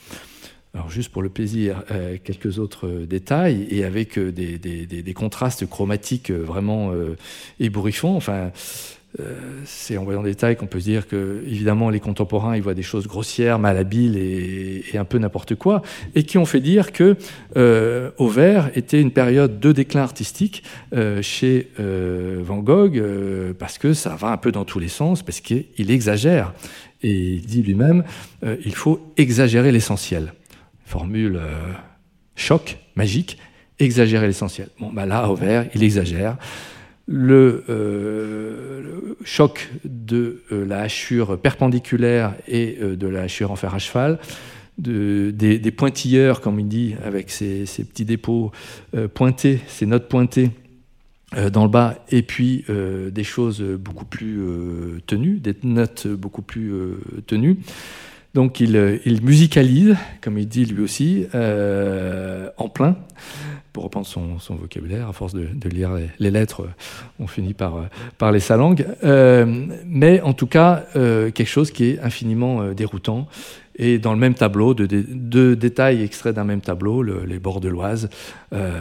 Alors 0.74 0.90
juste 0.90 1.12
pour 1.12 1.22
le 1.22 1.30
plaisir, 1.30 1.84
euh, 1.92 2.18
quelques 2.24 2.58
autres 2.58 2.90
détails 2.90 3.68
et 3.70 3.84
avec 3.84 4.18
des, 4.18 4.58
des, 4.58 4.86
des, 4.88 5.14
contrastes 5.14 5.70
chromatiques 5.70 6.32
vraiment 6.32 6.94
ébouriffants. 7.60 8.16
Enfin, 8.16 8.52
c'est 9.66 9.98
en 9.98 10.04
voyant 10.04 10.24
des 10.24 10.32
détails 10.32 10.56
qu'on 10.56 10.68
peut 10.68 10.80
se 10.80 10.86
dire 10.86 11.08
que, 11.08 11.44
évidemment, 11.46 11.90
les 11.90 12.00
contemporains, 12.00 12.56
ils 12.56 12.62
voient 12.62 12.74
des 12.74 12.82
choses 12.82 13.08
grossières, 13.08 13.60
malhabiles 13.60 14.18
et, 14.18 14.98
un 14.98 15.06
peu 15.06 15.18
n'importe 15.18 15.56
quoi, 15.56 15.82
et 16.16 16.24
qui 16.24 16.38
ont 16.38 16.46
fait 16.46 16.60
dire 16.60 16.92
que 16.92 17.16
euh, 17.58 18.12
Auvers 18.18 18.70
était 18.76 19.02
une 19.02 19.12
période 19.12 19.60
de 19.60 19.72
déclin 19.72 20.02
artistique 20.02 20.64
euh, 20.94 21.22
chez 21.22 21.70
euh, 21.80 22.42
Van 22.44 22.60
Gogh, 22.60 22.98
euh, 22.98 23.54
parce 23.54 23.78
que 23.78 23.94
ça 23.94 24.16
va 24.16 24.30
un 24.30 24.38
peu 24.38 24.52
dans 24.52 24.66
tous 24.66 24.80
les 24.80 24.88
sens, 24.88 25.24
parce 25.24 25.42
qu'il 25.42 25.92
exagère. 25.92 26.54
Et 27.04 27.34
il 27.34 27.46
dit 27.46 27.64
lui-même, 27.64 28.04
il 28.44 28.76
faut 28.76 29.12
exagérer 29.18 29.72
l'essentiel. 29.72 30.34
Formule 30.86 31.40
choc, 32.36 32.78
magique, 32.96 33.40
exagérer 33.80 34.28
l'essentiel. 34.28 34.68
Bon, 34.80 34.92
bah 34.94 35.08
là, 35.08 35.28
Auvers, 35.28 35.66
il 35.74 35.84
exagère 35.84 36.38
le, 37.08 37.64
euh, 37.70 39.16
choc 39.24 39.70
de 39.84 40.42
euh, 40.52 40.66
la 40.66 40.82
hachure 40.82 41.40
perpendiculaire 41.40 42.36
et 42.48 42.78
euh, 42.82 42.96
de 42.96 43.08
la 43.08 43.22
hachure 43.22 43.52
en 43.52 43.56
fer 43.56 43.74
à 43.74 43.80
cheval, 43.80 44.20
de, 44.78 45.32
des, 45.32 45.72
pointilleurs, 45.72 46.42
comme 46.42 46.60
il 46.60 46.68
dit, 46.68 46.96
avec 47.04 47.30
ces, 47.30 47.66
petits 47.66 48.06
dépôts 48.06 48.52
pointés, 49.14 49.60
ces 49.68 49.86
notes 49.86 50.08
pointées 50.08 50.50
dans 51.52 51.64
le 51.64 51.70
bas, 51.70 52.04
et 52.10 52.24
puis 52.24 52.66
des 53.12 53.24
choses 53.24 53.62
beaucoup 53.62 54.06
plus 54.06 54.42
tenues, 55.06 55.38
des 55.38 55.56
notes 55.62 56.08
beaucoup 56.08 56.42
plus 56.42 56.74
tenues. 57.28 57.58
Donc 58.34 58.60
il, 58.60 59.02
il, 59.06 59.22
musicalise, 59.24 59.96
comme 60.22 60.38
il 60.38 60.48
dit 60.48 60.66
lui 60.66 60.84
aussi, 60.84 61.26
en 61.34 62.70
plein 62.70 62.96
pour 63.74 63.84
reprendre 63.84 64.08
son, 64.08 64.56
vocabulaire, 64.56 65.08
à 65.08 65.14
force 65.14 65.34
de, 65.34 65.70
lire 65.70 65.92
les, 66.20 66.32
lettres, 66.32 66.68
on 67.20 67.28
finit 67.28 67.54
par 67.54 67.78
euh, 67.78 67.84
parler 68.18 68.40
sa 68.40 68.58
langue. 68.58 68.86
Euh, 69.04 69.46
mais 69.86 70.22
en 70.22 70.34
tout 70.34 70.48
cas, 70.48 70.86
euh, 70.96 71.32
quelque 71.32 71.48
chose 71.48 71.72
qui 71.72 71.92
est 71.92 72.00
infiniment 72.00 72.62
euh, 72.62 72.74
déroutant 72.74 73.28
et 73.76 74.00
dans 74.00 74.14
le 74.14 74.20
même 74.20 74.36
tableau, 74.36 74.74
deux 74.74 74.88
de 74.88 75.56
détails 75.56 76.04
extraits 76.04 76.36
d'un 76.36 76.44
même 76.44 76.62
tableau, 76.62 77.02
le, 77.02 77.24
les 77.26 77.40
bords. 77.40 77.62
Euh, 78.54 78.80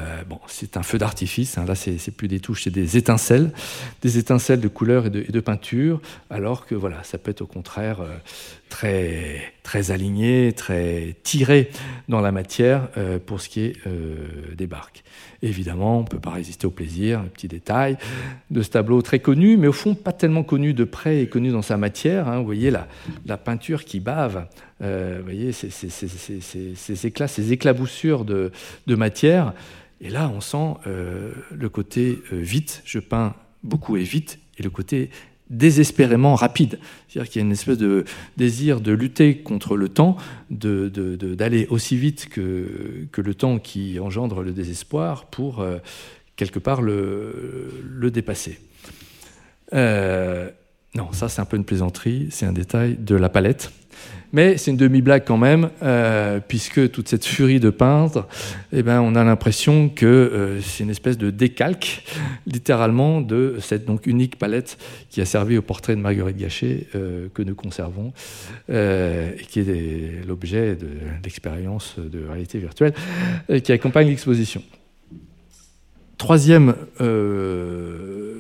c'est 0.49 0.77
un 0.77 0.83
feu 0.83 0.99
d'artifice. 0.99 1.59
Hein, 1.59 1.65
là, 1.67 1.75
c'est 1.75 2.11
plus 2.11 2.29
des 2.29 2.41
touches, 2.41 2.65
c'est 2.65 2.71
des 2.71 2.97
étincelles, 2.97 3.51
des 4.03 4.19
étincelles 4.19 4.61
de 4.61 4.69
couleur 4.69 5.07
et 5.07 5.11
de, 5.11 5.21
et 5.21 5.43
peinture. 5.43 6.01
Alors 6.29 6.67
que 6.67 6.75
voilà, 6.75 7.03
ça 7.03 7.19
peut 7.19 7.31
être 7.31 7.43
au 7.43 7.47
contraire 7.47 8.01
euh, 8.01 8.17
très 8.71 9.91
aligné, 9.91 10.53
très 10.53 11.15
tiré 11.23 11.71
dans 12.09 12.21
la 12.21 12.33
matière 12.33 12.89
euh, 12.97 13.19
pour 13.25 13.41
ce 13.41 13.49
qui 13.49 13.61
est 13.61 13.77
euh, 13.87 14.55
des 14.57 14.67
barques. 14.67 15.05
Évidemment, 15.43 15.99
on 15.99 16.03
ne 16.03 16.07
peut 16.07 16.19
pas 16.19 16.31
résister 16.31 16.67
au 16.67 16.71
plaisir, 16.71 17.21
un 17.21 17.25
petit 17.25 17.49
détail 17.49 17.97
de 18.51 18.63
ce 18.63 18.71
tableau 18.71 19.01
très 19.01 19.21
connu, 19.21 19.57
mais 19.57 19.69
au 19.69 19.73
fond 19.73 19.95
pas 19.95 20.13
tellement 20.13 20.43
connu 20.43 20.75
de 20.75 20.85
près 20.85 21.23
et 21.23 21.29
connu 21.29 21.51
dans 21.51 21.63
sa 21.63 21.77
matière. 21.77 22.29
Hein. 22.29 22.39
Vous 22.39 22.47
voyez 22.47 22.71
la, 22.71 23.37
peinture 23.37 23.85
qui 23.85 24.01
bave 24.01 24.47
euh, 24.83 25.17
vous 25.19 25.25
voyez, 25.25 25.53
ces, 25.53 27.07
éclats, 27.07 27.29
ces 27.29 27.53
éclaboussures 27.53 28.25
de, 28.25 28.51
de, 28.87 28.95
matière. 28.95 29.53
Et 30.01 30.09
là, 30.09 30.31
on 30.35 30.41
sent 30.41 30.75
le 30.87 31.69
côté 31.69 32.19
vite, 32.33 32.83
je 32.87 32.99
peins 32.99 33.35
beaucoup 33.63 33.99
et 33.99 34.03
vite, 34.03 34.39
et 34.59 34.63
le 34.63 34.71
côté 34.71 35.11
désespérément 35.51 36.37
rapide. 36.37 36.79
C'est-à-dire 37.09 37.31
qu'il 37.31 37.41
y 37.41 37.45
a 37.45 37.47
une 37.47 37.53
espèce 37.53 37.77
de 37.79 38.05
désir 38.37 38.81
de 38.81 38.93
lutter 38.93 39.39
contre 39.39 39.77
le 39.77 39.89
temps, 39.89 40.17
d'aller 40.51 41.67
aussi 41.69 41.97
vite 41.97 42.29
que, 42.29 43.07
que, 43.13 43.21
le 43.21 43.35
temps 43.35 43.59
qui 43.59 43.99
engendre 43.99 44.43
le 44.43 44.53
désespoir 44.53 45.27
pour, 45.27 45.61
euh, 45.61 45.79
quelque 46.37 46.61
part, 46.61 46.81
le, 46.81 47.83
le 47.85 48.11
dépasser. 48.11 48.59
Euh, 49.75 50.51
non, 50.95 51.13
ça 51.13 51.29
c'est 51.29 51.41
un 51.41 51.45
peu 51.45 51.57
une 51.57 51.65
plaisanterie, 51.65 52.29
c'est 52.31 52.47
un 52.47 52.53
détail 52.53 52.97
de 52.97 53.15
la 53.15 53.29
palette. 53.29 53.73
Mais 54.33 54.57
c'est 54.57 54.71
une 54.71 54.77
demi-blague 54.77 55.25
quand 55.27 55.37
même, 55.37 55.71
euh, 55.83 56.39
puisque 56.47 56.91
toute 56.93 57.09
cette 57.09 57.25
furie 57.25 57.59
de 57.59 57.71
peintre, 57.71 58.29
eh 58.73 58.83
ben, 58.83 59.01
on 59.01 59.17
a 59.17 59.25
l'impression 59.25 59.89
que 59.89 60.07
euh, 60.07 60.61
c'est 60.61 60.85
une 60.85 60.91
espèce 60.91 61.19
de 61.19 61.31
décalque, 61.31 62.05
littéralement, 62.47 63.21
de 63.21 63.57
cette 63.61 63.85
donc 63.87 64.07
unique 64.07 64.39
palette 64.39 64.79
qui 65.11 65.21
a 65.21 65.25
servi 65.25 65.59
au 65.59 65.63
portrait 65.63 65.97
de 65.97 66.01
Marguerite 66.01 66.37
Gachet 66.37 66.87
euh, 66.95 67.27
que 67.35 67.43
nous 67.43 67.57
conservons, 67.57 68.13
et 68.69 69.43
qui 69.49 69.61
est 69.61 70.27
l'objet 70.27 70.77
de 70.77 70.87
l'expérience 71.25 71.97
de 71.99 72.25
réalité 72.29 72.59
virtuelle 72.59 72.93
qui 73.63 73.73
accompagne 73.73 74.09
l'exposition. 74.09 74.63
Troisième 76.19 76.75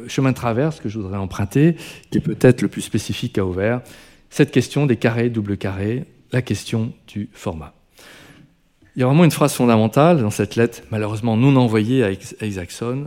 chemin 0.09 0.30
de 0.30 0.34
traverse 0.34 0.80
que 0.80 0.88
je 0.88 0.99
voudrais 0.99 1.18
emprunter, 1.18 1.76
qui 2.11 2.18
est 2.18 2.22
peut-être 2.22 2.62
le 2.62 2.68
plus 2.68 2.82
spécifique 2.82 3.38
à 3.38 3.45
Auvers, 3.45 3.80
cette 4.30 4.52
question 4.52 4.86
des 4.86 4.96
carrés, 4.96 5.28
double 5.28 5.56
carrés, 5.56 6.04
la 6.32 6.40
question 6.40 6.92
du 7.08 7.28
format. 7.32 7.74
Il 8.96 9.00
y 9.00 9.02
a 9.02 9.06
vraiment 9.06 9.24
une 9.24 9.30
phrase 9.30 9.52
fondamentale 9.54 10.20
dans 10.20 10.30
cette 10.30 10.56
lettre, 10.56 10.82
malheureusement 10.90 11.36
non 11.36 11.56
envoyée 11.56 12.04
à 12.04 12.44
Isaacson, 12.44 13.06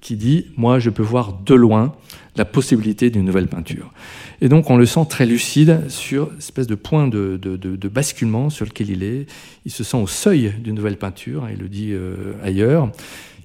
qui 0.00 0.16
dit 0.16 0.46
Moi, 0.56 0.78
je 0.78 0.90
peux 0.90 1.02
voir 1.02 1.32
de 1.44 1.54
loin 1.54 1.94
la 2.36 2.44
possibilité 2.44 3.10
d'une 3.10 3.24
nouvelle 3.24 3.48
peinture. 3.48 3.92
Et 4.40 4.48
donc, 4.48 4.68
on 4.70 4.76
le 4.76 4.86
sent 4.86 5.06
très 5.08 5.26
lucide 5.26 5.88
sur 5.88 6.30
une 6.32 6.38
espèce 6.38 6.66
de 6.66 6.74
point 6.74 7.08
de, 7.08 7.88
basculement 7.88 8.50
sur 8.50 8.66
lequel 8.66 8.90
il 8.90 9.02
est. 9.02 9.26
Il 9.64 9.72
se 9.72 9.82
sent 9.82 9.96
au 9.96 10.06
seuil 10.06 10.52
d'une 10.60 10.74
nouvelle 10.74 10.98
peinture, 10.98 11.44
hein, 11.44 11.48
il 11.52 11.58
le 11.58 11.68
dit 11.68 11.92
euh, 11.92 12.34
ailleurs 12.42 12.90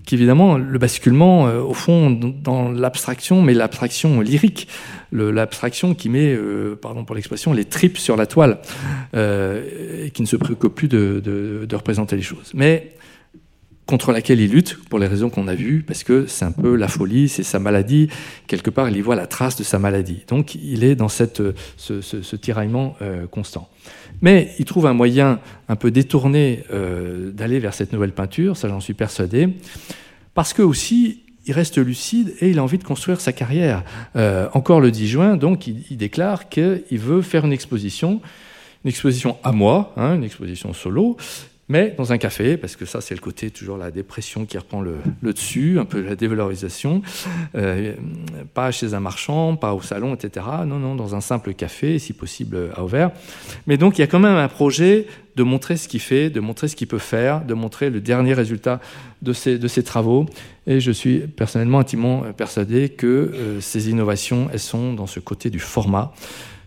qu'évidemment, 0.06 0.58
le 0.58 0.80
basculement, 0.80 1.48
euh, 1.48 1.62
au 1.62 1.74
fond, 1.74 2.12
dans 2.12 2.72
l'abstraction, 2.72 3.42
mais 3.42 3.54
l'abstraction 3.54 4.22
lyrique, 4.22 4.68
l'abstraction 5.12 5.94
qui 5.94 6.10
met, 6.10 6.34
euh, 6.34 6.78
pardon 6.82 7.04
pour 7.06 7.16
l'expression, 7.16 7.54
les 7.54 7.66
tripes 7.66 7.98
sur 7.98 8.16
la 8.16 8.26
toile, 8.26 8.60
euh, 9.16 10.06
et 10.06 10.12
qui 10.12 10.22
ne 10.22 10.28
se 10.28 10.36
préoccupe 10.36 10.74
plus 10.74 10.88
de, 10.88 11.22
de, 11.24 11.76
représenter 11.76 12.16
les 12.16 12.22
choses. 12.22 12.52
Mais 12.54 12.94
contre 13.92 14.14
laquelle 14.14 14.40
il 14.40 14.50
lutte, 14.50 14.80
pour 14.90 15.00
les 15.00 15.08
raisons 15.08 15.30
qu'on 15.30 15.48
a 15.50 15.54
vues, 15.54 15.84
parce 15.86 16.04
que 16.04 16.26
c'est 16.26 16.46
un 16.46 16.54
peu 16.54 16.76
la 16.76 16.88
folie, 16.88 17.28
c'est 17.28 17.44
sa 17.44 17.60
maladie. 17.60 18.08
Quelque 18.48 18.70
part, 18.70 18.90
il 18.90 18.96
y 18.96 19.02
voit 19.02 19.18
la 19.18 19.28
trace 19.28 19.58
de 19.58 19.64
sa 19.64 19.80
maladie. 19.80 20.24
Donc, 20.30 20.56
il 20.56 20.86
est 20.86 20.96
dans 20.96 21.10
cette, 21.10 21.44
ce, 21.76 22.36
tiraillement 22.38 22.96
constant. 23.32 23.70
Mais 24.22 24.52
il 24.60 24.66
trouve 24.66 24.86
un 24.86 24.94
moyen 24.94 25.40
un 25.68 25.76
peu 25.76 25.92
détourné 25.92 26.64
euh, 26.72 27.32
d'aller 27.32 27.60
vers 27.60 27.74
cette 27.74 27.92
nouvelle 27.92 28.14
peinture, 28.14 28.56
ça 28.56 28.70
j'en 28.70 28.80
suis 28.80 28.94
persuadé, 28.94 29.50
parce 30.34 30.54
que 30.54 30.62
aussi 30.62 31.24
il 31.48 31.54
reste 31.54 31.80
lucide 31.80 32.36
et 32.40 32.52
il 32.52 32.60
a 32.60 32.64
envie 32.64 32.78
de 32.78 32.84
construire 32.84 33.20
sa 33.20 33.34
carrière. 33.34 33.84
Euh, 34.16 34.48
encore 34.54 34.80
le 34.80 34.92
10 34.92 35.08
juin, 35.08 35.38
donc 35.38 35.66
il, 35.66 35.98
déclare 35.98 36.50
qu'il 36.50 36.84
veut 36.92 37.24
faire 37.24 37.46
une 37.46 37.54
exposition, 37.54 38.22
une 38.86 38.90
exposition 38.90 39.38
à 39.44 39.52
moi, 39.52 39.92
hein, 39.98 40.16
une 40.16 40.24
exposition 40.24 40.72
solo, 40.74 41.18
mais 41.72 41.96
dans 41.98 42.12
un 42.12 42.18
café, 42.18 42.58
parce 42.58 42.76
que 42.76 42.86
ça, 42.86 43.00
c'est 43.00 43.16
le 43.16 43.22
côté 43.22 43.50
toujours 43.50 43.78
la 43.78 43.92
dépression 43.92 44.46
qui 44.46 44.58
reprend 44.58 44.82
le, 44.82 44.98
dessus, 45.24 45.80
un 45.80 45.86
peu 45.86 46.02
la 46.02 46.18
dévalorisation. 46.18 47.02
Euh, 47.56 47.94
pas 48.54 48.72
chez 48.72 48.94
un 48.94 49.00
marchand, 49.00 49.56
pas 49.56 49.74
au 49.74 49.82
salon, 49.82 50.14
etc. 50.14 50.46
Non, 50.66 50.80
non, 50.80 50.96
dans 50.96 51.16
un 51.16 51.22
simple 51.22 51.54
café, 51.54 51.98
si 51.98 52.12
possible 52.12 52.72
à 52.76 52.84
Auvers. 52.84 53.12
Mais 53.68 53.78
donc, 53.78 53.98
il 53.98 54.02
y 54.02 54.04
a 54.04 54.08
quand 54.08 54.20
même 54.20 54.36
un 54.36 54.50
projet 54.50 55.08
de 55.38 55.44
montrer 55.44 55.78
ce 55.78 55.88
qu'il 55.88 56.02
fait, 56.02 56.30
de 56.30 56.42
montrer 56.42 56.68
ce 56.68 56.76
qu'il 56.76 56.88
peut 56.88 56.98
faire, 56.98 57.46
de 57.46 57.54
montrer 57.54 57.90
le 57.90 58.02
dernier 58.02 58.34
résultat 58.34 58.82
de 59.22 59.32
ses, 59.32 59.58
de 59.58 59.82
travaux. 59.82 60.26
Et 60.68 60.82
je 60.82 60.92
suis 60.92 61.20
personnellement 61.20 61.80
intimement 61.80 62.24
persuadé 62.36 62.90
que 62.90 63.08
euh, 63.08 63.62
ces 63.62 63.90
innovations, 63.90 64.50
elles 64.52 64.60
sont 64.60 64.94
dans 64.94 65.08
ce 65.08 65.22
côté 65.22 65.50
du 65.50 65.60
format 65.60 66.12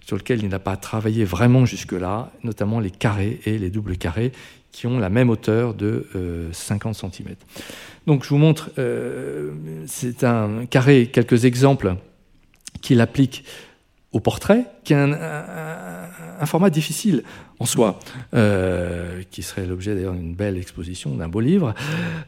sur 0.07 0.17
lequel 0.17 0.43
il 0.43 0.49
n'a 0.49 0.59
pas 0.59 0.77
travaillé 0.77 1.25
vraiment 1.25 1.67
jusque-là, 1.67 2.31
notamment 2.43 2.81
les 2.81 2.91
carrés 2.91 3.41
et 3.45 3.59
les 3.59 3.69
doubles 3.69 3.99
carrés 3.99 4.33
qui 4.75 4.89
ont 4.89 4.99
la 4.99 5.09
même 5.09 5.31
hauteur 5.31 5.73
de 5.73 6.05
50 6.51 6.97
euh, 6.97 7.09
cm. 7.09 7.37
Donc 8.09 8.25
je 8.25 8.29
vous 8.29 8.39
montre, 8.39 8.71
euh, 8.79 9.53
c'est 9.87 10.25
un 10.25 10.67
carré, 10.67 11.07
quelques 11.07 11.45
exemples 11.45 11.95
qu'il 12.83 13.01
applique 13.01 13.45
au 14.11 14.19
portrait, 14.19 14.67
qui 14.83 14.93
est 14.93 14.97
un, 14.97 16.47
format 16.47 16.71
difficile 16.71 17.23
en 17.59 17.67
soi, 17.67 17.99
euh, 18.35 19.23
qui 19.31 19.43
serait 19.43 19.65
l'objet 19.65 19.95
d'ailleurs 19.95 20.13
d'une 20.13 20.35
belle 20.35 20.59
exposition, 20.59 21.15
d'un 21.15 21.29
beau 21.29 21.41
livre, 21.41 21.73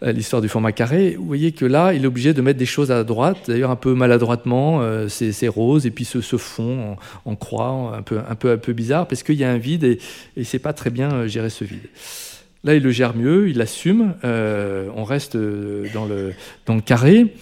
l'histoire 0.02 0.40
du 0.40 0.48
format 0.48 0.72
carré. 0.72 1.16
Vous 1.18 1.26
voyez 1.26 1.52
que 1.52 1.66
là, 1.66 1.92
il 1.92 2.04
est 2.04 2.06
obligé 2.06 2.32
de 2.32 2.40
mettre 2.40 2.58
des 2.58 2.64
choses 2.64 2.90
à 2.90 3.02
droite, 3.04 3.38
d'ailleurs 3.48 3.70
un 3.70 3.76
peu 3.76 3.92
maladroitement, 3.94 4.80
euh, 4.80 5.08
c'est 5.08 5.48
rose, 5.48 5.84
et 5.84 5.90
puis 5.90 6.04
ce, 6.04 6.20
fond 6.36 6.96
en, 7.24 7.36
croix, 7.36 7.96
un 7.96 8.02
peu, 8.02 8.20
un, 8.26 8.34
peu, 8.36 8.52
un 8.52 8.56
peu 8.56 8.72
bizarre, 8.72 9.06
parce 9.06 9.24
qu'il 9.24 9.36
y 9.36 9.44
a 9.44 9.50
un 9.50 9.58
vide, 9.58 9.84
et, 9.84 9.98
et 10.36 10.44
c'est 10.44 10.60
pas 10.60 10.72
très 10.72 10.90
bien 10.90 11.26
gérer 11.26 11.50
ce 11.50 11.64
vide. 11.64 11.88
Là, 12.66 12.74
il 12.74 12.82
le 12.82 12.90
gère 12.90 13.16
mieux, 13.16 13.48
il 13.48 13.58
l'assume, 13.58 14.14
on 14.22 15.04
reste 15.04 15.36
dans 15.36 16.04
le, 16.04 16.34
dans 16.66 16.74
le 16.74 16.80
carré. 16.82 17.32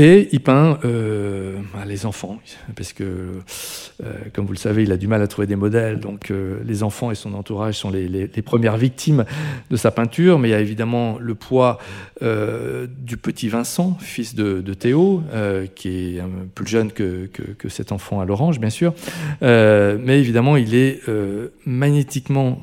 Et 0.00 0.28
il 0.30 0.38
peint 0.38 0.78
euh, 0.84 1.56
bah, 1.74 1.84
les 1.84 2.06
enfants, 2.06 2.38
parce 2.76 2.92
que, 2.92 3.02
euh, 3.02 4.12
comme 4.32 4.46
vous 4.46 4.52
le 4.52 4.58
savez, 4.58 4.84
il 4.84 4.92
a 4.92 4.96
du 4.96 5.08
mal 5.08 5.20
à 5.22 5.26
trouver 5.26 5.48
des 5.48 5.56
modèles. 5.56 5.98
Donc, 5.98 6.30
euh, 6.30 6.60
les 6.64 6.84
enfants 6.84 7.10
et 7.10 7.16
son 7.16 7.34
entourage 7.34 7.74
sont 7.74 7.90
les, 7.90 8.28
premières 8.42 8.76
victimes 8.76 9.24
de 9.70 9.76
sa 9.76 9.90
peinture. 9.90 10.38
Mais 10.38 10.50
il 10.50 10.50
y 10.52 10.54
a 10.54 10.60
évidemment 10.60 11.18
le 11.18 11.34
poids 11.34 11.78
du 12.20 13.16
petit 13.16 13.48
Vincent, 13.48 13.96
fils 14.00 14.36
de, 14.36 14.74
Théo, 14.74 15.24
qui 15.74 15.88
est 15.88 16.22
plus 16.54 16.68
jeune 16.68 16.92
que 16.92 17.68
cet 17.68 17.90
enfant 17.90 18.20
à 18.20 18.24
l'orange, 18.24 18.60
bien 18.60 18.70
sûr. 18.70 18.94
mais 19.40 20.20
évidemment, 20.20 20.56
il 20.56 20.76
est 20.76 21.00
magnétiquement 21.66 22.60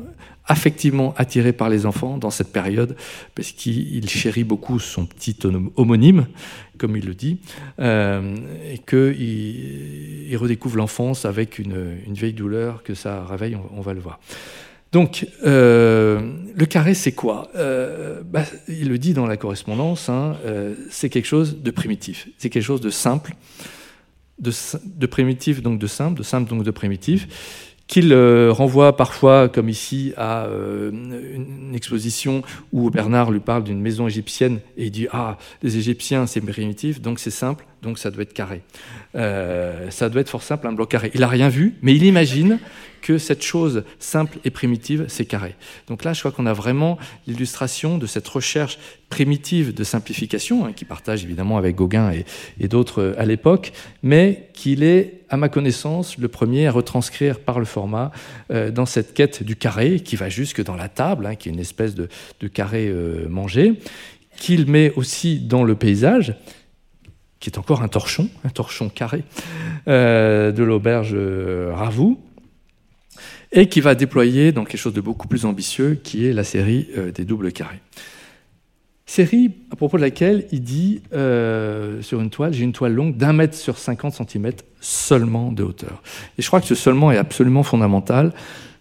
affectivement 0.48 1.14
attiré 1.18 1.54
par 1.54 1.70
les 1.70 1.86
enfants 1.86 2.18
dans 2.18 2.30
cette 2.30 2.52
période, 2.52 2.96
parce 3.34 3.52
qu'il 3.52 4.08
chérit 4.08 4.44
beaucoup 4.44 4.80
son 4.80 5.06
petit 5.06 5.38
homonyme, 5.76 6.28
comme 6.78 6.96
il 6.98 7.06
le 7.06 7.16
dit, 7.16 7.40
euh, 7.80 8.36
et 8.72 8.78
qu'il 8.78 10.30
il 10.30 10.38
redécouvre 10.38 10.78
l'enfance 10.78 11.26
avec 11.26 11.58
une, 11.60 11.98
vieille 12.10 12.34
douleur 12.34 12.84
que 12.84 12.94
ça 12.94 13.26
réveille, 13.26 13.58
on, 13.76 13.82
va 13.82 13.94
le 13.94 14.00
voir. 14.00 14.20
Donc, 14.92 15.28
euh, 15.46 16.34
le 16.56 16.66
carré, 16.66 16.94
c'est 16.94 17.12
quoi? 17.12 17.50
Euh, 17.56 18.22
bah, 18.24 18.44
Il 18.68 18.90
le 18.90 18.98
dit 18.98 19.14
dans 19.14 19.26
la 19.26 19.38
correspondance, 19.38 20.10
hein, 20.10 20.36
c'est 20.90 21.10
quelque 21.10 21.28
chose 21.28 21.62
de 21.62 21.72
primitif, 21.72 22.30
c'est 22.38 22.50
quelque 22.50 22.64
chose 22.64 22.82
de 22.82 22.92
simple, 22.92 23.34
de 24.38 25.06
primitif, 25.08 25.64
donc 25.64 25.80
de 25.80 25.88
simple, 25.88 26.20
de 26.20 26.24
simple, 26.24 26.50
donc 26.50 26.64
de 26.64 26.72
primitif 26.72 27.75
qu'il 27.88 28.14
euh, 28.14 28.52
renvoie 28.52 28.96
parfois, 28.96 29.48
comme 29.48 29.70
ici, 29.70 30.14
à 30.18 30.46
euh, 30.46 30.92
une 30.92 31.76
exposition 31.76 32.42
où 32.72 32.90
Bernard 32.90 33.32
lui 33.32 33.40
parle 33.40 33.64
d'une 33.64 33.80
maison 33.80 34.08
égyptienne 34.08 34.60
et 34.78 34.86
il 34.86 34.92
dit 34.92 35.08
Ah, 35.12 35.38
les 35.62 35.78
Égyptiens, 35.78 36.26
c'est 36.26 36.42
primitif, 36.42 37.02
donc 37.02 37.20
c'est 37.20 37.32
simple, 37.32 37.66
donc 37.86 38.00
ça 38.00 38.12
doit 38.12 38.24
être 38.24 38.34
carré. 38.34 38.64
Euh, 39.16 39.90
ça 39.92 40.10
doit 40.10 40.22
être 40.22 40.30
fort 40.30 40.44
simple, 40.44 40.68
un 40.68 40.74
bloc 40.74 40.90
carré. 40.90 41.12
Il 41.14 41.22
n'a 41.22 41.28
rien 41.28 41.50
vu, 41.50 41.76
mais 41.82 41.96
il 41.96 42.04
imagine 42.04 42.60
que 43.02 43.20
cette 43.20 43.44
chose 43.44 43.84
simple 44.00 44.40
et 44.44 44.50
primitive, 44.50 45.06
c'est 45.08 45.26
carré. 45.26 45.56
Donc 45.88 46.04
là, 46.04 46.14
je 46.14 46.20
crois 46.20 46.32
qu'on 46.32 46.48
a 46.48 46.54
vraiment 46.54 46.98
l'illustration 47.28 48.00
de 48.00 48.08
cette 48.08 48.28
recherche 48.28 48.80
primitive 49.10 49.76
de 49.76 49.84
simplification, 49.84 50.66
hein, 50.66 50.74
qui 50.76 50.84
partage 50.84 51.24
évidemment 51.24 51.60
avec 51.60 51.76
Gauguin 51.76 52.12
et, 52.60 52.68
d'autres 52.68 53.02
euh, 53.02 53.20
à 53.20 53.26
l'époque, 53.26 53.72
mais 54.02 54.50
qu'il 54.54 54.82
est, 54.82 55.22
à 55.30 55.38
ma 55.38 55.48
connaissance, 55.48 56.18
le 56.18 56.28
premier 56.28 56.66
à 56.66 56.72
retranscrire 56.72 57.40
par 57.40 57.60
le 57.60 57.66
format 57.66 58.12
euh, 58.52 58.72
dans 58.72 58.88
cette 58.88 59.14
quête 59.14 59.44
du 59.44 59.56
carré, 59.56 60.00
qui 60.00 60.16
va 60.16 60.28
jusque 60.28 60.64
dans 60.64 60.76
la 60.76 60.90
table, 60.90 61.28
hein, 61.28 61.36
qui 61.36 61.50
est 61.50 61.52
une 61.52 61.60
espèce 61.60 61.94
de, 61.94 62.08
carré 62.48 62.92
mangé, 63.30 63.74
qu'il 64.38 64.66
met 64.66 64.92
aussi 64.96 65.40
dans 65.40 65.64
le 65.64 65.76
paysage, 65.76 66.36
qui 67.46 67.52
est 67.52 67.60
encore 67.60 67.84
un 67.84 67.88
torchon, 67.88 68.28
un 68.44 68.50
torchon 68.50 68.90
carré 68.90 69.24
de 69.88 70.64
l'auberge 70.64 71.16
Ravoux, 71.16 72.20
et 73.56 73.68
qui 73.70 73.82
va 73.82 73.96
déployer 73.96 74.52
dans 74.52 74.66
quelque 74.66 74.80
chose 74.80 74.94
de 74.94 75.02
beaucoup 75.02 75.28
plus 75.28 75.46
ambitieux, 75.46 76.00
qui 76.04 76.28
est 76.28 76.34
la 76.34 76.44
série 76.44 76.88
euh, 76.98 77.12
des 77.12 77.24
doubles 77.24 77.52
carrés. 77.52 77.80
Série 79.06 79.52
à 79.72 79.76
propos 79.76 79.98
de 79.98 80.02
laquelle 80.02 80.46
il 80.52 80.62
dit 80.62 81.02
euh, 81.14 82.02
sur 82.02 82.20
une 82.20 82.30
toile, 82.30 82.54
j'ai 82.54 82.64
une 82.64 82.74
toile 82.74 82.94
longue 82.94 83.16
d'un 83.16 83.34
mètre 83.34 83.56
sur 83.56 83.78
50 83.78 84.14
cm 84.14 84.52
seulement 84.82 85.52
de 85.52 85.64
hauteur. 85.64 86.02
Et 86.38 86.42
je 86.42 86.48
crois 86.48 86.60
que 86.60 86.68
ce 86.68 86.76
seulement 86.76 87.12
est 87.12 87.18
absolument 87.18 87.64
fondamental 87.64 88.34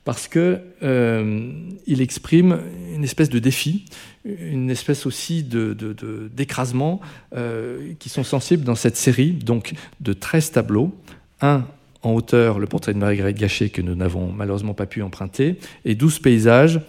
parce 0.05 0.28
que 0.28 0.59
euh, 0.82 1.50
exprime 1.86 2.61
une 2.94 3.05
espèce 3.05 3.30
de 3.30 3.38
défi, 3.38 3.86
une 4.24 4.70
espèce 4.70 5.07
aussi 5.07 5.42
d'écrasement 5.42 7.00
de, 7.34 7.94
qui 7.98 8.09
sont 8.09 8.24
sensibles 8.24 8.64
dans 8.64 8.74
cette 8.74 8.96
série 8.96 9.32
donc 9.32 9.74
de 10.00 10.12
13 10.12 10.52
tableaux 10.52 10.94
un 11.40 11.66
en 12.05 12.12
hauteur, 12.12 12.59
le 12.59 12.66
portrait 12.66 12.92
de 12.92 12.98
Marguerite 12.98 13.38
Gachet, 13.38 13.70
que 13.70 13.82
nous 13.82 13.94
n'avons 13.94 14.30
malheureusement 14.30 14.74
pas 14.74 14.86
pu 14.86 15.02
emprunter, 15.02 15.59
et 15.84 15.94
12 15.94 16.18
paysages, 16.18 16.80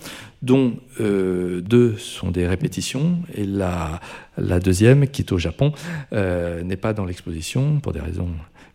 dont 0.41 0.76
euh, 0.99 1.61
deux 1.61 1.97
sont 1.97 2.32
des 2.32 2.45
répétitions, 2.45 3.20
et 3.34 3.45
la, 3.45 4.01
la 4.38 4.59
deuxième, 4.59 5.07
qui 5.07 5.22
est 5.22 5.32
au 5.32 5.38
Japon, 5.38 5.72
euh, 6.13 6.61
n'est 6.63 6.76
pas 6.76 6.93
dans 6.93 7.05
l'exposition, 7.05 7.80
pour 7.80 7.93
des 7.93 8.01
raisons 8.01 8.30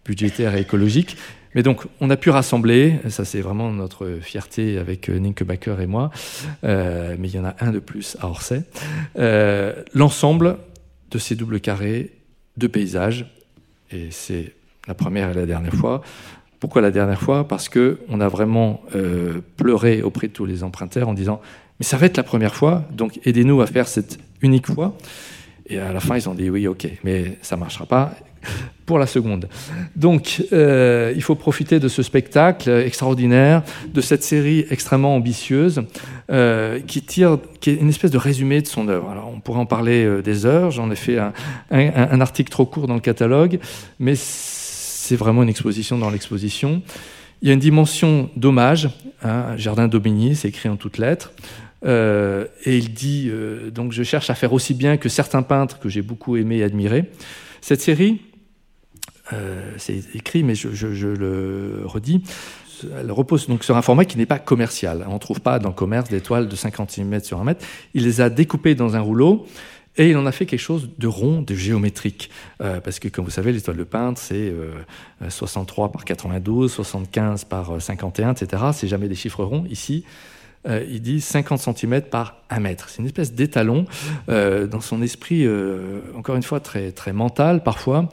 budgétaires 0.05 0.57
et 0.57 0.63
écologiques. 0.63 1.17
Mais 1.55 1.63
donc, 1.63 1.83
on 2.01 2.11
a 2.11 2.17
pu 2.17 2.31
rassembler, 2.31 3.01
ça 3.09 3.25
c'est 3.25 3.41
vraiment 3.41 3.73
notre 3.73 4.19
fierté 4.21 4.79
avec 4.79 5.09
Ninke 5.09 5.43
Baker 5.43 5.77
et 5.81 5.87
moi, 5.87 6.11
mais 6.63 7.17
il 7.25 7.35
y 7.35 7.39
en 7.39 7.45
a 7.45 7.57
un 7.61 7.73
de 7.73 7.81
plus 7.81 8.17
à 8.21 8.29
Orsay, 8.29 8.63
l'ensemble 9.95 10.59
de 11.11 11.19
ces 11.19 11.35
doubles 11.35 11.61
carrés 11.61 12.13
de 12.57 12.67
paysages, 12.67 13.27
et 13.91 14.09
c'est 14.11 14.55
la 14.87 14.95
première 14.95 15.31
et 15.31 15.35
la 15.35 15.47
dernière 15.47 15.75
fois. 15.75 16.03
Pourquoi 16.61 16.83
la 16.83 16.91
dernière 16.91 17.21
fois? 17.21 17.49
Parce 17.49 17.69
que 17.69 18.01
on 18.09 18.21
a 18.21 18.29
vraiment 18.29 18.83
euh, 18.95 19.41
pleuré 19.57 20.03
auprès 20.03 20.29
de 20.29 20.33
tous 20.33 20.45
les 20.45 20.63
emprunteurs 20.63 21.09
en 21.09 21.15
disant 21.15 21.41
mais 21.79 21.85
ça 21.85 21.97
va 21.97 22.07
être 22.07 22.19
la 22.19 22.23
première 22.23 22.55
fois, 22.55 22.85
donc 22.93 23.19
aidez-nous 23.25 23.63
à 23.63 23.67
faire 23.67 23.89
cette 23.89 24.19
unique 24.43 24.67
fois. 24.67 24.97
Et 25.67 25.79
à 25.79 25.93
la 25.93 26.01
fin, 26.01 26.17
ils 26.17 26.29
ont 26.29 26.35
dit 26.35 26.51
oui, 26.51 26.67
ok, 26.67 26.87
mais 27.05 27.39
ça 27.41 27.57
marchera 27.57 27.87
pas 27.87 28.15
pour 28.87 28.99
la 28.99 29.07
seconde. 29.07 29.49
Donc, 29.95 30.45
euh, 30.53 31.13
il 31.15 31.23
faut 31.23 31.35
profiter 31.35 31.79
de 31.79 31.89
ce 31.89 32.03
spectacle 32.03 32.71
extraordinaire, 32.71 33.63
de 33.93 34.01
cette 34.01 34.23
série 34.23 34.67
extrêmement 34.71 35.15
ambitieuse, 35.15 35.83
euh, 36.31 36.81
qui 36.81 37.03
tire, 37.03 37.39
qui 37.61 37.71
est 37.71 37.75
une 37.75 37.89
espèce 37.89 38.11
de 38.11 38.19
résumé 38.19 38.61
de 38.63 38.67
son 38.67 38.89
œuvre. 38.89 39.11
Alors, 39.11 39.31
on 39.35 39.41
pourrait 39.41 39.61
en 39.61 39.67
parler 39.67 40.23
des 40.23 40.47
heures. 40.47 40.71
J'en 40.71 40.91
ai 40.91 40.97
fait 40.97 41.19
un, 41.19 42.21
article 42.21 42.51
trop 42.51 42.67
court 42.67 42.87
dans 42.87 42.95
le 42.95 43.01
catalogue, 43.01 43.61
mais 43.99 44.15
c'est 44.17 45.17
vraiment 45.17 45.43
une 45.43 45.49
exposition 45.49 45.99
dans 45.99 46.11
l'exposition. 46.11 46.83
Il 47.43 47.49
y 47.49 47.51
a 47.51 47.55
une 47.55 47.61
dimension 47.61 48.29
d'hommage, 48.37 48.91
hein, 49.23 49.57
Jardin 49.57 49.89
d'Aubigny, 49.89 50.35
c'est 50.35 50.49
écrit 50.49 50.69
en 50.69 50.77
toutes 50.77 50.99
lettres. 50.99 51.33
Euh, 51.85 52.47
et 52.65 52.77
il 52.77 52.93
dit 52.93 53.29
euh, 53.31 53.71
donc 53.71 53.93
je 53.93 54.03
cherche 54.03 54.29
à 54.29 54.35
faire 54.35 54.53
aussi 54.53 54.75
bien 54.75 54.99
que 54.99 55.09
certains 55.09 55.43
peintres 55.43 55.79
que 55.79 55.89
j'ai 55.89 56.03
beaucoup 56.03 56.37
aimé 56.37 56.59
et 56.59 56.63
admiré. 56.63 57.07
Cette 57.63 57.81
série, 57.81 58.21
euh, 59.33 59.73
c'est 59.79 60.03
écrit, 60.15 60.43
mais 60.43 60.55
je, 60.55 61.07
le 61.07 61.83
redis, 61.85 62.23
elle 62.99 63.13
repose 63.13 63.47
donc 63.49 63.65
sur 63.65 63.77
un 63.77 63.83
format 63.83 64.05
qui 64.05 64.17
n'est 64.19 64.27
pas 64.27 64.39
commercial. 64.39 65.05
On 65.09 65.15
ne 65.15 65.19
trouve 65.19 65.41
pas 65.41 65.59
dans 65.59 65.69
le 65.69 65.75
commerce 65.75 66.09
des 66.09 66.21
toiles 66.21 66.49
de 66.49 66.57
50 66.57 66.91
cm 66.91 67.21
sur 67.23 67.41
1 67.41 67.45
mètre. 67.45 67.65
Il 67.95 68.05
les 68.05 68.21
a 68.21 68.31
découpées 68.31 68.75
dans 68.75 68.97
un 68.97 69.01
rouleau 69.01 69.47
et 69.97 70.11
il 70.11 70.17
en 70.17 70.25
a 70.25 70.33
fait 70.33 70.47
quelque 70.47 70.61
chose 70.61 70.89
de 70.99 71.07
rond, 71.07 71.43
de 71.43 71.55
géométrique. 71.55 72.31
Euh, 72.61 72.81
parce 72.81 72.99
que, 72.99 73.09
comme 73.09 73.25
vous 73.25 73.31
savez, 73.31 73.53
l'étoile 73.53 73.77
de 73.77 73.85
peintre, 73.85 74.21
c'est 74.21 74.53
63 75.29 75.87
euh, 75.87 75.89
par 75.91 76.05
92, 76.05 76.73
75 76.73 77.45
par 77.45 77.83
51, 77.83 78.33
etc. 78.33 78.63
C'est 78.73 78.89
jamais 78.89 79.09
des 79.09 79.15
chiffres 79.15 79.45
ronds. 79.45 79.65
Ici, 79.69 80.05
euh, 80.69 80.85
il 80.91 81.01
dit 81.01 81.21
50 81.21 81.61
cm 81.61 82.03
par 82.03 82.37
1 82.51 82.61
mètre. 82.61 82.89
C'est 82.89 82.99
une 82.99 83.07
espèce 83.07 83.33
d'étalon 83.33 83.87
dans 84.29 84.81
son 84.81 85.03
esprit, 85.03 85.47
encore 86.17 86.37
une 86.37 86.43
fois, 86.43 86.61
très, 86.61 86.93
très 86.93 87.13
mental 87.13 87.63
parfois. 87.63 88.09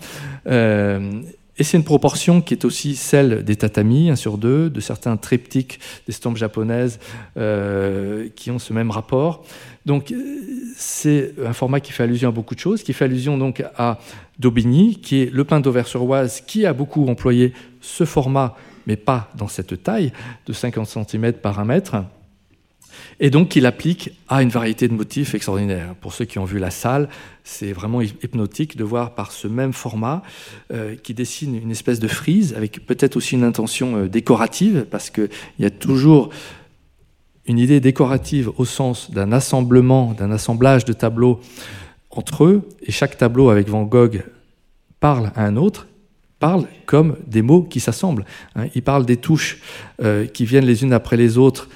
Et 1.60 1.64
c'est 1.64 1.78
une 1.78 1.84
proportion 1.84 2.42
qui 2.42 2.54
est 2.54 2.66
aussi 2.66 2.96
celle 2.96 3.44
des 3.44 3.56
tatamis, 3.56 4.12
1 4.12 4.16
sur 4.16 4.38
2, 4.38 4.70
de 4.70 4.80
certains 4.80 5.18
triptyques 5.18 5.80
d'estampes 6.06 6.38
japonaises 6.38 7.00
qui 8.36 8.52
ont 8.52 8.60
ce 8.60 8.74
même 8.74 8.92
rapport. 8.92 9.44
Donc 9.86 10.14
c'est 10.76 11.34
un 11.44 11.54
format 11.54 11.80
qui 11.80 11.92
fait 11.92 12.04
allusion 12.04 12.30
à 12.30 12.32
beaucoup 12.32 12.54
de 12.54 12.60
choses, 12.60 12.84
qui 12.84 12.94
fait 12.94 13.06
allusion 13.06 13.38
donc 13.38 13.64
à 13.78 13.98
Daubigny, 14.38 14.98
qui 15.02 15.24
est 15.24 15.34
le 15.34 15.44
pain 15.44 15.60
d'Auvers-sur-Oise, 15.60 16.44
qui 16.46 16.66
a 16.66 16.74
beaucoup 16.74 17.08
employé 17.08 17.54
ce 17.82 18.06
format, 18.06 18.56
mais 18.86 18.96
pas 18.96 19.32
dans 19.36 19.48
cette 19.48 19.82
taille 19.82 20.12
de 20.46 20.54
50 20.54 20.88
cm 20.88 21.34
par 21.34 21.60
1 21.60 21.66
mètre. 21.66 21.96
Et 23.20 23.30
donc 23.30 23.50
qu'il 23.50 23.66
applique 23.66 24.12
à 24.28 24.42
une 24.42 24.50
variété 24.50 24.88
de 24.88 24.94
motifs 24.94 25.34
extraordinaires. 25.34 25.96
Pour 26.02 26.14
ceux 26.14 26.26
qui 26.26 26.40
ont 26.40 26.46
vu 26.46 26.60
la 26.60 26.72
salle, 26.72 27.10
c'est 27.44 27.72
vraiment 27.72 28.02
hypnotique 28.02 28.78
de 28.78 28.84
voir 28.84 29.16
par 29.16 29.32
ce 29.32 29.48
même 29.48 29.74
format 29.74 30.22
euh, 30.72 30.96
qui 30.96 31.14
dessine 31.14 31.56
une 31.56 31.72
espèce 31.72 32.00
de 32.00 32.08
frise 32.08 32.54
avec 32.54 32.86
peut-être 32.86 33.16
aussi 33.16 33.36
une 33.36 33.44
intention 33.44 33.98
euh, 33.98 34.08
décorative 34.08 34.86
parce 34.90 35.10
qu'il 35.10 35.30
y 35.60 35.66
a 35.66 35.70
toujours 35.70 36.30
une 37.48 37.60
idée 37.60 37.80
décorative 37.80 38.52
au 38.58 38.66
sens 38.66 39.10
d'un 39.10 39.32
assemblement, 39.32 40.14
d'un 40.14 40.32
assemblage 40.32 40.86
de 40.86 40.94
tableaux 40.94 41.40
entre 42.12 42.46
eux, 42.46 42.68
et 42.82 42.92
chaque 42.92 43.18
tableau 43.18 43.50
avec 43.50 43.70
Van 43.70 43.84
Gogh 43.84 44.24
parle 45.00 45.32
à 45.36 45.46
un 45.46 45.56
autre, 45.56 45.88
parle 46.40 46.66
comme 46.86 47.18
des 47.26 47.42
mots 47.42 47.64
qui 47.64 47.80
s'assemblent. 47.80 48.26
Hein. 48.56 48.68
Il 48.76 48.82
parle 48.82 49.06
des 49.06 49.18
touches 49.18 49.60
euh, 50.02 50.26
qui 50.26 50.46
viennent 50.46 50.66
les 50.66 50.84
unes 50.84 50.94
après 50.94 51.18
les 51.18 51.38
autres 51.38 51.70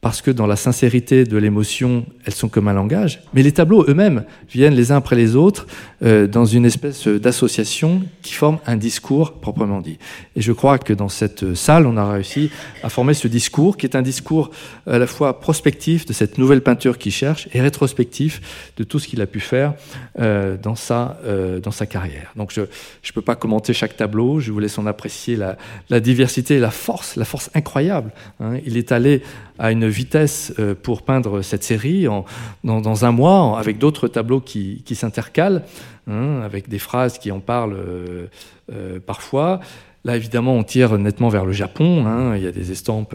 parce 0.00 0.22
que 0.22 0.30
dans 0.30 0.46
la 0.46 0.56
sincérité 0.56 1.24
de 1.24 1.36
l'émotion, 1.36 2.06
elles 2.24 2.34
sont 2.34 2.48
comme 2.48 2.68
un 2.68 2.72
langage, 2.72 3.22
mais 3.34 3.42
les 3.42 3.52
tableaux 3.52 3.84
eux-mêmes 3.86 4.24
viennent 4.50 4.74
les 4.74 4.92
uns 4.92 4.96
après 4.96 5.16
les 5.16 5.36
autres 5.36 5.66
euh, 6.02 6.26
dans 6.26 6.46
une 6.46 6.64
espèce 6.64 7.06
d'association 7.06 8.02
qui 8.22 8.32
forme 8.32 8.58
un 8.66 8.76
discours 8.76 9.34
proprement 9.34 9.80
dit. 9.80 9.98
Et 10.36 10.40
je 10.40 10.52
crois 10.52 10.78
que 10.78 10.94
dans 10.94 11.10
cette 11.10 11.54
salle, 11.54 11.86
on 11.86 11.98
a 11.98 12.12
réussi 12.12 12.50
à 12.82 12.88
former 12.88 13.12
ce 13.12 13.28
discours 13.28 13.76
qui 13.76 13.84
est 13.84 13.94
un 13.94 14.00
discours 14.00 14.50
à 14.86 14.98
la 14.98 15.06
fois 15.06 15.38
prospectif 15.38 16.06
de 16.06 16.14
cette 16.14 16.38
nouvelle 16.38 16.62
peinture 16.62 16.96
qu'il 16.96 17.12
cherche 17.12 17.48
et 17.52 17.60
rétrospectif 17.60 18.72
de 18.78 18.84
tout 18.84 18.98
ce 18.98 19.06
qu'il 19.06 19.20
a 19.20 19.26
pu 19.26 19.40
faire 19.40 19.74
euh, 20.18 20.56
dans, 20.56 20.76
sa, 20.76 21.18
euh, 21.26 21.60
dans 21.60 21.72
sa 21.72 21.84
carrière. 21.84 22.32
Donc 22.36 22.52
je 22.52 22.62
ne 22.62 22.66
peux 23.14 23.20
pas 23.20 23.36
commenter 23.36 23.74
chaque 23.74 23.98
tableau, 23.98 24.40
je 24.40 24.50
vous 24.50 24.60
laisse 24.60 24.78
en 24.78 24.86
apprécier 24.86 25.36
la, 25.36 25.58
la 25.90 26.00
diversité 26.00 26.58
la 26.58 26.70
force, 26.70 27.16
la 27.16 27.26
force 27.26 27.50
incroyable. 27.54 28.12
Hein. 28.40 28.58
Il 28.64 28.78
est 28.78 28.92
allé 28.92 29.22
à 29.60 29.72
une 29.72 29.86
vitesse 29.86 30.54
euh, 30.58 30.74
pour 30.74 31.02
peindre 31.02 31.42
cette 31.42 31.62
série 31.62 32.08
en, 32.08 32.24
dans, 32.64 33.04
un 33.04 33.12
mois, 33.12 33.58
avec 33.58 33.76
d'autres 33.78 34.08
tableaux 34.08 34.40
qui, 34.40 34.82
s'intercalent, 34.94 35.62
hein, 36.08 36.40
avec 36.42 36.68
des 36.68 36.78
phrases 36.78 37.18
qui 37.18 37.30
en 37.30 37.40
parlent 37.40 37.76
euh, 37.76 38.26
euh, 38.72 38.98
parfois. 38.98 39.60
Là, 40.04 40.16
évidemment, 40.16 40.54
on 40.54 40.64
tire 40.64 40.96
nettement 40.96 41.28
vers 41.28 41.44
le 41.44 41.52
Japon. 41.52 42.06
Hein. 42.06 42.34
Il 42.36 42.42
y 42.42 42.46
a 42.46 42.52
des 42.52 42.72
estampes 42.72 43.14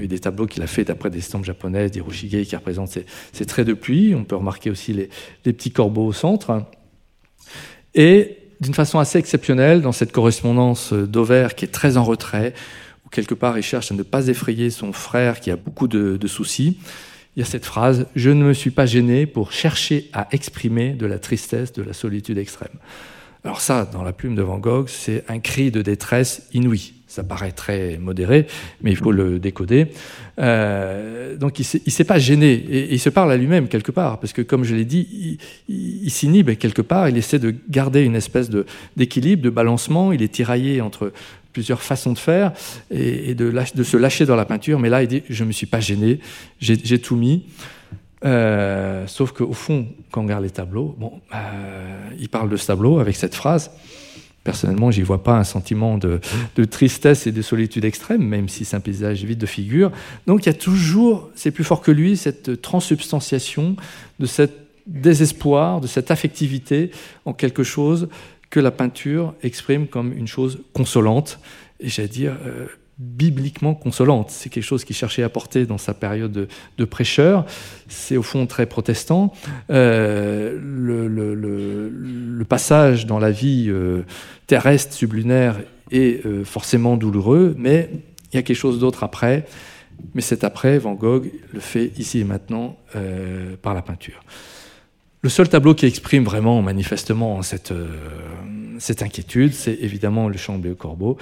et 0.00 0.06
des 0.06 0.20
tableaux 0.20 0.46
qu'il 0.46 0.62
a 0.62 0.68
fait 0.68 0.84
d'après 0.84 1.10
des 1.10 1.18
estampes 1.18 1.44
japonaises, 1.44 1.90
des 1.90 2.00
Rushige 2.00 2.46
qui 2.46 2.54
représentent 2.54 2.96
ces, 3.32 3.44
traits 3.44 3.66
de 3.66 3.74
pluie. 3.74 4.14
On 4.14 4.22
peut 4.22 4.36
remarquer 4.36 4.70
aussi 4.70 4.92
les, 4.92 5.10
les 5.44 5.52
petits 5.52 5.72
corbeaux 5.72 6.06
au 6.06 6.12
centre. 6.12 6.62
Et 7.96 8.36
d'une 8.60 8.74
façon 8.74 9.00
assez 9.00 9.18
exceptionnelle, 9.18 9.82
dans 9.82 9.90
cette 9.90 10.12
correspondance 10.12 10.92
d'Auvert 10.92 11.56
qui 11.56 11.64
est 11.64 11.72
très 11.72 11.96
en 11.96 12.04
retrait, 12.04 12.54
quelque 13.12 13.34
part 13.34 13.56
il 13.56 13.62
cherche 13.62 13.92
à 13.92 13.94
ne 13.94 14.02
pas 14.02 14.26
effrayer 14.26 14.70
son 14.70 14.92
frère 14.92 15.38
qui 15.38 15.52
a 15.52 15.56
beaucoup 15.56 15.86
de, 15.86 16.26
soucis, 16.26 16.78
il 17.36 17.40
y 17.40 17.42
a 17.42 17.46
cette 17.46 17.64
phrase 17.64 18.06
Je 18.16 18.30
ne 18.30 18.42
me 18.42 18.54
suis 18.54 18.70
pas 18.70 18.86
gêné 18.86 19.26
pour 19.26 19.52
chercher 19.52 20.10
à 20.12 20.26
exprimer 20.32 20.94
de 20.94 21.06
la 21.06 21.18
tristesse, 21.18 21.72
de 21.72 21.82
la 21.82 21.92
solitude 21.92 22.38
extrême. 22.38 22.76
Alors, 23.44 23.60
ça, 23.60 23.88
dans 23.92 24.04
la 24.04 24.12
plume 24.12 24.36
de 24.36 24.42
Van 24.42 24.58
Gogh, 24.58 24.86
c'est 24.88 25.24
un 25.28 25.40
cri 25.40 25.72
de 25.72 25.82
détresse 25.82 26.48
inouï. 26.52 26.92
Ça 27.08 27.24
paraît 27.24 27.50
très 27.50 27.98
modéré, 27.98 28.46
mais 28.82 28.92
il 28.92 28.96
faut 28.96 29.10
le 29.10 29.38
décoder. 29.40 29.88
Euh, 30.38 31.36
donc 31.36 31.58
il 31.58 31.66
ne 31.84 31.90
s'est 31.90 32.04
pas 32.04 32.18
gêné, 32.18 32.52
et, 32.52 32.94
il 32.94 32.98
se 32.98 33.10
parle 33.10 33.32
à 33.32 33.36
lui-même 33.36 33.68
quelque 33.68 33.90
part, 33.90 34.18
parce 34.18 34.32
que 34.32 34.40
comme 34.40 34.64
je 34.64 34.74
l'ai 34.74 34.86
dit, 34.86 35.38
il, 35.68 36.04
il 36.04 36.10
s'inhibe 36.10 36.56
quelque 36.56 36.80
part, 36.80 37.10
il 37.10 37.18
essaie 37.18 37.38
de 37.38 37.54
garder 37.68 38.02
une 38.02 38.16
espèce 38.16 38.48
d'équilibre, 38.96 39.42
de, 39.42 39.50
balancement, 39.50 40.12
il 40.12 40.22
est 40.22 40.32
tiraillé 40.32 40.80
entre 40.80 41.12
plusieurs 41.52 41.82
façons 41.82 42.12
de 42.12 42.18
faire 42.18 42.52
et, 42.90 43.34
de, 43.34 43.52
se 43.82 43.96
lâcher 43.96 44.26
dans 44.26 44.36
la 44.36 44.44
peinture. 44.44 44.78
Mais 44.78 44.88
là, 44.88 45.02
il 45.02 45.08
dit 45.08 45.22
je 45.28 45.42
ne 45.44 45.48
me 45.48 45.52
suis 45.52 45.66
pas 45.66 45.80
gêné, 45.80 46.20
j'ai 46.60 46.98
tout 46.98 47.16
mis. 47.16 47.44
Euh, 48.24 49.06
sauf 49.06 49.32
qu'au 49.32 49.52
fond, 49.52 49.88
quand 50.10 50.20
on 50.20 50.24
regarde 50.24 50.44
les 50.44 50.50
tableaux, 50.50 50.94
bon, 50.98 51.20
euh, 51.34 52.08
il 52.18 52.28
parle 52.28 52.48
de 52.48 52.56
ce 52.56 52.66
tableau 52.66 53.00
avec 53.00 53.16
cette 53.16 53.34
phrase. 53.34 53.70
Personnellement, 54.44 54.90
j'y 54.90 55.02
vois 55.02 55.22
pas 55.22 55.38
un 55.38 55.44
sentiment 55.44 55.98
de, 55.98 56.20
tristesse 56.64 57.28
et 57.28 57.32
de 57.32 57.42
solitude 57.42 57.84
extrême, 57.84 58.22
même 58.22 58.48
si 58.48 58.64
c'est 58.64 58.76
un 58.76 58.80
paysage 58.80 59.24
vide 59.24 59.38
de 59.38 59.46
figures. 59.46 59.92
Donc 60.26 60.44
il 60.44 60.46
y 60.46 60.50
a 60.50 60.54
toujours, 60.54 61.30
c'est 61.36 61.52
plus 61.52 61.62
fort 61.62 61.80
que 61.80 61.92
lui, 61.92 62.16
cette 62.16 62.60
transubstantiation 62.60 63.76
de 64.18 64.26
cet 64.26 64.52
désespoir, 64.86 65.80
de 65.80 65.86
cette 65.86 66.10
affectivité 66.10 66.90
en 67.24 67.32
quelque 67.32 67.62
chose 67.62 68.08
que 68.52 68.60
la 68.60 68.70
peinture 68.70 69.34
exprime 69.42 69.86
comme 69.86 70.12
une 70.12 70.28
chose 70.28 70.60
consolante, 70.74 71.40
et 71.80 71.88
j'allais 71.88 72.06
dire 72.06 72.36
euh, 72.44 72.66
bibliquement 72.98 73.74
consolante. 73.74 74.30
C'est 74.30 74.50
quelque 74.50 74.62
chose 74.62 74.84
qu'il 74.84 74.94
cherchait 74.94 75.22
à 75.22 75.30
porter 75.30 75.64
dans 75.64 75.78
sa 75.78 75.94
période 75.94 76.48
de, 76.76 76.84
prêcheur. 76.84 77.46
C'est 77.88 78.18
au 78.18 78.22
fond 78.22 78.46
très 78.46 78.66
protestant. 78.66 79.32
Euh, 79.70 80.58
le, 80.60 82.44
passage 82.44 83.06
dans 83.06 83.18
la 83.18 83.30
vie 83.30 83.68
euh, 83.70 84.02
terrestre, 84.46 84.92
sublunaire, 84.92 85.58
est 85.90 86.22
forcément 86.44 86.98
douloureux, 86.98 87.54
mais 87.56 87.88
il 88.32 88.36
y 88.36 88.38
a 88.38 88.42
quelque 88.42 88.56
chose 88.56 88.78
d'autre 88.78 89.02
après. 89.02 89.46
Mais 90.14 90.20
cet 90.20 90.44
après, 90.44 90.78
Van 90.78 90.92
Gogh 90.92 91.30
le 91.54 91.60
fait 91.60 91.92
ici 91.96 92.20
et 92.20 92.24
maintenant 92.24 92.76
par 93.62 93.72
la 93.72 93.80
peinture. 93.80 94.22
Le 95.24 95.28
seul 95.28 95.48
tableau 95.48 95.72
qui 95.74 95.86
exprime 95.86 96.24
vraiment, 96.24 96.62
manifestement, 96.62 97.42
cette, 97.42 97.70
euh, 97.70 97.86
inquiétude, 99.00 99.52
c'est 99.52 99.78
évidemment 99.80 100.28
le 100.28 100.36
champ 100.36 100.58
bleu 100.58 100.74
corbeau. 100.74 101.16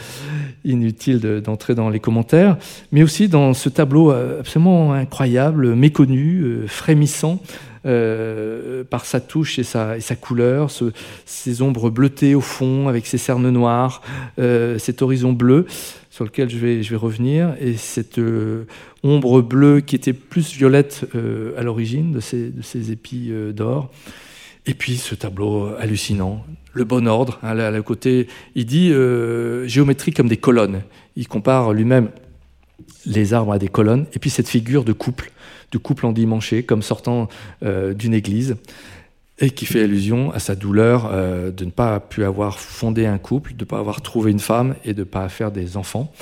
Inutile 0.64 1.20
d'entrer 1.44 1.74
dans 1.74 1.90
les 1.90 2.00
commentaires, 2.00 2.56
mais 2.92 3.02
aussi 3.02 3.28
dans 3.28 3.52
ce 3.52 3.68
tableau 3.68 4.10
euh, 4.10 4.40
absolument 4.40 4.94
incroyable, 4.94 5.74
méconnu, 5.74 6.40
euh, 6.40 6.66
frémissant. 6.66 7.40
Par 7.82 9.04
sa 9.04 9.20
touche 9.20 9.58
et 9.58 9.62
sa, 9.62 9.98
couleur, 10.20 10.70
ce, 10.70 10.92
ces 11.24 11.62
ombres 11.62 11.90
bleutées 11.90 12.34
au 12.34 12.40
fond 12.40 12.88
avec 12.88 13.06
ces 13.06 13.18
cernes 13.18 13.50
noires, 13.50 14.02
cet 14.36 15.02
horizon 15.02 15.32
bleu 15.32 15.66
sur 16.10 16.24
lequel 16.24 16.50
je 16.50 16.58
vais, 16.58 16.96
revenir, 16.96 17.54
et 17.60 17.76
cette 17.76 18.18
euh, 18.18 18.66
ombre 19.02 19.42
bleue 19.42 19.80
qui 19.80 19.94
était 19.94 20.12
plus 20.12 20.52
violette 20.52 21.06
euh, 21.14 21.54
à 21.56 21.62
l'origine 21.62 22.12
de 22.12 22.20
ces, 22.20 22.92
épis 22.92 23.28
euh, 23.30 23.52
d'or. 23.52 23.90
Et 24.66 24.74
puis 24.74 24.96
ce 24.96 25.14
tableau 25.14 25.70
hallucinant, 25.78 26.44
le 26.74 26.84
bon 26.84 27.06
ordre, 27.06 27.38
hein, 27.42 27.80
côté, 27.82 28.26
il 28.54 28.66
dit 28.66 28.92
géométrie 29.66 30.12
comme 30.12 30.28
des 30.28 30.36
colonnes. 30.36 30.82
Il 31.16 31.26
compare 31.26 31.72
lui-même 31.72 32.10
les 33.06 33.32
arbres 33.32 33.52
à 33.52 33.58
des 33.58 33.68
colonnes, 33.68 34.04
et 34.12 34.18
puis 34.18 34.28
cette 34.28 34.48
figure 34.48 34.84
de 34.84 34.92
couple, 34.92 35.32
de 35.70 35.78
couple 35.78 36.06
endimanché, 36.06 36.62
comme 36.62 36.82
sortant 36.82 37.28
d'une 37.62 38.14
église 38.14 38.56
et 39.40 39.50
qui 39.50 39.66
fait 39.66 39.82
allusion 39.82 40.30
à 40.32 40.38
sa 40.38 40.54
douleur 40.54 41.08
euh, 41.10 41.50
de 41.50 41.64
ne 41.64 41.70
pas 41.70 41.98
pu 41.98 42.24
avoir 42.24 42.60
fondé 42.60 43.06
un 43.06 43.18
couple, 43.18 43.54
de 43.54 43.64
ne 43.64 43.64
pas 43.64 43.78
avoir 43.78 44.02
trouvé 44.02 44.30
une 44.30 44.38
femme 44.38 44.74
et 44.84 44.92
de 44.92 45.00
ne 45.00 45.04
pas 45.04 45.28
faire 45.28 45.50
des 45.50 45.76
enfants. 45.76 46.12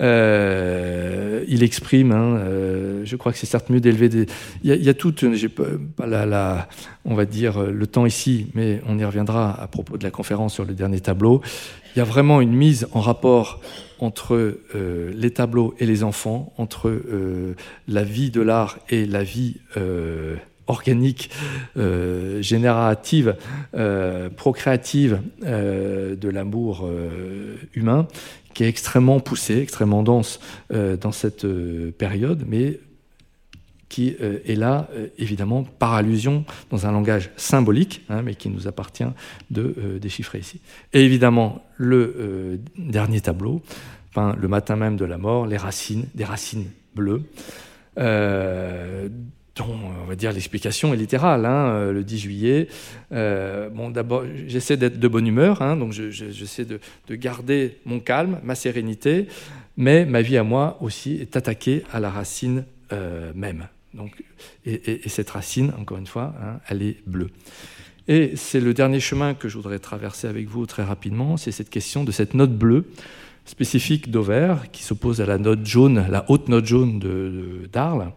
Euh, 0.00 1.44
il 1.48 1.62
exprime, 1.62 2.12
hein, 2.12 2.36
euh, 2.36 3.02
je 3.04 3.16
crois 3.16 3.32
que 3.32 3.38
c'est 3.38 3.46
certes 3.46 3.70
mieux 3.70 3.80
d'élever 3.80 4.08
des. 4.08 4.26
Il 4.62 4.70
y, 4.70 4.72
a, 4.72 4.76
il 4.76 4.84
y 4.84 4.88
a 4.88 4.94
tout, 4.94 5.14
j'ai 5.32 5.48
pas, 5.48 5.64
la, 6.06 6.26
la, 6.26 6.68
on 7.04 7.14
va 7.14 7.24
dire 7.24 7.62
le 7.62 7.86
temps 7.86 8.06
ici, 8.06 8.48
mais 8.54 8.82
on 8.86 8.98
y 8.98 9.04
reviendra 9.04 9.60
à 9.60 9.66
propos 9.68 9.96
de 9.96 10.04
la 10.04 10.10
conférence 10.10 10.54
sur 10.54 10.64
le 10.64 10.74
dernier 10.74 11.00
tableau. 11.00 11.40
Il 11.94 12.00
y 12.00 12.02
a 12.02 12.04
vraiment 12.04 12.42
une 12.42 12.52
mise 12.52 12.86
en 12.92 13.00
rapport 13.00 13.60
entre 13.98 14.60
euh, 14.74 15.12
les 15.14 15.30
tableaux 15.30 15.74
et 15.78 15.86
les 15.86 16.04
enfants, 16.04 16.52
entre 16.58 16.90
euh, 16.90 17.54
la 17.88 18.04
vie 18.04 18.30
de 18.30 18.42
l'art 18.42 18.78
et 18.90 19.06
la 19.06 19.22
vie 19.22 19.56
euh, 19.78 20.36
organique, 20.66 21.30
euh, 21.76 22.42
générative, 22.42 23.36
euh, 23.74 24.28
procréative 24.30 25.20
euh, 25.44 26.16
de 26.16 26.28
l'amour 26.28 26.88
humain, 27.74 28.08
qui 28.54 28.64
est 28.64 28.68
extrêmement 28.68 29.20
poussé, 29.20 29.58
extrêmement 29.58 30.02
dense 30.02 30.40
dans 30.70 31.12
cette 31.12 31.46
période, 31.98 32.44
mais 32.46 32.80
qui 33.88 34.08
est 34.18 34.58
là, 34.58 34.88
évidemment, 35.18 35.62
par 35.62 35.94
allusion, 35.94 36.44
dans 36.70 36.86
un 36.86 36.92
langage 36.92 37.30
symbolique, 37.36 38.02
hein, 38.08 38.22
mais 38.22 38.34
qui 38.34 38.48
nous 38.48 38.66
appartient 38.66 39.04
de 39.50 39.98
déchiffrer 40.00 40.38
ici. 40.38 40.60
Et 40.92 41.04
évidemment, 41.04 41.64
le 41.76 42.60
dernier 42.78 43.20
tableau, 43.20 43.62
peint 44.14 44.34
le 44.40 44.48
matin 44.48 44.76
même 44.76 44.96
de 44.96 45.04
la 45.04 45.18
mort, 45.18 45.46
les 45.46 45.58
racines, 45.58 46.06
des 46.14 46.24
racines 46.24 46.70
bleues, 46.94 47.22
dont 49.56 49.78
on 50.02 50.04
va 50.04 50.16
dire 50.16 50.32
l'explication 50.32 50.92
est 50.94 50.96
littérale. 50.96 51.46
Hein, 51.46 51.68
euh, 51.68 51.92
le 51.92 52.04
10 52.04 52.18
juillet, 52.18 52.68
euh, 53.12 53.68
bon, 53.70 53.90
d'abord, 53.90 54.24
j'essaie 54.46 54.76
d'être 54.76 54.98
de 54.98 55.08
bonne 55.08 55.26
humeur, 55.26 55.62
hein, 55.62 55.76
donc 55.76 55.92
j'essaie 55.92 56.64
de, 56.64 56.78
de, 57.08 57.14
garder 57.14 57.78
mon 57.84 58.00
calme, 58.00 58.38
ma 58.42 58.54
sérénité, 58.54 59.26
mais 59.76 60.04
ma 60.04 60.22
vie 60.22 60.36
à 60.36 60.42
moi 60.42 60.78
aussi 60.80 61.16
est 61.16 61.36
attaquée 61.36 61.82
à 61.92 62.00
la 62.00 62.10
racine 62.10 62.64
euh, 62.92 63.32
même. 63.34 63.68
Donc, 63.94 64.12
et, 64.66 64.74
et, 64.74 65.06
et, 65.06 65.08
cette 65.08 65.30
racine, 65.30 65.72
encore 65.78 65.98
une 65.98 66.06
fois, 66.06 66.34
hein, 66.42 66.60
elle 66.68 66.82
est 66.82 66.96
bleue. 67.06 67.30
Et 68.08 68.36
c'est 68.36 68.60
le 68.60 68.74
dernier 68.74 69.00
chemin 69.00 69.34
que 69.34 69.48
je 69.48 69.56
voudrais 69.56 69.78
traverser 69.78 70.28
avec 70.28 70.48
vous 70.48 70.66
très 70.66 70.84
rapidement, 70.84 71.36
c'est 71.36 71.50
cette 71.50 71.70
question 71.70 72.04
de 72.04 72.12
cette 72.12 72.34
note 72.34 72.52
bleue 72.52 72.84
spécifique 73.46 74.10
d'Auvers 74.10 74.70
qui 74.72 74.82
s'oppose 74.82 75.20
à 75.20 75.26
la 75.26 75.38
note 75.38 75.64
jaune, 75.64 76.04
la 76.10 76.24
haute 76.28 76.48
note 76.48 76.66
jaune 76.66 76.98
d'Arles. 77.72 78.06
De, 78.06 78.10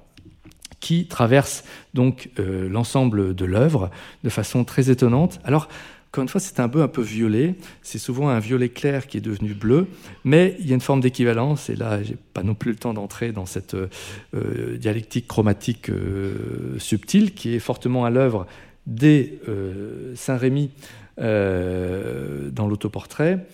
qui 0.79 1.07
traverse 1.07 1.63
donc 1.93 2.29
euh, 2.39 2.69
l'ensemble 2.69 3.35
de 3.35 3.45
l'œuvre 3.45 3.89
de 4.23 4.29
façon 4.29 4.63
très 4.63 4.89
étonnante. 4.89 5.39
Alors, 5.43 5.67
encore 6.11 6.23
une 6.23 6.29
fois, 6.29 6.41
c'est 6.41 6.59
un 6.59 6.67
peu 6.67 6.81
un 6.81 6.87
peu 6.87 7.03
violet. 7.03 7.53
C'est 7.83 7.99
souvent 7.99 8.29
un 8.29 8.39
violet 8.39 8.69
clair 8.69 9.05
qui 9.05 9.17
est 9.17 9.21
devenu 9.21 9.53
bleu, 9.53 9.87
mais 10.23 10.55
il 10.59 10.67
y 10.67 10.71
a 10.71 10.73
une 10.73 10.81
forme 10.81 11.01
d'équivalence. 11.01 11.69
Et 11.69 11.75
là, 11.75 12.01
j'ai 12.01 12.17
pas 12.33 12.41
non 12.41 12.55
plus 12.55 12.71
le 12.71 12.77
temps 12.77 12.95
d'entrer 12.95 13.31
dans 13.31 13.45
cette 13.45 13.75
euh, 13.75 14.77
dialectique 14.77 15.27
chromatique 15.27 15.89
euh, 15.89 16.79
subtile 16.79 17.35
qui 17.35 17.53
est 17.53 17.59
fortement 17.59 18.05
à 18.05 18.09
l'œuvre 18.09 18.47
dès 18.87 19.35
euh, 19.47 20.15
Saint-Rémy 20.15 20.71
euh, 21.19 22.49
dans 22.49 22.67
l'autoportrait 22.67 23.45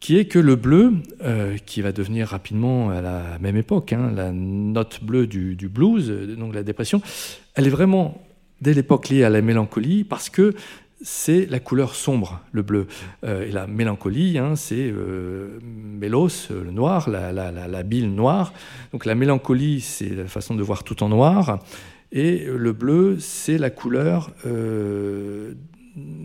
qui 0.00 0.16
est 0.16 0.26
que 0.26 0.38
le 0.38 0.56
bleu, 0.56 0.94
euh, 1.22 1.56
qui 1.66 1.82
va 1.82 1.92
devenir 1.92 2.28
rapidement 2.28 2.90
à 2.90 3.00
la 3.00 3.38
même 3.40 3.56
époque, 3.56 3.92
hein, 3.92 4.12
la 4.14 4.30
note 4.32 5.02
bleue 5.02 5.26
du, 5.26 5.68
blues, 5.68 6.10
donc 6.38 6.54
la 6.54 6.62
dépression, 6.62 7.02
elle 7.54 7.66
est 7.66 7.70
vraiment 7.70 8.22
dès 8.60 8.74
l'époque 8.74 9.08
liée 9.08 9.24
à 9.24 9.30
la 9.30 9.40
mélancolie 9.40 10.04
parce 10.04 10.30
que 10.30 10.54
c'est 11.00 11.46
la 11.46 11.60
couleur 11.60 11.94
sombre, 11.94 12.40
le 12.52 12.62
bleu. 12.62 12.86
Euh, 13.24 13.46
et 13.46 13.52
la 13.52 13.66
mélancolie, 13.66 14.38
hein, 14.38 14.56
c'est 14.56 14.90
euh, 14.90 15.58
mélos, 15.62 16.50
le 16.50 16.70
noir, 16.70 17.08
la, 17.08 17.82
bile 17.82 18.14
noire. 18.14 18.52
Donc 18.92 19.04
la 19.04 19.14
mélancolie, 19.14 19.80
c'est 19.80 20.10
la 20.10 20.26
façon 20.26 20.54
de 20.54 20.62
voir 20.62 20.82
tout 20.82 21.02
en 21.02 21.08
noir. 21.08 21.60
Et 22.10 22.46
le 22.46 22.72
bleu, 22.72 23.16
c'est 23.20 23.58
la 23.58 23.70
couleur 23.70 24.30
euh, 24.46 25.54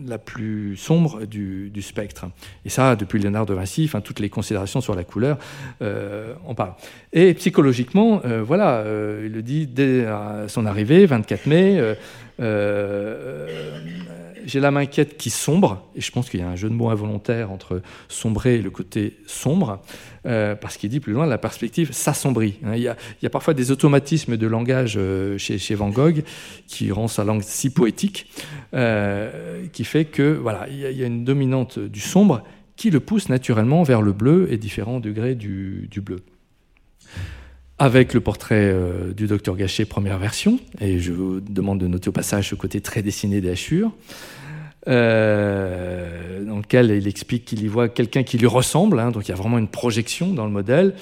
la 0.06 0.18
plus 0.18 0.76
sombre 0.76 1.24
du, 1.24 1.70
spectre. 1.82 2.26
Et 2.64 2.68
ça, 2.68 2.96
depuis 2.96 3.18
Léonard 3.18 3.46
de 3.46 3.54
Vinci, 3.54 3.90
toutes 4.02 4.20
les 4.20 4.28
considérations 4.28 4.80
sur 4.80 4.94
la 4.94 5.04
couleur, 5.04 5.38
euh, 5.82 6.34
on 6.46 6.54
parle. 6.54 6.74
Et 7.12 7.34
psychologiquement, 7.34 8.20
euh, 8.24 8.42
voilà, 8.42 8.78
euh, 8.78 9.24
il 9.26 9.32
le 9.32 9.42
dit 9.42 9.66
dès 9.66 10.06
son 10.48 10.66
arrivée, 10.66 11.06
24 11.06 11.46
mai, 11.46 11.96
j'ai 14.44 14.60
l'âme 14.60 14.76
inquiète 14.76 15.16
qui 15.16 15.30
sombre, 15.30 15.88
et 15.94 16.00
je 16.00 16.10
pense 16.10 16.28
qu'il 16.30 16.40
y 16.40 16.42
a 16.42 16.48
un 16.48 16.56
jeu 16.56 16.68
de 16.68 16.74
mots 16.74 16.90
involontaire 16.90 17.50
entre 17.50 17.82
sombrer 18.08 18.56
et 18.56 18.62
le 18.62 18.70
côté 18.70 19.18
sombre, 19.26 19.80
euh, 20.26 20.54
parce 20.54 20.76
qu'il 20.76 20.88
dit 20.88 21.00
plus 21.00 21.12
loin, 21.12 21.26
la 21.26 21.36
perspective 21.36 21.92
s'assombrit. 21.92 22.56
Hein, 22.64 22.76
il, 22.76 22.82
y 22.82 22.88
a, 22.88 23.30
parfois 23.30 23.52
des 23.52 23.70
automatismes 23.70 24.36
de 24.36 24.46
langage 24.46 24.94
euh, 24.96 25.36
chez, 25.38 25.74
Van 25.74 25.90
Gogh 25.90 26.22
qui 26.66 26.92
rend 26.92 27.08
sa 27.08 27.24
langue 27.24 27.42
si 27.42 27.70
poétique, 27.70 28.30
euh, 28.72 29.66
qui 29.72 29.84
fait 29.84 30.06
que 30.06 30.32
voilà, 30.32 30.66
il 30.70 30.78
y, 30.78 31.02
a, 31.02 31.06
une 31.06 31.24
dominante 31.24 31.78
du 31.78 32.00
sombre 32.00 32.42
qui 32.76 32.90
le 32.90 33.00
pousse 33.00 33.28
naturellement 33.28 33.82
vers 33.82 34.00
le 34.00 34.12
bleu 34.12 34.48
et 34.50 34.56
différents 34.56 34.98
degrés 34.98 35.34
du, 35.34 35.88
bleu 36.02 36.20
avec 37.78 38.14
le 38.14 38.20
portrait 38.20 38.74
du 39.16 39.26
docteur 39.26 39.56
Gachet, 39.56 39.84
première 39.84 40.18
version, 40.18 40.60
et 40.80 41.00
je 41.00 41.12
vous 41.12 41.40
demande 41.40 41.80
de 41.80 41.88
noter 41.88 42.08
au 42.08 42.12
passage 42.12 42.50
ce 42.50 42.54
côté 42.54 42.80
très 42.80 43.02
dessiné 43.02 43.40
des 43.40 43.50
hachures, 43.50 43.92
euh, 44.86 46.44
dans 46.44 46.58
lequel 46.58 46.90
il 46.90 47.08
explique 47.08 47.44
qu'il 47.44 47.62
y 47.62 47.68
voit 47.68 47.88
quelqu'un 47.88 48.22
qui 48.22 48.38
lui 48.38 48.46
ressemble, 48.46 48.98
hein, 48.98 49.10
donc 49.10 49.26
il 49.26 49.30
y 49.30 49.32
a 49.32 49.36
vraiment 49.36 49.58
une 49.58 49.68
projection 49.68 50.32
dans 50.32 50.44
le 50.44 50.50
modèle, 50.50 50.94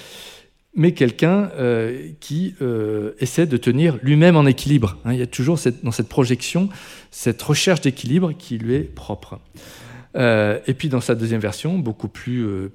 mais 0.74 0.92
quelqu'un 0.92 1.50
euh, 1.58 2.08
qui 2.20 2.54
euh, 2.62 3.12
essaie 3.18 3.46
de 3.46 3.56
tenir 3.56 3.98
lui-même 4.02 4.36
en 4.36 4.46
équilibre. 4.46 4.96
Hein, 5.04 5.12
il 5.12 5.18
y 5.18 5.22
a 5.22 5.26
toujours 5.26 5.58
dans 5.82 5.92
cette 5.92 6.08
projection 6.08 6.68
cette 7.10 7.42
recherche 7.42 7.82
d'équilibre 7.82 8.32
qui 8.32 8.58
lui 8.58 8.74
est 8.74 8.94
propre. 8.94 9.38
Et 10.14 10.74
puis 10.74 10.88
dans 10.88 11.00
sa 11.00 11.14
deuxième 11.14 11.40
version, 11.40 11.78
beaucoup 11.78 12.08
plus 12.08 12.46
euh, 12.46 12.70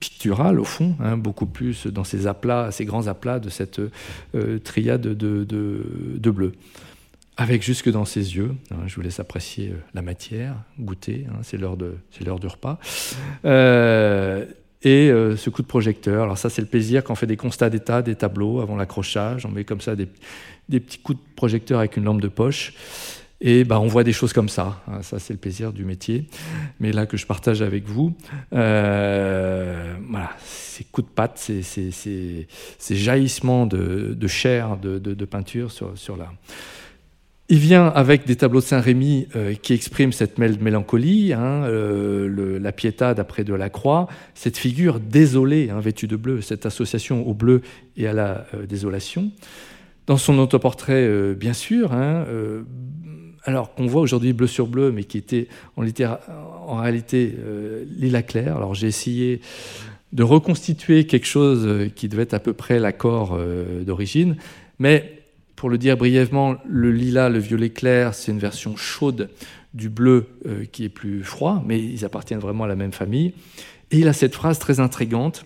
pictural 0.00 0.58
au 0.58 0.64
fond, 0.64 0.96
hein, 1.00 1.16
beaucoup 1.16 1.46
plus 1.46 1.86
dans 1.86 2.04
ces 2.04 2.26
aplats, 2.26 2.70
ces 2.72 2.84
grands 2.84 3.06
aplats 3.06 3.38
de 3.38 3.48
cette 3.48 3.80
triade 4.64 5.02
de, 5.02 5.44
de, 5.44 5.84
de, 6.16 6.30
bleu. 6.30 6.52
Avec 7.36 7.62
jusque 7.62 7.90
dans 7.90 8.04
ses 8.04 8.36
yeux, 8.36 8.54
hein, 8.70 8.80
je 8.86 8.94
vous 8.96 9.00
laisse 9.00 9.18
apprécier 9.18 9.70
euh, 9.70 9.76
la 9.94 10.02
matière, 10.02 10.56
goûter, 10.78 11.26
hein, 11.30 11.38
c'est 11.42 11.56
l'heure 11.56 11.76
du 11.76 12.46
repas. 12.46 12.78
Euh, 13.44 14.44
et 14.82 15.10
euh, 15.10 15.36
ce 15.36 15.48
coup 15.48 15.62
de 15.62 15.66
projecteur, 15.66 16.24
alors 16.24 16.38
ça 16.38 16.50
c'est 16.50 16.60
le 16.60 16.68
plaisir 16.68 17.02
quand 17.02 17.12
on 17.12 17.16
fait 17.16 17.26
des 17.26 17.36
constats 17.36 17.70
d'état, 17.70 18.02
des 18.02 18.14
tableaux 18.14 18.60
avant 18.60 18.76
l'accrochage, 18.76 19.46
on 19.46 19.50
met 19.50 19.64
comme 19.64 19.80
ça 19.80 19.96
des, 19.96 20.06
petits 20.68 20.98
coups 20.98 21.18
de 21.18 21.24
projecteur 21.34 21.78
avec 21.78 21.96
une 21.96 22.04
lampe 22.04 22.20
de 22.20 22.28
poche. 22.28 22.74
Et 23.42 23.64
bah, 23.64 23.80
on 23.80 23.86
voit 23.86 24.04
des 24.04 24.12
choses 24.12 24.34
comme 24.34 24.50
ça. 24.50 24.82
Hein, 24.86 25.00
ça, 25.00 25.18
c'est 25.18 25.32
le 25.32 25.38
plaisir 25.38 25.72
du 25.72 25.86
métier. 25.86 26.26
Mais 26.78 26.92
là, 26.92 27.06
que 27.06 27.16
je 27.16 27.24
partage 27.24 27.62
avec 27.62 27.86
vous, 27.86 28.14
voilà, 28.50 30.30
ces 30.44 30.84
coups 30.84 31.08
de 31.08 31.12
patte, 31.14 31.38
ces, 31.38 32.46
jaillissements 32.90 33.64
de, 33.64 34.26
chair, 34.26 34.76
de, 34.76 35.24
peinture 35.24 35.70
sur, 35.72 35.96
sur 35.96 36.18
la. 36.18 36.30
Il 37.52 37.58
vient 37.58 37.88
avec 37.88 38.28
des 38.28 38.36
tableaux 38.36 38.60
de 38.60 38.64
Saint-Rémy 38.64 39.26
euh, 39.34 39.54
qui 39.54 39.72
expriment 39.72 40.12
cette 40.12 40.38
mélancolie, 40.38 41.32
hein, 41.32 41.64
euh, 41.64 42.28
le, 42.28 42.58
la 42.58 42.70
Pietà 42.70 43.12
d'après 43.12 43.42
de 43.42 43.52
la 43.52 43.68
Croix, 43.68 44.06
cette 44.34 44.56
figure 44.56 45.00
désolée, 45.00 45.68
hein, 45.68 45.80
vêtue 45.80 46.06
de 46.06 46.14
bleu, 46.14 46.42
cette 46.42 46.64
association 46.64 47.26
au 47.26 47.34
bleu 47.34 47.62
et 47.96 48.06
à 48.06 48.12
la 48.12 48.46
euh, 48.54 48.66
désolation. 48.66 49.32
Dans 50.06 50.16
son 50.16 50.38
autoportrait, 50.38 51.04
euh, 51.04 51.34
bien 51.34 51.52
sûr, 51.52 51.92
hein, 51.92 52.24
alors 53.42 53.74
qu'on 53.74 53.86
voit 53.86 54.00
aujourd'hui 54.00 54.32
bleu 54.32 54.46
sur 54.46 54.68
bleu, 54.68 54.92
mais 54.92 55.02
qui 55.02 55.18
était 55.18 55.48
en, 55.76 55.84
en 56.68 56.76
réalité 56.76 57.34
euh, 57.36 57.84
lilas 57.98 58.22
clair. 58.22 58.58
Alors 58.58 58.76
j'ai 58.76 58.86
essayé 58.86 59.40
de 60.12 60.22
reconstituer 60.22 61.04
quelque 61.04 61.26
chose 61.26 61.90
qui 61.96 62.08
devait 62.08 62.22
être 62.22 62.34
à 62.34 62.40
peu 62.40 62.52
près 62.52 62.78
l'accord 62.78 63.36
d'origine, 63.84 64.36
mais 64.78 65.19
pour 65.60 65.68
le 65.68 65.76
dire 65.76 65.98
brièvement, 65.98 66.56
le 66.66 66.90
lilas, 66.90 67.28
le 67.28 67.38
violet 67.38 67.68
clair, 67.68 68.14
c'est 68.14 68.32
une 68.32 68.38
version 68.38 68.76
chaude 68.76 69.28
du 69.74 69.90
bleu 69.90 70.26
qui 70.72 70.84
est 70.84 70.88
plus 70.88 71.22
froid, 71.22 71.62
mais 71.66 71.78
ils 71.78 72.06
appartiennent 72.06 72.38
vraiment 72.38 72.64
à 72.64 72.66
la 72.66 72.76
même 72.76 72.92
famille. 72.92 73.34
Et 73.90 73.98
il 73.98 74.08
a 74.08 74.14
cette 74.14 74.34
phrase 74.34 74.58
très 74.58 74.80
intrigante 74.80 75.44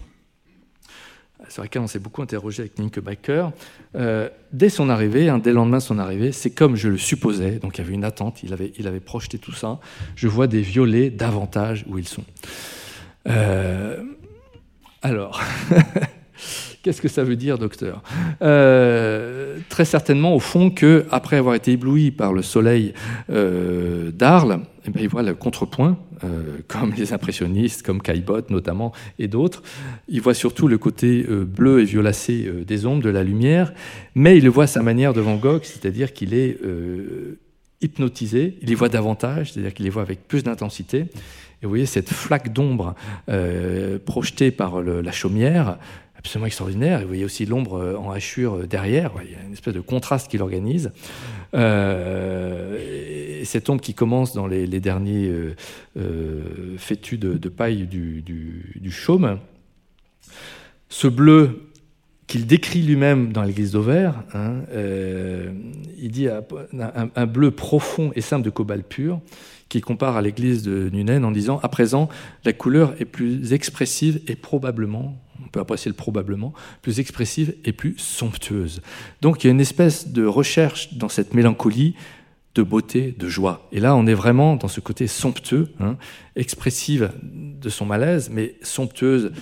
sur 1.49 1.63
laquelle 1.63 1.83
on 1.83 1.89
s'est 1.89 1.99
beaucoup 1.99 2.23
interrogé 2.23 2.63
avec 2.63 2.79
Nick 2.79 3.01
Baker. 3.01 3.49
Euh, 3.97 4.29
dès 4.53 4.69
son 4.69 4.89
arrivée, 4.89 5.33
dès 5.43 5.51
le 5.51 5.57
lendemain 5.57 5.79
de 5.79 5.83
son 5.83 5.99
arrivée, 5.99 6.31
c'est 6.31 6.51
comme 6.51 6.77
je 6.77 6.91
le 6.91 6.97
supposais, 6.97 7.59
donc 7.59 7.77
il 7.77 7.81
y 7.81 7.85
avait 7.85 7.95
une 7.95 8.05
attente, 8.05 8.45
il 8.45 8.53
avait, 8.53 8.73
il 8.79 8.87
avait 8.87 9.01
projeté 9.01 9.39
tout 9.39 9.53
ça. 9.53 9.81
Je 10.15 10.29
vois 10.29 10.47
des 10.47 10.61
violets 10.61 11.11
davantage 11.11 11.85
où 11.89 11.99
ils 11.99 12.07
sont. 12.07 12.25
Euh, 13.27 14.01
alors, 15.03 15.41
Qu'est-ce 16.85 17.01
que 17.01 17.09
ça 17.09 17.25
veut 17.25 17.37
dire, 17.37 17.57
docteur 17.57 18.03
euh, 18.43 19.57
Très 19.71 19.87
certainement, 19.87 20.35
au 20.35 20.39
fond, 20.39 20.69
que 20.69 21.07
après 21.11 21.39
avoir 21.39 21.55
été 21.55 21.73
ébloui 21.73 22.11
par 22.11 22.35
le 22.35 22.43
soleil 22.43 22.93
euh, 23.31 24.11
d'Arles, 24.11 24.61
eh 24.87 24.91
ben, 24.91 25.01
il 25.03 25.09
voit 25.09 25.23
le 25.23 25.33
contrepoint, 25.33 25.97
euh, 26.25 26.59
comme 26.69 26.93
les 26.93 27.15
impressionnistes, 27.15 27.81
comme 27.81 28.03
Caillebotte 28.03 28.51
notamment, 28.51 28.93
et 29.19 29.29
d'autres. 29.29 29.63
Il 30.09 30.21
voit 30.21 30.35
surtout 30.35 30.69
le 30.69 30.77
côté 30.77 31.27
bleu 31.27 31.81
et 31.81 31.85
violacé 31.85 32.53
des 32.67 32.85
ombres, 32.85 33.03
de 33.03 33.09
la 33.09 33.23
lumière, 33.23 33.73
mais 34.15 34.37
il 34.37 34.45
le 34.45 34.51
voit 34.51 34.65
à 34.65 34.67
sa 34.67 34.83
manière 34.83 35.15
de 35.15 35.23
Van 35.23 35.37
Gogh, 35.37 35.63
c'est-à-dire 35.63 36.13
qu'il 36.13 36.35
est 36.35 36.59
hypnotisé, 37.81 38.59
il 38.61 38.69
les 38.69 38.75
voit 38.75 38.91
davantage, 38.91 39.53
c'est-à-dire 39.53 39.73
qu'il 39.73 39.87
les 39.87 39.91
voit 39.91 40.03
avec 40.03 40.29
plus 40.29 40.45
d'intensité. 40.45 41.07
Et 41.63 41.67
vous 41.67 41.71
voyez 41.71 41.87
cette 41.87 42.11
flaque 42.11 42.53
d'ombre 42.53 42.95
projetée 44.05 44.51
par 44.51 44.83
la 44.83 45.13
chaumière 45.13 45.79
absolument 46.25 46.47
extraordinaire. 46.47 47.01
Et 47.01 47.03
vous 47.03 47.09
voyez 47.09 47.25
aussi 47.25 47.45
l'ombre 47.45 47.75
euh, 47.75 47.97
en 47.97 48.11
hachure 48.11 48.55
euh, 48.55 48.67
derrière. 48.67 49.13
Il 49.25 49.33
y 49.33 49.35
a 49.35 49.43
une 49.47 49.53
espèce 49.53 49.75
de 49.75 49.81
contraste 49.81 50.31
qui 50.31 50.39
l'organise. 50.39 50.91
Euh, 51.55 53.41
et 53.41 53.45
cette 53.45 53.69
ombre 53.69 53.83
qui 53.83 53.93
commence 53.93 54.33
dans 54.33 54.47
les, 54.47 54.67
derniers 54.81 55.31
fétus 56.79 57.19
de, 57.21 57.49
paille 57.49 57.87
du, 57.87 58.23
du, 58.23 58.91
chaume. 58.91 59.39
Ce 60.89 61.07
bleu 61.07 61.69
qu'il 62.27 62.47
décrit 62.47 62.81
lui-même 62.81 63.33
dans 63.33 63.43
l'église 63.43 63.73
d'Auvers, 63.73 64.25
hein, 64.33 64.63
il 64.73 66.11
dit 66.11 66.27
un, 66.29 67.11
un, 67.15 67.27
bleu 67.27 67.51
profond 67.51 68.11
et 68.17 68.23
simple 68.23 68.45
de 68.45 68.51
cobalt 68.51 68.87
pur, 68.87 69.21
qui 69.69 69.83
compare 69.83 70.17
à 70.17 70.23
l'église 70.23 70.63
de 70.63 70.89
Nunen 70.91 71.25
en 71.25 71.31
disant 71.31 71.61
à 71.63 71.69
présent 71.69 72.09
la 72.45 72.55
couleur 72.55 72.95
est 72.99 73.05
plus 73.05 73.53
expressive 73.53 74.23
et 74.27 74.37
probablement 74.37 75.17
on 75.43 75.49
peut 75.49 75.61
apprécier 75.61 75.89
le 75.91 75.97
probablement, 75.97 76.53
plus 76.83 77.01
expressive 77.01 77.55
et 77.65 77.73
plus 77.73 77.97
somptueuse. 77.99 78.83
Donc 79.21 79.43
il 79.43 79.47
y 79.47 79.51
a 79.51 79.53
une 79.53 79.61
espèce 79.61 80.09
de 80.09 80.25
recherche 80.25 80.95
dans 80.95 81.09
cette 81.09 81.35
mélancolie 81.35 81.95
de 82.55 82.63
beauté, 82.63 83.15
de 83.19 83.29
joie. 83.29 83.69
Et 83.73 83.81
là, 83.81 83.97
on 83.97 84.07
est 84.07 84.15
vraiment 84.15 84.57
dans 84.57 84.69
ce 84.69 84.81
côté 84.81 85.07
somptueux, 85.07 85.73
hein, 85.81 85.97
expressive 86.37 87.11
de 87.23 87.69
son 87.69 87.85
malaise, 87.85 88.31
mais 88.33 88.55
somptueuse 88.63 89.33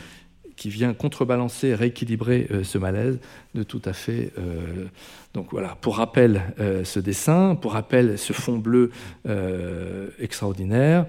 qui 0.57 0.71
vient 0.71 0.95
contrebalancer, 0.95 1.75
rééquilibrer 1.75 2.47
euh, 2.51 2.63
ce 2.63 2.79
malaise 2.79 3.19
de 3.55 3.63
tout 3.63 3.83
à 3.85 3.93
fait. 3.93 4.33
Euh, 4.39 4.87
donc 5.35 5.49
voilà, 5.51 5.77
pour 5.81 5.97
rappel, 5.97 6.55
euh, 6.61 6.85
ce 6.85 7.01
dessin, 7.01 7.57
pour 7.57 7.73
rappel, 7.73 8.19
ce 8.19 8.33
fond 8.33 8.59
bleu 8.59 8.91
extraordinaire 10.19 11.07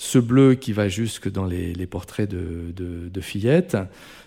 ce 0.00 0.18
bleu 0.18 0.54
qui 0.54 0.72
va 0.72 0.88
jusque 0.88 1.30
dans 1.30 1.44
les, 1.44 1.86
portraits 1.86 2.28
de, 2.28 3.20
fillettes, 3.20 3.76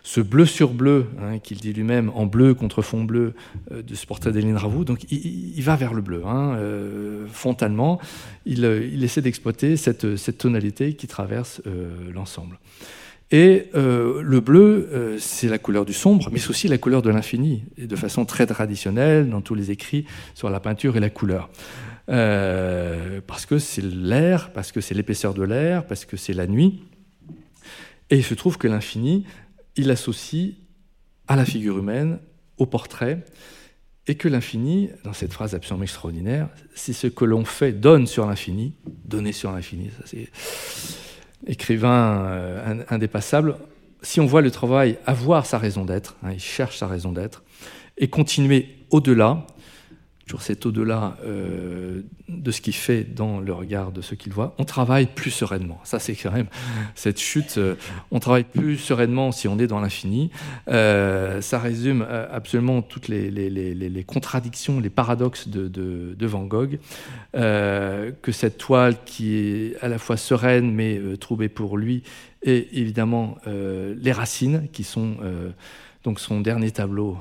ce 0.04 0.22
bleu 0.22 0.46
sur 0.46 0.72
bleu, 0.72 1.08
hein, 1.20 1.40
qu'il 1.40 1.58
dit 1.58 1.74
lui-même 1.74 2.12
en 2.14 2.28
bleu 2.28 2.54
contre 2.54 2.84
fond 2.84 3.04
bleu 3.04 3.34
euh, 3.72 3.82
de 3.82 3.96
ce 3.96 4.06
portrait 4.06 4.32
d'Eline 4.32 4.56
Ravoux. 4.56 4.86
Donc 4.86 5.12
il, 5.12 5.60
va 5.64 5.76
vers 5.76 5.96
le 5.96 6.04
bleu, 6.04 6.22
hein, 6.28 6.54
euh, 6.58 7.26
frontalement. 7.28 8.00
Euh, 8.48 8.88
il, 8.94 9.04
essaie 9.04 9.22
d'exploiter 9.22 9.76
cette, 9.76 10.38
tonalité 10.38 10.94
qui 10.94 11.08
traverse 11.08 11.60
l'ensemble. 12.14 12.60
Et 13.32 13.70
le 13.74 14.40
bleu, 14.42 15.18
c'est 15.18 15.48
la 15.48 15.58
couleur 15.58 15.86
du 15.86 15.94
sombre, 15.94 16.30
mais 16.32 16.38
c'est 16.38 16.52
aussi 16.52 16.68
la 16.68 16.78
couleur 16.78 17.02
de 17.02 17.10
l'infini, 17.10 17.64
et 17.80 17.88
de 17.88 17.96
façon 17.96 18.26
très 18.26 18.46
traditionnelle 18.46 19.28
dans 19.28 19.42
tous 19.42 19.56
les 19.56 19.72
écrits 19.72 20.06
sur 20.36 20.52
la 20.52 20.60
peinture 20.60 20.98
et 20.98 21.00
la 21.00 21.10
couleur. 21.10 21.50
Euh, 22.10 23.22
parce 23.26 23.46
que 23.46 23.60
c'est 23.60 23.84
l'air, 23.84 24.52
parce 24.52 24.72
que 24.72 24.82
c'est 24.82 24.94
l'épaisseur 24.94 25.34
de 25.34 25.44
l'air, 25.44 25.86
parce 25.86 26.06
que 26.06 26.18
c'est 26.18 26.34
la 26.34 26.48
nuit. 26.48 26.84
Et 28.10 28.18
il 28.18 28.24
se 28.24 28.34
trouve 28.34 28.58
que 28.58 28.68
l'infini, 28.68 29.26
il 29.76 29.90
associe 29.90 30.54
à 31.28 31.36
la 31.36 31.46
figure 31.46 31.78
humaine, 31.78 32.20
au 32.58 32.66
portrait, 32.66 33.24
et 34.08 34.16
que 34.16 34.28
l'infini, 34.28 34.90
dans 35.04 35.14
cette 35.14 35.32
phrase 35.32 35.56
absolument 35.56 35.84
extraordinaire, 35.84 36.50
c'est 36.76 36.94
ce 36.94 37.08
que 37.08 37.24
l'on 37.24 37.46
fait 37.46 37.72
donne 37.72 38.06
sur 38.06 38.26
l'infini, 38.26 38.74
donner 39.06 39.32
sur 39.32 39.52
l'infini. 39.52 39.90
Ça 39.98 40.04
c'est 40.06 40.30
écrivain 41.48 42.26
euh, 42.26 42.84
indépassable. 42.90 43.58
Si 44.02 44.20
on 44.20 44.26
voit 44.26 44.42
le 44.42 44.52
travail 44.52 44.98
avoir 45.06 45.46
sa 45.46 45.58
raison 45.58 45.86
d'être, 45.86 46.18
hein, 46.24 46.32
il 46.34 46.40
cherche 46.40 46.78
sa 46.78 46.88
raison 46.88 47.14
d'être, 47.14 47.44
et 47.98 48.10
continuer 48.10 48.76
au-delà, 48.90 49.48
toujours 50.26 50.42
cet 50.42 50.66
au-delà 50.66 51.18
euh, 51.26 52.02
de 52.30 52.52
ce 52.52 52.62
qu'il 52.62 52.74
fait 52.74 53.04
dans 53.04 53.40
le 53.40 53.52
regard 53.54 53.92
de 53.92 54.02
ce 54.02 54.16
qu'il 54.16 54.32
voit, 54.32 54.56
on 54.58 54.64
travaille 54.64 55.06
plus 55.06 55.32
sereinement. 55.32 55.80
Ça, 55.84 56.00
c'est 56.00 56.16
quand 56.16 56.32
même 56.32 56.48
cette 56.96 57.20
chute. 57.20 57.58
Euh, 57.58 57.76
on 58.12 58.20
travaille 58.20 58.46
plus 58.46 58.78
sereinement 58.78 59.32
si 59.32 59.48
on 59.48 59.60
est 59.60 59.68
dans 59.68 59.82
l'infini. 59.82 60.32
Euh, 60.70 61.42
ça 61.42 61.60
résume 61.60 62.08
absolument 62.32 62.82
toutes 62.82 63.10
les, 63.10 64.06
contradictions, 64.08 64.80
les 64.80 64.90
paradoxes 64.90 65.48
de, 65.50 65.68
de, 65.68 66.26
Van 66.26 66.46
Gogh. 66.46 66.80
que 67.34 68.32
cette 68.32 68.58
toile 68.58 68.96
qui 69.06 69.36
est 69.36 69.78
à 69.82 69.90
la 69.90 69.98
fois 69.98 70.16
sereine 70.18 70.72
mais 70.72 71.00
troublée 71.20 71.50
pour 71.50 71.78
lui, 71.78 72.04
et 72.44 72.80
évidemment 72.80 73.38
les 73.46 74.12
racines 74.12 74.68
qui 74.72 74.84
sont 74.84 75.18
donc 76.04 76.20
son 76.20 76.42
dernier 76.42 76.72
tableau, 76.72 77.18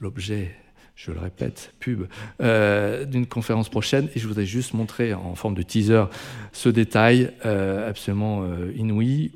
l'objet 0.00 0.54
je 0.94 1.10
le 1.10 1.18
répète, 1.18 1.74
pub, 1.80 2.04
euh, 2.40 3.04
d'une 3.04 3.26
conférence 3.26 3.68
prochaine. 3.68 4.08
Et 4.14 4.20
je 4.20 4.28
voudrais 4.28 4.46
juste 4.46 4.74
montrer 4.74 5.12
en 5.12 5.34
forme 5.34 5.54
de 5.54 5.62
teaser 5.62 6.04
ce 6.52 6.68
détail 6.68 7.30
euh, 7.44 7.88
absolument 7.88 8.42
euh, 8.44 8.72
inouï. 8.76 9.32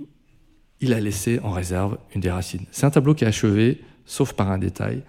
Il 0.80 0.92
a 0.92 1.00
laissé 1.00 1.40
en 1.42 1.50
réserve 1.50 1.98
une 2.14 2.20
des 2.20 2.30
racines. 2.30 2.64
C'est 2.70 2.86
un 2.86 2.90
tableau 2.90 3.14
qui 3.14 3.24
est 3.24 3.28
achevé, 3.28 3.80
sauf 4.06 4.32
par 4.32 4.50
un 4.50 4.58
détail. 4.58 5.02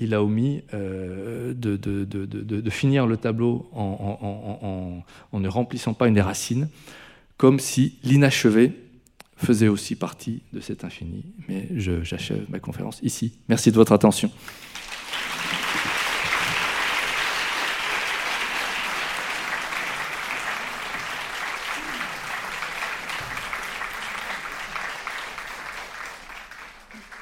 il 0.00 0.12
a 0.12 0.24
omis 0.24 0.62
de, 0.72 2.70
finir 2.70 3.06
le 3.06 3.16
tableau 3.16 3.70
en, 3.72 5.04
en, 5.32 5.38
ne 5.38 5.48
remplissant 5.48 5.94
pas 5.94 6.08
une 6.08 6.14
des 6.14 6.20
racines, 6.20 6.68
comme 7.36 7.60
si 7.60 7.98
l'inachevé 8.02 8.72
faisait 9.36 9.68
aussi 9.68 9.94
partie 9.94 10.42
de 10.52 10.58
cet 10.58 10.82
infini. 10.82 11.26
Mais 11.48 11.68
j'achève 11.76 12.44
ma 12.48 12.58
conférence 12.58 12.98
ici. 13.04 13.38
Merci 13.48 13.70
de 13.70 13.76
votre 13.76 13.92
attention. 13.92 14.32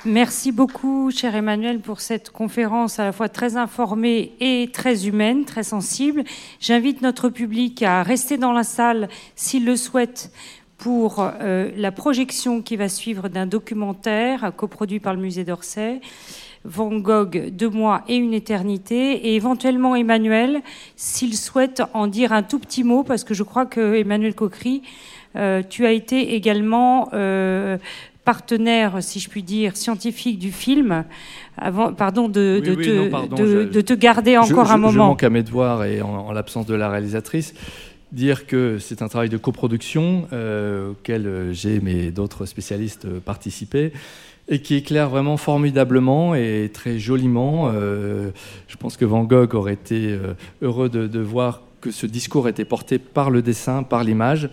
Merci 0.07 0.53
beaucoup, 0.53 1.11
cher 1.11 1.35
Emmanuel, 1.35 1.81
pour 1.81 2.03
cette 2.03 2.29
conférence 2.29 2.99
à 2.99 3.05
la 3.05 3.13
fois 3.13 3.31
très 3.31 3.57
informée 3.57 4.33
et 4.39 4.69
très 4.71 5.09
humaine, 5.09 5.47
très 5.47 5.63
sensible. 5.63 6.25
J'invite 6.61 7.01
notre 7.01 7.31
public 7.31 7.83
à 7.83 8.03
rester 8.03 8.37
dans 8.37 8.53
la 8.53 8.65
salle 8.65 9.09
s'il 9.35 9.65
le 9.65 9.77
souhaite 9.77 10.31
pour 10.77 11.21
euh, 11.21 11.71
la 11.75 11.91
projection 11.91 12.61
qui 12.61 12.77
va 12.77 12.91
suivre 12.91 13.31
d'un 13.31 13.47
documentaire 13.47 14.53
coproduit 14.55 15.01
par 15.01 15.15
le 15.15 15.23
musée 15.23 15.45
d'Orsay. 15.45 16.03
Van 16.67 16.95
Gogh, 16.99 17.49
deux 17.51 17.71
mois 17.71 18.05
et 18.07 18.17
une 18.17 18.35
éternité, 18.35 19.13
et 19.13 19.37
éventuellement 19.37 19.97
Emmanuel, 19.97 20.61
s'il 20.97 21.35
souhaite 21.35 21.83
en 21.95 22.09
dire 22.09 22.33
un 22.33 22.43
tout 22.43 22.59
petit 22.59 22.85
mot, 22.85 23.05
parce 23.05 23.25
que 23.25 23.33
je 23.33 23.43
crois 23.43 23.65
que 23.65 23.95
Emmanuel 23.97 24.35
Coquery, 24.35 24.83
euh, 25.37 25.63
tu 25.69 25.85
as 25.85 25.93
été 25.93 26.35
également 26.35 27.09
euh, 27.13 27.77
partenaire, 28.25 29.03
si 29.03 29.21
je 29.21 29.29
puis 29.29 29.43
dire, 29.43 29.77
scientifique 29.77 30.39
du 30.39 30.51
film, 30.51 31.05
avant, 31.57 31.93
pardon, 31.93 32.29
de, 32.29 32.61
de, 32.65 32.75
te, 32.75 33.65
de, 33.65 33.81
te, 33.81 33.93
garder 33.93 34.37
encore 34.39 34.71
un 34.71 34.79
moment. 34.79 34.93
Je 34.93 34.99
manque 34.99 35.23
à 35.23 35.31
mes 35.31 35.43
devoirs 35.43 35.85
et 35.85 36.01
en, 36.01 36.33
l'absence 36.33 36.67
de 36.67 36.75
la 36.75 36.89
réalisatrice, 36.89 37.55
dire 38.13 38.47
que 38.47 38.79
c'est 38.79 39.03
un 39.03 39.09
travail 39.09 39.29
de 39.29 39.37
coproduction 39.37 40.27
euh, 40.33 40.93
auquel 40.93 41.27
euh, 41.27 41.53
j'ai, 41.53 41.81
mais 41.81 42.11
d'autres 42.11 42.47
spécialistes, 42.47 43.05
euh, 43.05 43.21
participé 43.21 43.93
et 44.47 44.61
qui 44.61 44.75
éclaire 44.75 45.09
vraiment 45.09 45.39
formidablement 45.39 46.35
et 46.35 46.71
très 46.71 46.99
joliment. 46.99 47.73
je 47.73 48.77
pense 48.79 48.99
que 48.99 49.07
Van 49.07 49.25
Gogh 49.25 49.55
aurait 49.55 49.73
été 49.73 50.19
heureux 50.61 50.91
de, 50.91 51.07
de 51.07 51.21
voir 51.21 51.63
que 51.81 51.91
ce 51.91 52.05
discours 52.05 52.47
était 52.47 52.67
porté 52.67 52.99
par 52.99 53.31
le 53.31 53.41
dessin, 53.41 53.83
par 53.83 54.05
l'image. 54.05 54.51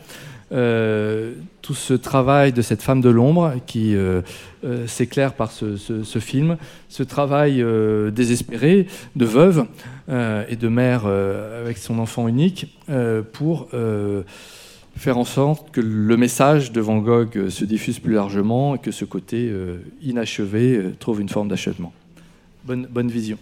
Euh, 0.52 1.34
tout 1.62 1.74
ce 1.74 1.93
travail 1.93 2.52
de 2.52 2.62
cette 2.62 2.82
femme 2.82 2.99
de 2.99 3.10
l'ombre 3.10 3.54
qui 3.68 3.95
euh, 3.95 4.22
euh, 4.66 4.86
s'éclaire 4.86 5.34
par 5.34 5.52
ce, 5.52 5.78
film, 6.20 6.58
ce 6.89 7.04
travail 7.04 7.64
désespéré 8.12 8.88
de 9.16 9.26
veuve 9.26 9.66
et 10.10 10.56
de 10.56 10.68
mère 10.68 11.06
avec 11.06 11.78
son 11.78 11.99
enfant 11.99 12.28
unique 12.28 12.76
pour 13.32 13.70
faire 14.97 15.18
en 15.18 15.24
sorte 15.24 15.72
que 15.72 15.82
le 15.82 16.18
message 16.18 16.72
de 16.72 16.82
Van 16.82 16.97
Gogh 16.97 17.49
se 17.49 17.64
diffuse 17.64 17.99
plus 17.99 18.14
largement 18.14 18.76
et 18.76 18.80
que 18.80 18.91
ce 18.91 19.06
côté 19.06 19.54
inachevé 20.02 20.91
trouve 20.99 21.22
une 21.22 21.30
forme 21.30 21.47
d'achèvement. 21.47 21.93
Bonne 22.66 23.10
vision. 23.10 23.38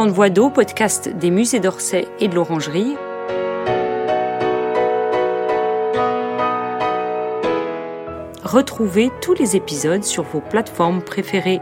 160 0.00 0.14
voix 0.16 0.30
d'eau, 0.30 0.48
podcast 0.48 1.10
des 1.10 1.30
musées 1.30 1.60
d'Orsay 1.60 2.08
et 2.20 2.28
de 2.28 2.34
l'Orangerie. 2.34 2.96
Retrouvez 8.42 9.10
tous 9.20 9.34
les 9.34 9.56
épisodes 9.56 10.02
sur 10.02 10.22
vos 10.22 10.40
plateformes 10.40 11.02
préférées. 11.02 11.60